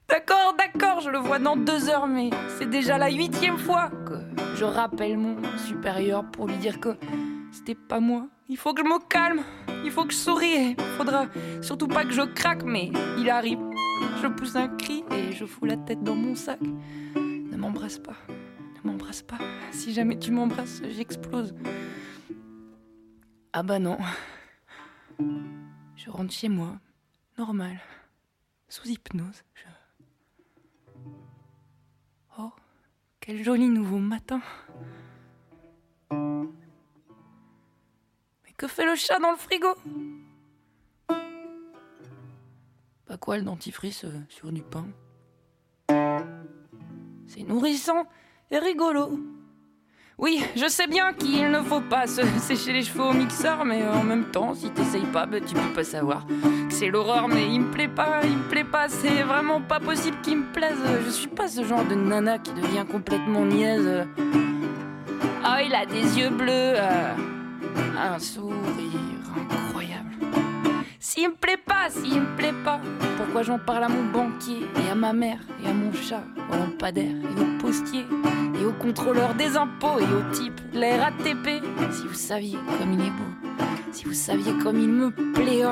[0.09, 4.15] D'accord, d'accord, je le vois dans deux heures, mais c'est déjà la huitième fois que
[4.55, 6.97] je rappelle mon supérieur pour lui dire que
[7.55, 8.29] c'était pas moi.
[8.49, 9.43] Il faut que je me calme,
[9.85, 11.27] il faut que je sourie, et faudra
[11.63, 13.61] surtout pas que je craque, mais il arrive.
[14.21, 16.61] Je pousse un cri et je fous la tête dans mon sac.
[16.61, 19.39] Ne m'embrasse pas, ne m'embrasse pas.
[19.71, 21.55] Si jamais tu m'embrasses, j'explose.
[23.53, 23.99] Ah bah non.
[25.97, 26.81] Je rentre chez moi,
[27.39, 27.81] normal,
[28.69, 29.45] sous hypnose.
[32.37, 32.51] Oh,
[33.21, 34.43] quel joli nouveau matin.
[38.57, 39.75] Que fait le chat dans le frigo?
[43.07, 44.87] Pas quoi le dentifrice euh, sur du pain
[47.27, 48.07] C'est nourrissant
[48.51, 49.19] et rigolo.
[50.17, 53.83] Oui, je sais bien qu'il ne faut pas se sécher les cheveux au mixeur, mais
[53.87, 57.53] en même temps, si t'essayes pas, bah, tu peux pas savoir que c'est l'horreur, mais
[57.53, 60.79] il me plaît pas, il me plaît pas, c'est vraiment pas possible qu'il me plaise.
[61.05, 64.07] Je suis pas ce genre de nana qui devient complètement niaise.
[65.43, 67.15] Ah, il a des yeux bleus, euh,
[67.97, 68.55] un sourire
[69.51, 70.15] incroyable.
[70.99, 72.81] S'il me plaît pas, s'il me plaît pas,
[73.17, 76.57] pourquoi j'en parle à mon banquier et à ma mère et à mon chat, au
[76.57, 78.05] lampadaire et au postier
[78.61, 81.11] et au contrôleur des impôts et au type de la
[81.93, 85.63] Si vous saviez comme il est beau, si vous saviez comme il me plaît,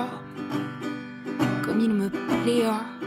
[1.65, 3.02] comme il me plaît.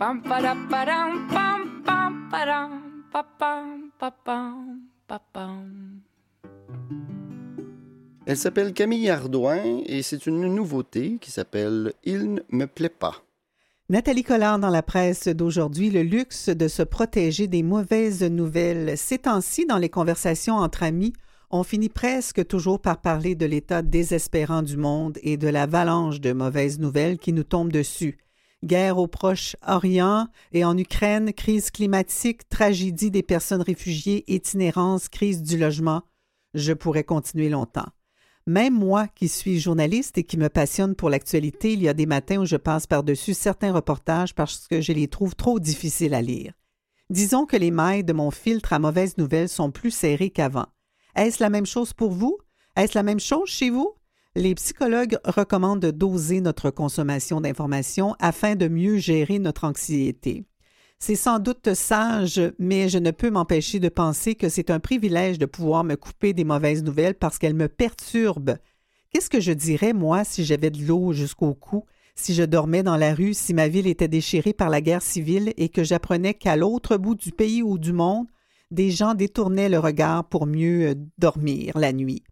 [0.00, 1.28] Pam pam pam
[2.32, 6.00] pam pam pam.
[8.24, 13.22] Elle s'appelle Camille Ardouin et c'est une nouveauté qui s'appelle Il ne me plaît pas.
[13.90, 18.96] Nathalie Collard dans la presse d'aujourd'hui, le luxe de se protéger des mauvaises nouvelles.
[18.96, 21.12] Ces temps-ci, dans les conversations entre amis,
[21.50, 26.32] on finit presque toujours par parler de l'état désespérant du monde et de l'avalanche de
[26.32, 28.16] mauvaises nouvelles qui nous tombent dessus.
[28.62, 35.56] Guerre au Proche-Orient et en Ukraine, crise climatique, tragédie des personnes réfugiées, itinérance, crise du
[35.56, 36.02] logement.
[36.52, 37.88] Je pourrais continuer longtemps.
[38.46, 42.06] Même moi qui suis journaliste et qui me passionne pour l'actualité, il y a des
[42.06, 46.22] matins où je passe par-dessus certains reportages parce que je les trouve trop difficiles à
[46.22, 46.52] lire.
[47.10, 50.66] Disons que les mailles de mon filtre à mauvaises nouvelles sont plus serrées qu'avant.
[51.16, 52.38] Est-ce la même chose pour vous?
[52.76, 53.94] Est-ce la même chose chez vous?
[54.36, 60.44] Les psychologues recommandent de doser notre consommation d'informations afin de mieux gérer notre anxiété.
[61.00, 65.38] C'est sans doute sage, mais je ne peux m'empêcher de penser que c'est un privilège
[65.38, 68.56] de pouvoir me couper des mauvaises nouvelles parce qu'elles me perturbent.
[69.10, 71.84] Qu'est-ce que je dirais, moi, si j'avais de l'eau jusqu'au cou,
[72.14, 75.52] si je dormais dans la rue, si ma ville était déchirée par la guerre civile
[75.56, 78.28] et que j'apprenais qu'à l'autre bout du pays ou du monde,
[78.70, 82.22] des gens détournaient le regard pour mieux euh, dormir la nuit?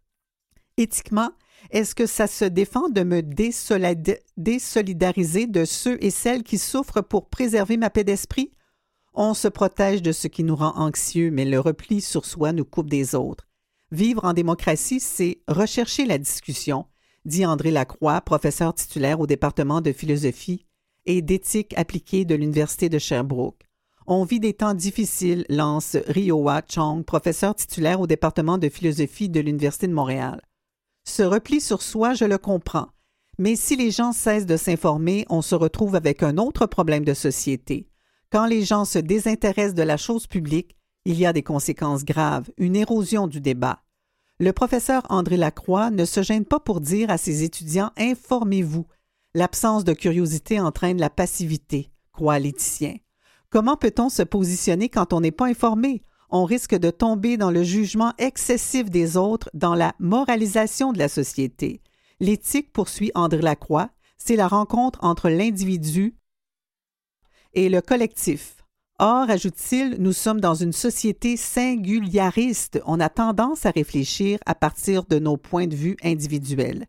[0.77, 1.31] Éthiquement,
[1.71, 7.03] est-ce que ça se défend de me désolid- désolidariser de ceux et celles qui souffrent
[7.03, 8.51] pour préserver ma paix d'esprit?
[9.13, 12.65] On se protège de ce qui nous rend anxieux, mais le repli sur soi nous
[12.65, 13.47] coupe des autres.
[13.91, 16.87] Vivre en démocratie, c'est rechercher la discussion,
[17.25, 20.67] dit André Lacroix, professeur titulaire au département de philosophie
[21.07, 23.63] et d'éthique appliquée de l'Université de Sherbrooke.
[24.07, 29.41] On vit des temps difficiles, lance Rioa Chong, professeur titulaire au département de philosophie de
[29.41, 30.41] l'Université de Montréal.
[31.09, 32.89] Ce repli sur soi, je le comprends.
[33.39, 37.15] Mais si les gens cessent de s'informer, on se retrouve avec un autre problème de
[37.15, 37.89] société.
[38.31, 40.77] Quand les gens se désintéressent de la chose publique,
[41.07, 43.81] il y a des conséquences graves, une érosion du débat.
[44.39, 48.87] Le professeur André Lacroix ne se gêne pas pour dire à ses étudiants Informez-vous.
[49.33, 52.97] L'absence de curiosité entraîne la passivité, croit Léticien.
[53.49, 56.03] Comment peut-on se positionner quand on n'est pas informé?
[56.31, 61.09] On risque de tomber dans le jugement excessif des autres, dans la moralisation de la
[61.09, 61.81] société.
[62.21, 66.17] L'éthique, poursuit André Lacroix, c'est la rencontre entre l'individu
[67.55, 68.57] et le collectif.
[68.99, 72.83] Or, ajoute-t-il, nous sommes dans une société singuliariste.
[72.85, 76.87] On a tendance à réfléchir à partir de nos points de vue individuels.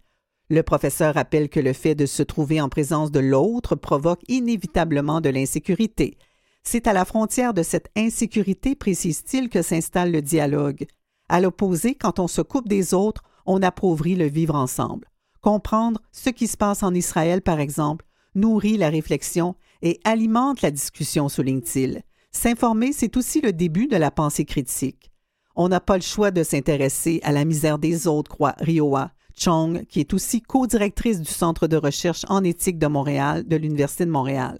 [0.50, 5.22] Le professeur rappelle que le fait de se trouver en présence de l'autre provoque inévitablement
[5.22, 6.18] de l'insécurité.
[6.64, 10.86] C'est à la frontière de cette insécurité, précise-t-il, que s'installe le dialogue.
[11.30, 15.08] À l'opposé, quand on se coupe des autres, on appauvrit le vivre ensemble.
[15.42, 18.06] Comprendre ce qui se passe en Israël, par exemple,
[18.36, 22.04] nourrit la réflexion et alimente la discussion, souligne-t-il.
[22.32, 25.12] S'informer, c'est aussi le début de la pensée critique.
[25.56, 29.86] On n'a pas le choix de s'intéresser à la misère des autres, croit Rioa Chong,
[29.88, 34.12] qui est aussi co-directrice du Centre de recherche en éthique de Montréal, de l'Université de
[34.12, 34.60] Montréal.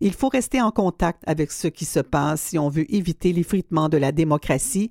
[0.00, 3.90] Il faut rester en contact avec ce qui se passe si on veut éviter l'effritement
[3.90, 4.90] de la démocratie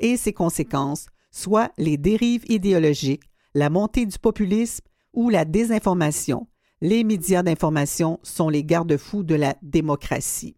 [0.00, 3.22] et ses conséquences, soit les dérives idéologiques,
[3.54, 6.48] la montée du populisme ou la désinformation.
[6.80, 10.56] Les médias d'information sont les garde-fous de la démocratie.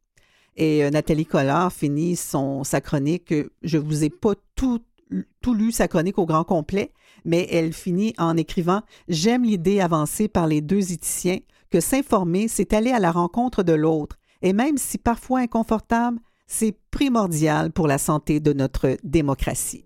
[0.56, 3.32] Et euh, Nathalie Collard finit son, sa chronique.
[3.32, 4.80] euh, Je ne vous ai pas tout,
[5.40, 6.92] tout lu sa chronique au grand complet,
[7.24, 11.38] mais elle finit en écrivant J'aime l'idée avancée par les deux éthiciens
[11.70, 16.18] que s'informer, c'est aller à la rencontre de l'autre, et même si parfois inconfortable,
[16.52, 19.84] C'est primordial pour la santé de notre démocratie.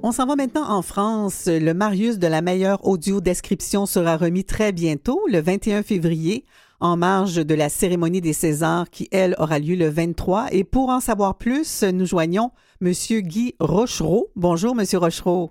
[0.00, 1.48] On s'en va maintenant en France.
[1.48, 6.44] Le Marius de la meilleure audio description sera remis très bientôt, le 21 février,
[6.78, 10.46] en marge de la cérémonie des Césars qui, elle, aura lieu le 23.
[10.52, 12.92] Et pour en savoir plus, nous joignons M.
[12.92, 14.30] Guy Rochereau.
[14.36, 14.86] Bonjour, M.
[14.94, 15.50] Rochereau.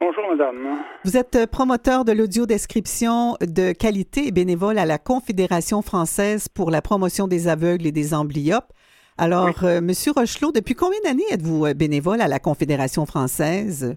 [0.00, 0.78] Bonjour, madame.
[1.04, 6.80] Vous êtes promoteur de l'audio-description de qualité et bénévole à la Confédération française pour la
[6.80, 8.72] promotion des aveugles et des amblyopes.
[9.18, 13.96] Alors, euh, Monsieur Rochelot, depuis combien d'années êtes-vous euh, bénévole à la Confédération française?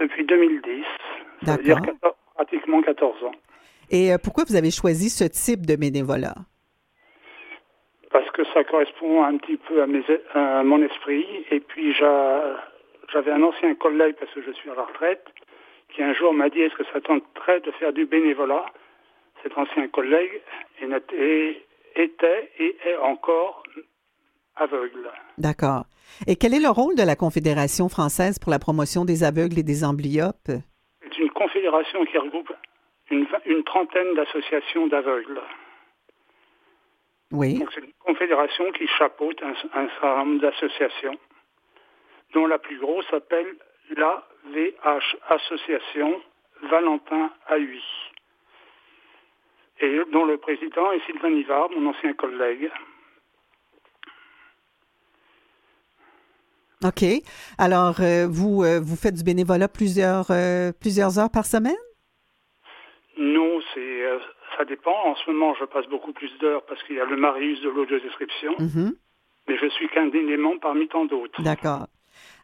[0.00, 0.84] Depuis 2010.
[1.44, 1.94] Ça veut dire D'accord.
[2.00, 3.32] 14 pratiquement 14 ans.
[3.90, 6.34] Et euh, pourquoi vous avez choisi ce type de bénévolat?
[8.10, 10.02] Parce que ça correspond un petit peu à, mes,
[10.34, 11.26] à mon esprit.
[11.50, 12.56] Et puis, j'a-
[13.12, 15.24] j'avais un ancien collègue, parce que je suis à la retraite,
[15.94, 18.64] qui un jour m'a dit est-ce que ça tenterait de faire du bénévolat?
[19.42, 20.40] Cet ancien collègue
[20.80, 23.62] était et est encore
[25.38, 25.84] D'accord.
[26.26, 29.62] Et quel est le rôle de la Confédération française pour la promotion des aveugles et
[29.62, 30.50] des amblyopes?
[31.02, 32.52] C'est une confédération qui regroupe
[33.10, 35.40] une, trentaine d'associations d'aveugles.
[37.30, 37.58] Oui.
[37.58, 41.16] Donc c'est une confédération qui chapeaute un, un certain nombre d'associations,
[42.34, 43.54] dont la plus grosse s'appelle
[43.96, 46.20] l'AVH Association
[46.62, 47.82] Valentin AUI,
[49.80, 52.70] et dont le président est Sylvain Nivard, mon ancien collègue.
[56.84, 57.04] OK.
[57.58, 61.74] Alors, euh, vous, euh, vous faites du bénévolat plusieurs, euh, plusieurs heures par semaine?
[63.18, 64.18] Non, c'est euh,
[64.56, 64.94] ça dépend.
[65.04, 67.68] En ce moment, je passe beaucoup plus d'heures parce qu'il y a le Marius de
[67.68, 68.94] l'audiodescription, Mhm.
[69.48, 71.42] mais je suis qu'un élément parmi tant d'autres.
[71.42, 71.86] D'accord.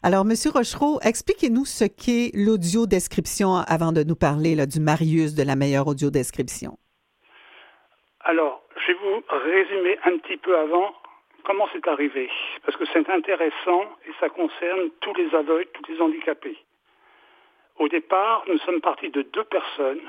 [0.03, 5.43] Alors, Monsieur Rochereau, expliquez-nous ce qu'est l'audio-description avant de nous parler là, du Marius de
[5.43, 6.77] la meilleure audio-description.
[8.21, 10.91] Alors, je vais vous résumer un petit peu avant
[11.45, 12.29] comment c'est arrivé,
[12.65, 16.57] parce que c'est intéressant et ça concerne tous les aveugles, tous les handicapés.
[17.77, 20.01] Au départ, nous sommes partis de deux personnes,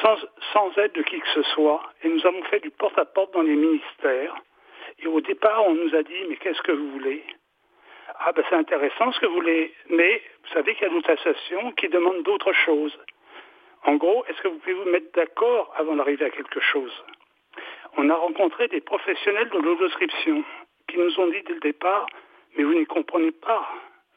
[0.00, 0.16] sans,
[0.52, 3.56] sans aide de qui que ce soit, et nous avons fait du porte-à-porte dans les
[3.56, 4.34] ministères.
[4.98, 7.24] Et au départ, on nous a dit, mais qu'est-ce que vous voulez?
[8.18, 11.10] Ah ben c'est intéressant ce que vous voulez, mais vous savez qu'il y a d'autres
[11.10, 12.98] associations qui demandent d'autres choses.
[13.84, 16.92] En gros, est-ce que vous pouvez vous mettre d'accord avant d'arriver à quelque chose?
[17.96, 20.44] On a rencontré des professionnels de l'audoscription
[20.88, 22.06] qui nous ont dit dès le départ,
[22.56, 23.68] mais vous ne comprenez pas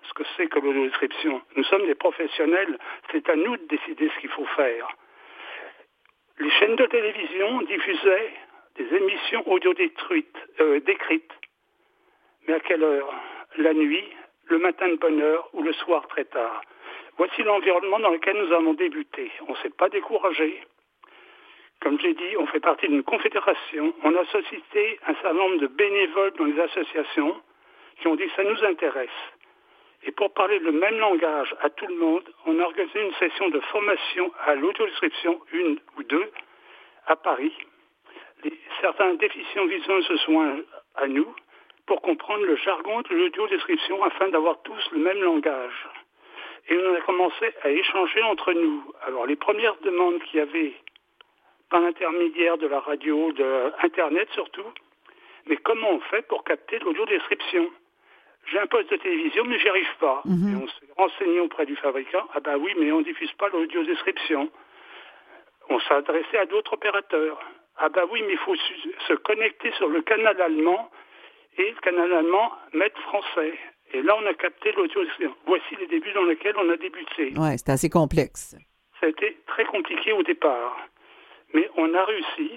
[0.04, 1.42] ce que c'est que l'audoscription.
[1.56, 2.78] Nous sommes des professionnels,
[3.12, 4.88] c'est à nous de décider ce qu'il faut faire.
[6.40, 8.34] Les chaînes de télévision diffusaient
[8.76, 11.32] des émissions audio détruites, euh, décrites.
[12.48, 13.14] Mais à quelle heure?
[13.58, 14.04] La nuit,
[14.46, 16.62] le matin de bonne heure ou le soir très tard?
[17.18, 19.32] Voici l'environnement dans lequel nous avons débuté.
[19.48, 20.62] On ne s'est pas découragé.
[21.82, 23.94] Comme j'ai dit, on fait partie d'une confédération.
[24.04, 27.42] On a sollicité un certain nombre de bénévoles dans les associations
[28.00, 29.10] qui ont dit ça nous intéresse.
[30.04, 33.50] Et pour parler le même langage à tout le monde, on a organisé une session
[33.50, 36.32] de formation à l'autodescription, une ou deux,
[37.08, 37.54] à Paris.
[38.82, 40.64] Certains déficients visuels se sont
[40.96, 41.34] à nous
[41.88, 45.88] pour comprendre le jargon de l'audiodescription afin d'avoir tous le même langage.
[46.68, 48.84] Et on a commencé à échanger entre nous.
[49.06, 50.74] Alors les premières demandes qu'il y avait
[51.70, 54.72] par l'intermédiaire de la radio, de Internet surtout,
[55.48, 57.70] mais comment on fait pour capter l'audiodescription?
[58.52, 60.22] J'ai un poste de télévision, mais j'y arrive pas.
[60.26, 62.28] Et on s'est renseigné auprès du fabricant.
[62.34, 64.52] Ah ben oui, mais on diffuse pas l'audiodescription.
[65.70, 67.40] On s'est adressé à d'autres opérateurs.
[67.78, 70.92] Ah ben oui, mais il faut se connecter sur le canal allemand
[71.58, 73.58] et le canal allemand mettre français.
[73.94, 75.36] Et là, on a capté l'audiodescription.
[75.48, 77.34] Voici les débuts dans lesquels on a débuté.
[77.36, 78.56] Oui, c'est assez complexe.
[79.00, 80.78] Ça a été très compliqué au départ.
[81.56, 82.52] Mais on a réussi.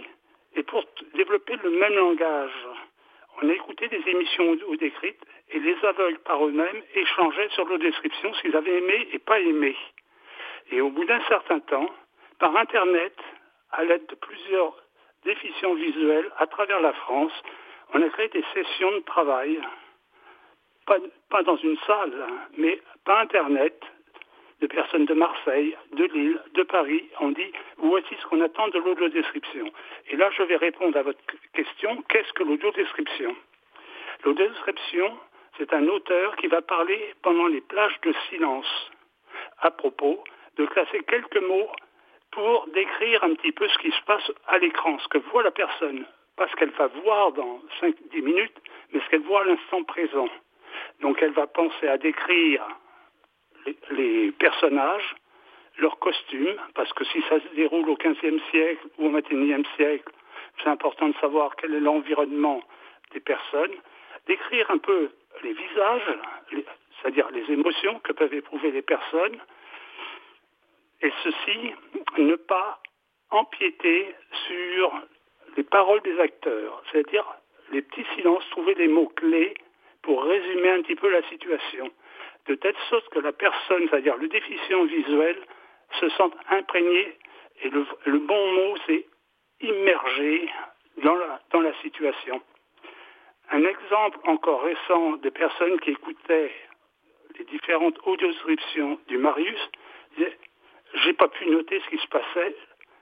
[0.57, 0.85] Et pour
[1.15, 2.67] développer le même langage,
[3.41, 7.79] on a écouté des émissions audio décrites et les aveugles par eux-mêmes échangeaient sur leur
[7.79, 9.77] description ce qu'ils avaient aimé et pas aimé.
[10.73, 11.89] Et au bout d'un certain temps,
[12.41, 13.15] par Internet,
[13.71, 14.75] à l'aide de plusieurs
[15.25, 17.33] déficients visuels à travers la France,
[17.95, 19.61] on a créé des sessions de travail,
[20.87, 20.99] pas,
[21.31, 23.81] pas dans une salle, hein, mais par Internet,
[24.61, 27.09] de personnes de Marseille, de Lille, de Paris.
[27.21, 29.71] On dit, voici ce qu'on attend de l'audiodescription.
[30.11, 31.21] Et là, je vais répondre à votre
[31.55, 33.37] question, qu'est-ce que l'audiodescription?
[34.25, 35.19] L'audiodescription,
[35.57, 38.91] c'est un auteur qui va parler pendant les plages de silence
[39.61, 40.23] à propos
[40.57, 41.71] de classer quelques mots
[42.33, 45.51] pour décrire un petit peu ce qui se passe à l'écran, ce que voit la
[45.51, 46.05] personne.
[46.37, 48.57] Pas ce qu'elle va voir dans 5-10 minutes,
[48.93, 50.29] mais ce qu'elle voit à l'instant présent.
[51.01, 52.67] Donc elle va penser à décrire
[53.91, 55.15] les, personnages,
[55.79, 60.13] leurs costumes, parce que si ça se déroule au XVe siècle ou au XXIe siècle,
[60.63, 62.63] c'est important de savoir quel est l'environnement
[63.13, 63.73] des personnes,
[64.27, 65.11] décrire un peu
[65.43, 66.19] les visages,
[67.01, 69.39] c'est-à-dire les émotions que peuvent éprouver les personnes,
[71.01, 71.75] et ceci,
[72.19, 72.81] ne pas
[73.31, 74.15] empiéter
[74.47, 74.93] sur
[75.57, 77.25] les paroles des acteurs, c'est-à-dire
[77.73, 79.55] les petits silences, trouver les mots-clés
[80.03, 81.91] pour résumer un petit peu la situation,
[82.49, 85.37] de telle sorte que la personne, c'est-à-dire le déficient visuel,
[86.01, 87.17] se sente imprégné,
[87.63, 89.07] et le, bon mot, c'est
[89.61, 90.51] immergé
[91.03, 92.41] dans la, dans la situation.
[93.51, 96.53] Un exemple encore récent de personnes qui écoutaient
[97.39, 99.71] les différentes audiodescriptions du Marius
[100.95, 102.57] j'ai pas pu noter ce qui se passait.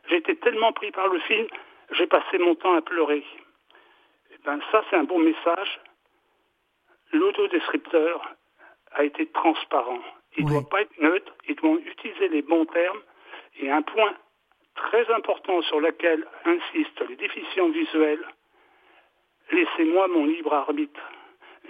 [0.09, 1.47] J'étais tellement pris par le film,
[1.93, 3.25] j'ai passé mon temps à pleurer.
[4.33, 5.81] Eh ben, ça, c'est un bon message.
[7.13, 8.35] L'autodescripteur
[8.97, 10.01] a été transparent.
[10.37, 13.01] Il ne doit pas être neutre, il doit utiliser les bons termes.
[13.61, 14.15] Et un point
[14.75, 18.27] très important sur lequel insistent les déficients visuels,
[19.51, 21.01] laissez-moi mon libre arbitre.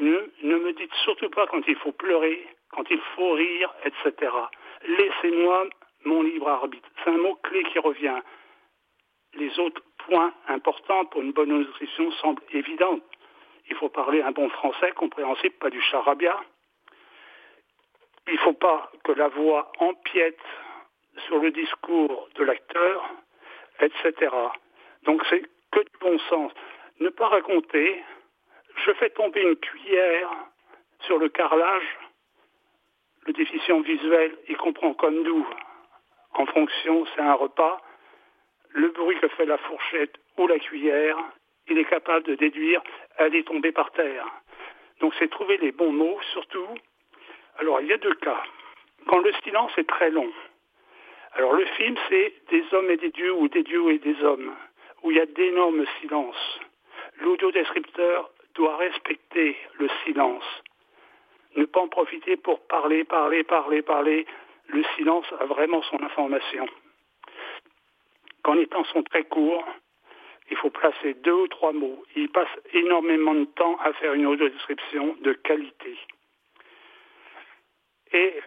[0.00, 4.32] Ne, ne me dites surtout pas quand il faut pleurer, quand il faut rire, etc.
[4.86, 5.68] Laissez-moi
[6.04, 6.88] mon libre arbitre.
[7.02, 8.20] C'est un mot-clé qui revient.
[9.34, 12.98] Les autres points importants pour une bonne nutrition semblent évidents.
[13.68, 16.38] Il faut parler un bon français compréhensible, pas du charabia.
[18.28, 20.40] Il ne faut pas que la voix empiète
[21.26, 23.10] sur le discours de l'acteur,
[23.80, 24.30] etc.
[25.04, 26.52] Donc c'est que du bon sens.
[27.00, 28.02] Ne pas raconter,
[28.84, 30.30] je fais tomber une cuillère
[31.00, 31.98] sur le carrelage,
[33.26, 35.46] le déficient visuel, il comprend comme nous,
[36.34, 37.80] en fonction, c'est un repas,
[38.70, 41.16] le bruit que fait la fourchette ou la cuillère,
[41.68, 42.82] il est capable de déduire,
[43.16, 44.26] elle est tombée par terre.
[45.00, 46.68] Donc c'est trouver les bons mots, surtout.
[47.58, 48.42] Alors il y a deux cas.
[49.06, 50.30] Quand le silence est très long.
[51.34, 54.54] Alors le film, c'est des hommes et des dieux ou des dieux et des hommes,
[55.02, 56.60] où il y a d'énormes silences.
[57.20, 60.44] L'audiodescripteur doit respecter le silence.
[61.56, 64.26] Ne pas en profiter pour parler, parler, parler, parler.
[64.68, 66.66] Le silence a vraiment son information.
[68.42, 69.66] Quand les temps sont très courts,
[70.50, 72.02] il faut placer deux ou trois mots.
[72.14, 75.96] Il passe énormément de temps à faire une audiodescription de qualité.
[78.12, 78.40] Et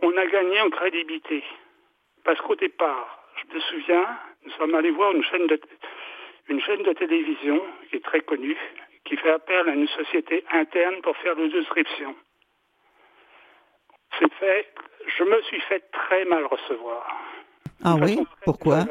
[0.00, 1.44] on a gagné en crédibilité.
[2.24, 5.60] Parce qu'au départ, je me souviens, nous sommes allés voir une chaîne de,
[6.48, 8.56] une chaîne de télévision qui est très connue,
[9.04, 12.14] qui fait appel à une société interne pour faire l'audiodescription.
[14.18, 14.68] C'est fait,
[15.06, 17.06] je me suis fait très mal recevoir.
[17.84, 18.18] Ah oui?
[18.44, 18.84] Pourquoi?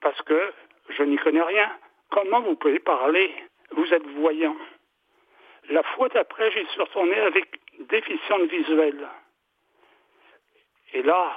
[0.00, 0.52] Parce que
[0.90, 1.70] je n'y connais rien.
[2.10, 3.34] Comment vous pouvez parler?
[3.72, 4.56] Vous êtes voyant.
[5.70, 9.08] La fois d'après, j'y suis retourné avec déficiente visuelle.
[10.94, 11.36] Et là,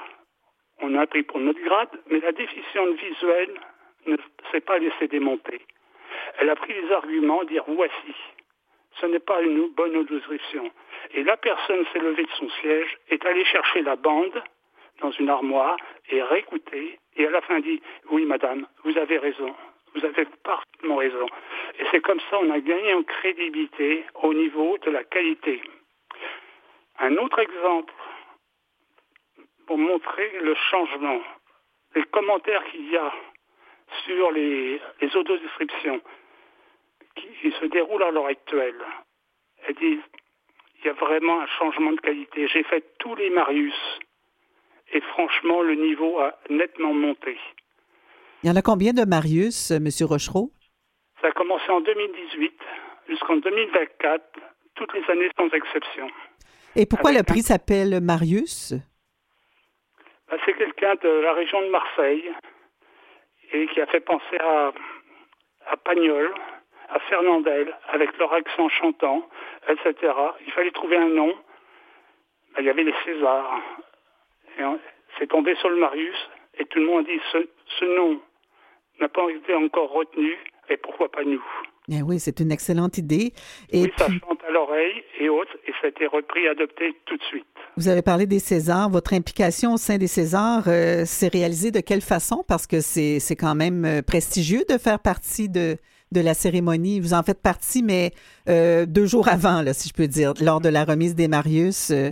[0.80, 3.54] on a pris pour notre grade, mais la déficiente visuelle
[4.08, 4.18] ne
[4.52, 5.62] s'est pas laissée démonter.
[6.40, 8.16] Elle a pris les arguments, dire voici.
[9.00, 10.72] Ce n'est pas une bonne audiodescription.
[11.14, 14.44] Et la personne s'est levée de son siège, est allée chercher la bande
[15.02, 15.78] dans une armoire
[16.10, 17.00] et réécouter.
[17.16, 19.56] Et à la fin dit, oui madame, vous avez raison.
[19.94, 21.26] Vous avez parfaitement raison.
[21.80, 25.62] Et c'est comme ça on a gagné en crédibilité au niveau de la qualité.
[27.02, 27.94] Un autre exemple
[29.66, 31.20] pour montrer le changement,
[31.96, 33.12] les commentaires qu'il y a
[34.06, 36.00] sur les, les autodescriptions
[37.16, 38.80] qui, qui se déroulent à l'heure actuelle.
[39.66, 40.04] Elles disent,
[40.80, 42.48] il y a vraiment un changement de qualité.
[42.48, 44.00] J'ai fait tous les Marius
[44.94, 47.38] et franchement, le niveau a nettement monté.
[48.44, 50.52] Il y en a combien de Marius, euh, Monsieur Rochereau?
[51.22, 52.54] Ça a commencé en 2018
[53.08, 54.24] jusqu'en 2024,
[54.76, 56.10] toutes les années sans exception.
[56.76, 58.74] Et pourquoi le prix s'appelle Marius?
[60.30, 62.32] Ben, C'est quelqu'un de la région de Marseille
[63.54, 64.72] et qui a fait penser à,
[65.68, 66.34] à Pagnol,
[66.90, 69.28] à Fernandel, avec leur accent chantant,
[69.68, 70.14] etc.
[70.46, 71.34] Il fallait trouver un nom.
[72.56, 73.60] Ben, il y avait les Césars.
[74.58, 74.64] Et
[75.20, 76.18] c'est tombé sur le Marius
[76.58, 77.38] et tout le monde a dit ce,
[77.80, 78.22] ce nom
[79.00, 80.38] n'a pas été encore retenu
[80.70, 81.44] et pourquoi pas nous?
[81.90, 83.34] Eh oui, c'est une excellente idée.
[83.72, 87.18] Et Oui, ça chante à l'oreille et autres et ça a été repris, adopté tout
[87.18, 87.46] de suite.
[87.78, 88.90] Vous avez parlé des Césars.
[88.90, 92.44] Votre implication au sein des Césars euh, s'est réalisée de quelle façon?
[92.48, 95.78] Parce que c'est c'est quand même euh, prestigieux de faire partie de,
[96.12, 97.00] de la cérémonie.
[97.00, 98.12] Vous en faites partie, mais
[98.50, 101.92] euh, deux jours avant, là, si je peux dire, lors de la remise des Marius.
[101.92, 102.10] euh,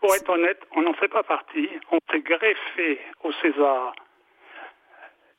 [0.00, 1.68] pour être honnête, on n'en fait pas partie.
[1.90, 3.92] On s'est greffé au César.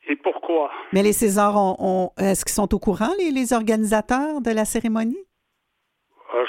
[0.09, 0.71] Et pourquoi?
[0.93, 4.63] Mais les Césars, ont- ont- est-ce qu'ils sont au courant, les, les organisateurs de la
[4.65, 5.17] cérémonie?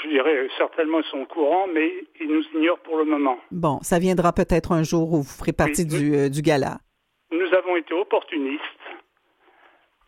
[0.03, 3.37] Je dirais certainement ils sont au courant, mais ils nous ignorent pour le moment.
[3.51, 6.79] Bon, ça viendra peut-être un jour où vous ferez partie du, euh, du gala.
[7.31, 8.63] Nous avons été opportunistes.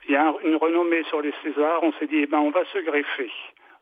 [0.08, 1.82] Il y a un- une renommée sur les Césars.
[1.84, 3.32] On s'est dit, eh ben, on va se greffer.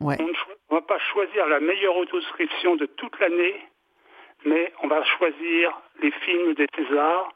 [0.01, 0.15] Ouais.
[0.19, 0.33] On ne
[0.75, 3.55] va pas choisir la meilleure autoscription de toute l'année,
[4.45, 5.71] mais on va choisir
[6.01, 7.33] les films des Césars,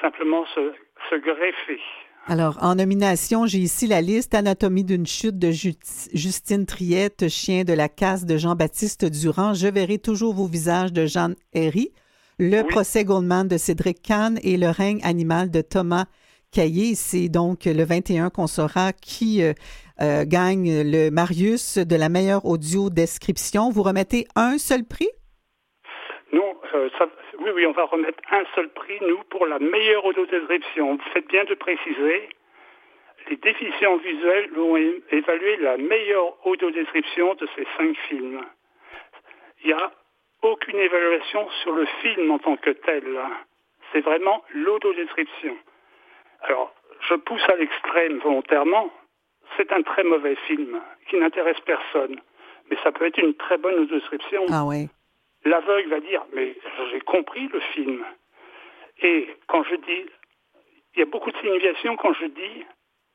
[0.00, 0.72] simplement se,
[1.10, 1.80] se greffer.
[2.30, 5.72] Alors, en nomination, j'ai ici la liste Anatomie d'une chute de Ju-
[6.12, 11.06] Justine Triette, Chien de la casse de Jean-Baptiste Durand, Je verrai toujours vos visages de
[11.06, 11.90] Jeanne Herry,
[12.38, 16.04] Le procès Goldman de Cédric Kahn et Le règne animal de Thomas
[16.52, 16.94] Caillé.
[16.94, 19.54] C'est donc le 21 qu'on saura qui euh,
[20.02, 23.70] euh, gagne le Marius de la meilleure audio description.
[23.70, 25.08] Vous remettez un seul prix?
[26.34, 27.06] Non, euh, ça-
[27.38, 30.96] oui, oui, on va remettre un seul prix, nous, pour la meilleure autodescription.
[30.96, 32.28] Vous faites bien de préciser.
[33.28, 38.40] Les déficients visuels vont é- évaluer la meilleure autodescription de ces cinq films.
[39.62, 39.90] Il n'y a
[40.42, 43.04] aucune évaluation sur le film en tant que tel.
[43.92, 45.56] C'est vraiment l'autodescription.
[46.42, 46.72] Alors,
[47.08, 48.90] je pousse à l'extrême volontairement.
[49.56, 52.20] C'est un très mauvais film qui n'intéresse personne.
[52.70, 54.44] Mais ça peut être une très bonne autodescription.
[54.52, 54.88] Ah oui.
[55.44, 56.56] L'aveugle va dire, mais
[56.90, 58.04] j'ai compris le film.
[59.02, 60.06] Et quand je dis,
[60.94, 62.66] il y a beaucoup de signification quand je dis,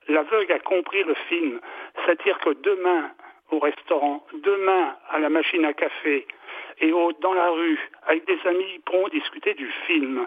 [0.08, 1.60] l'aveugle a compris le film.
[1.96, 3.12] C'est-à-dire que demain,
[3.52, 6.26] au restaurant, demain, à la machine à café,
[6.80, 10.26] et au- dans la rue, avec des amis, ils pourront discuter du film.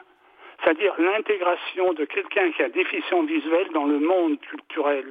[0.63, 5.07] C'est-à-dire l'intégration de quelqu'un qui a déficience visuelle dans le monde culturel.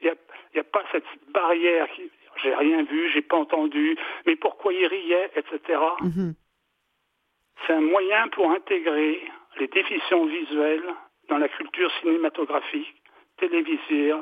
[0.00, 2.10] Il n'y a, a pas cette barrière qui,
[2.42, 3.96] j'ai rien vu, j'ai pas entendu,
[4.26, 5.78] mais pourquoi il riait, etc.
[6.02, 6.34] Mhm.
[7.66, 9.20] C'est un moyen pour intégrer
[9.58, 10.82] les déficients visuels
[11.28, 12.94] dans la culture cinématographique,
[13.38, 14.12] télévisée,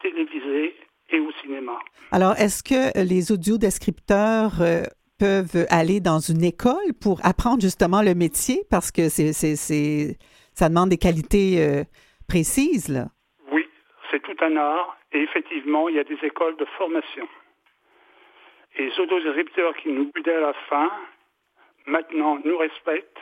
[0.00, 0.74] télévisée
[1.10, 1.78] et au cinéma.
[2.12, 4.82] Alors, est-ce que les audiodescripteurs euh,
[5.18, 8.62] peuvent aller dans une école pour apprendre justement le métier?
[8.70, 9.32] Parce que c'est-
[10.54, 11.84] ça demande des qualités euh,
[12.28, 13.06] précises, là.
[13.52, 13.66] Oui,
[14.10, 17.26] c'est tout un art et effectivement, il y a des écoles de formation.
[18.78, 20.90] Les autodescripteurs qui nous budaient à la fin,
[21.86, 23.18] maintenant nous respectent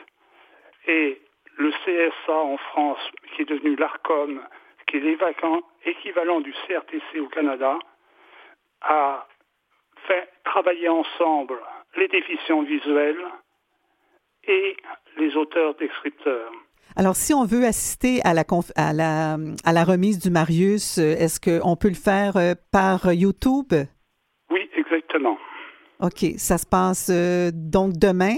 [0.87, 1.19] et
[1.57, 2.99] le CSA en France,
[3.35, 4.39] qui est devenu l'ARCOM,
[4.87, 7.79] qui est l'évacuant- équivalent du CRTC au Canada,
[8.81, 9.25] a
[10.07, 11.57] fait travailler ensemble
[11.97, 13.25] les déficients visuels
[14.47, 14.77] et
[15.17, 16.51] les auteurs descripteurs.
[16.95, 20.99] Alors, si on veut assister à la, conf- à la, à la remise du Marius,
[20.99, 23.73] euh, est-ce qu'on peut le faire euh, par YouTube?
[24.91, 25.37] Exactement.
[26.01, 26.37] OK.
[26.37, 28.35] Ça se passe euh, donc demain?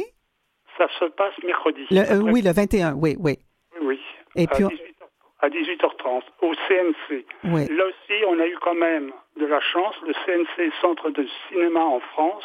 [0.78, 1.86] Ça se passe mercredi.
[1.92, 3.38] Le, euh, oui, le 21, oui, oui.
[3.82, 4.00] Oui, oui.
[4.36, 5.06] Et à, puis on- 18h,
[5.42, 7.26] à 18h30, au CNC.
[7.46, 7.68] Oui.
[7.76, 9.96] Là aussi, on a eu quand même de la chance.
[10.08, 12.44] Le CNC, Centre de cinéma en France,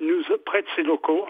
[0.00, 1.26] nous prête ses locaux,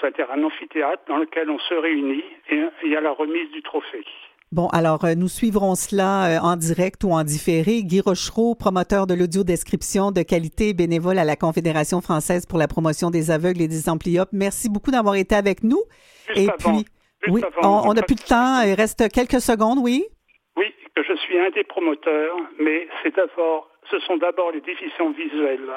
[0.00, 3.62] c'est-à-dire un amphithéâtre dans lequel on se réunit et il y a la remise du
[3.62, 4.04] trophée.
[4.56, 7.82] Bon, alors euh, nous suivrons cela euh, en direct ou en différé.
[7.82, 13.10] Guy Rochereau, promoteur de l'audio-description de qualité bénévole à la Confédération française pour la promotion
[13.10, 15.82] des aveugles et des amblyopes, merci beaucoup d'avoir été avec nous.
[16.28, 16.86] Juste et avant, puis,
[17.28, 20.06] oui, avant, on n'a plus de temps, il reste quelques secondes, oui?
[20.56, 25.10] Oui, que je suis un des promoteurs, mais c'est d'abord, ce sont d'abord les déficients
[25.10, 25.68] visuels.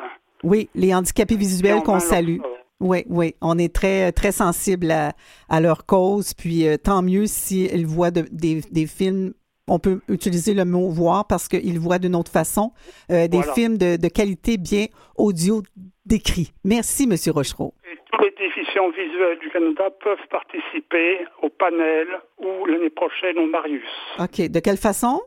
[0.42, 2.38] Oui, les handicapés visuels qu'on salue.
[2.80, 5.12] Oui, oui, on est très, très sensible à,
[5.50, 9.34] à leur cause, puis euh, tant mieux s'ils voient de- des, des films,
[9.68, 12.72] on peut utiliser le mot voir parce qu'ils voient d'une autre façon,
[13.12, 13.54] euh, des Voilà.
[13.54, 14.86] films de, de qualité bien
[15.18, 15.62] audio
[16.06, 16.54] décrits.
[16.64, 17.74] Merci, Monsieur Rochereau.
[18.14, 22.08] Tous les déficients visuels du Canada peuvent participer au panel
[22.40, 23.84] ou l'année prochaine au Marius.
[24.20, 25.22] OK, de quelle façon?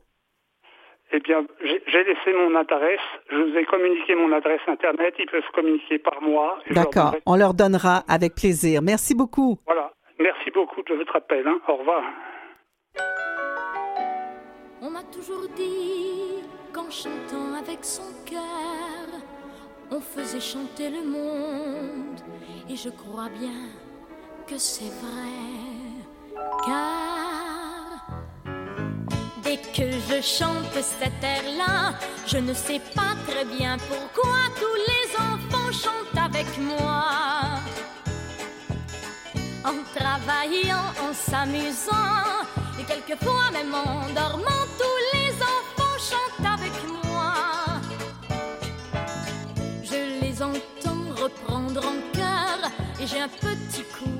[1.14, 5.42] Eh bien, j'ai laissé mon adresse, je vous ai communiqué mon adresse Internet, ils peuvent
[5.54, 6.58] communiquer par moi.
[6.70, 8.80] D'accord, donnerai- on leur donnera avec plaisir.
[8.82, 9.58] Merci beaucoup.
[9.66, 9.92] Voilà.
[10.18, 11.46] Merci beaucoup de votre appel.
[11.46, 11.58] hein.
[11.68, 12.02] Au revoir.
[14.80, 19.06] On m'a toujours dit qu'en chantant avec son cœur,
[19.90, 22.20] on faisait chanter le monde.
[22.70, 23.68] Et je crois bien
[24.48, 25.36] que c'est vrai.
[26.64, 27.61] Car
[29.52, 31.94] dès que je chante cet air-là,
[32.26, 37.04] je ne sais pas très bien pourquoi tous les enfants chantent avec moi.
[39.64, 42.24] En travaillant, en s'amusant,
[42.80, 47.34] et quelquefois même en dormant, tous les enfants chantent avec moi.
[49.82, 52.70] Je les entends reprendre en chœur,
[53.00, 54.18] Et j'ai un petit coup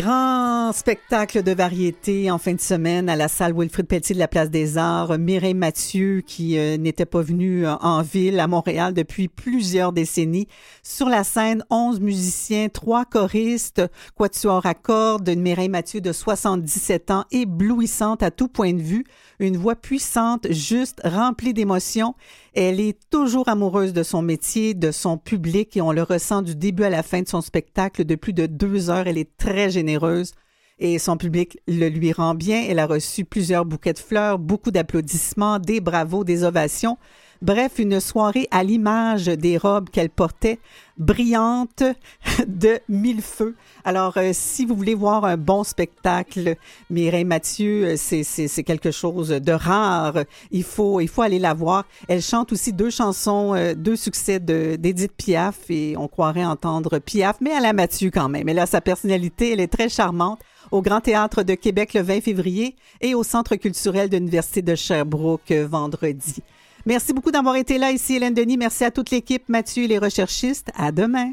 [0.00, 4.28] Grand spectacle de variété en fin de semaine à la salle Wilfrid Pelletier de la
[4.28, 5.18] Place des Arts.
[5.18, 10.48] Mireille Mathieu, qui euh, n'était pas venue euh, en ville à Montréal depuis plusieurs décennies.
[10.82, 13.82] Sur la scène, 11 musiciens, trois choristes,
[14.16, 19.04] quatuor à cordes, une Mireille Mathieu de 77 ans, éblouissante à tout point de vue,
[19.40, 22.14] une voix puissante, juste, remplie d'émotions.
[22.54, 26.54] Elle est toujours amoureuse de son métier, de son public et on le ressent du
[26.54, 29.06] début à la fin de son spectacle de plus de deux heures.
[29.06, 30.32] Elle est très généreuse
[30.78, 32.64] et son public le lui rend bien.
[32.68, 36.98] Elle a reçu plusieurs bouquets de fleurs, beaucoup d'applaudissements, des bravos, des ovations.
[37.42, 40.58] Bref, une soirée à l'image des robes qu'elle portait,
[40.98, 41.82] brillante
[42.46, 43.56] de mille feux.
[43.82, 46.56] Alors, euh, si vous voulez voir un bon spectacle,
[46.90, 50.24] Mireille Mathieu, euh, c'est, quelque chose de rare.
[50.50, 51.84] Il faut, il faut aller la voir.
[52.08, 56.98] Elle chante aussi deux chansons, euh, deux succès de, d'Edith Piaf et on croirait entendre
[56.98, 58.50] Piaf, mais à la Mathieu quand même.
[58.50, 60.40] Elle a sa personnalité, elle est très charmante
[60.70, 64.74] au Grand Théâtre de Québec le 20 février et au Centre culturel de l'Université de
[64.74, 66.42] Sherbrooke vendredi.
[66.86, 68.56] Merci beaucoup d'avoir été là ici, Hélène Denis.
[68.56, 70.70] Merci à toute l'équipe, Mathieu et les recherchistes.
[70.76, 71.30] À demain.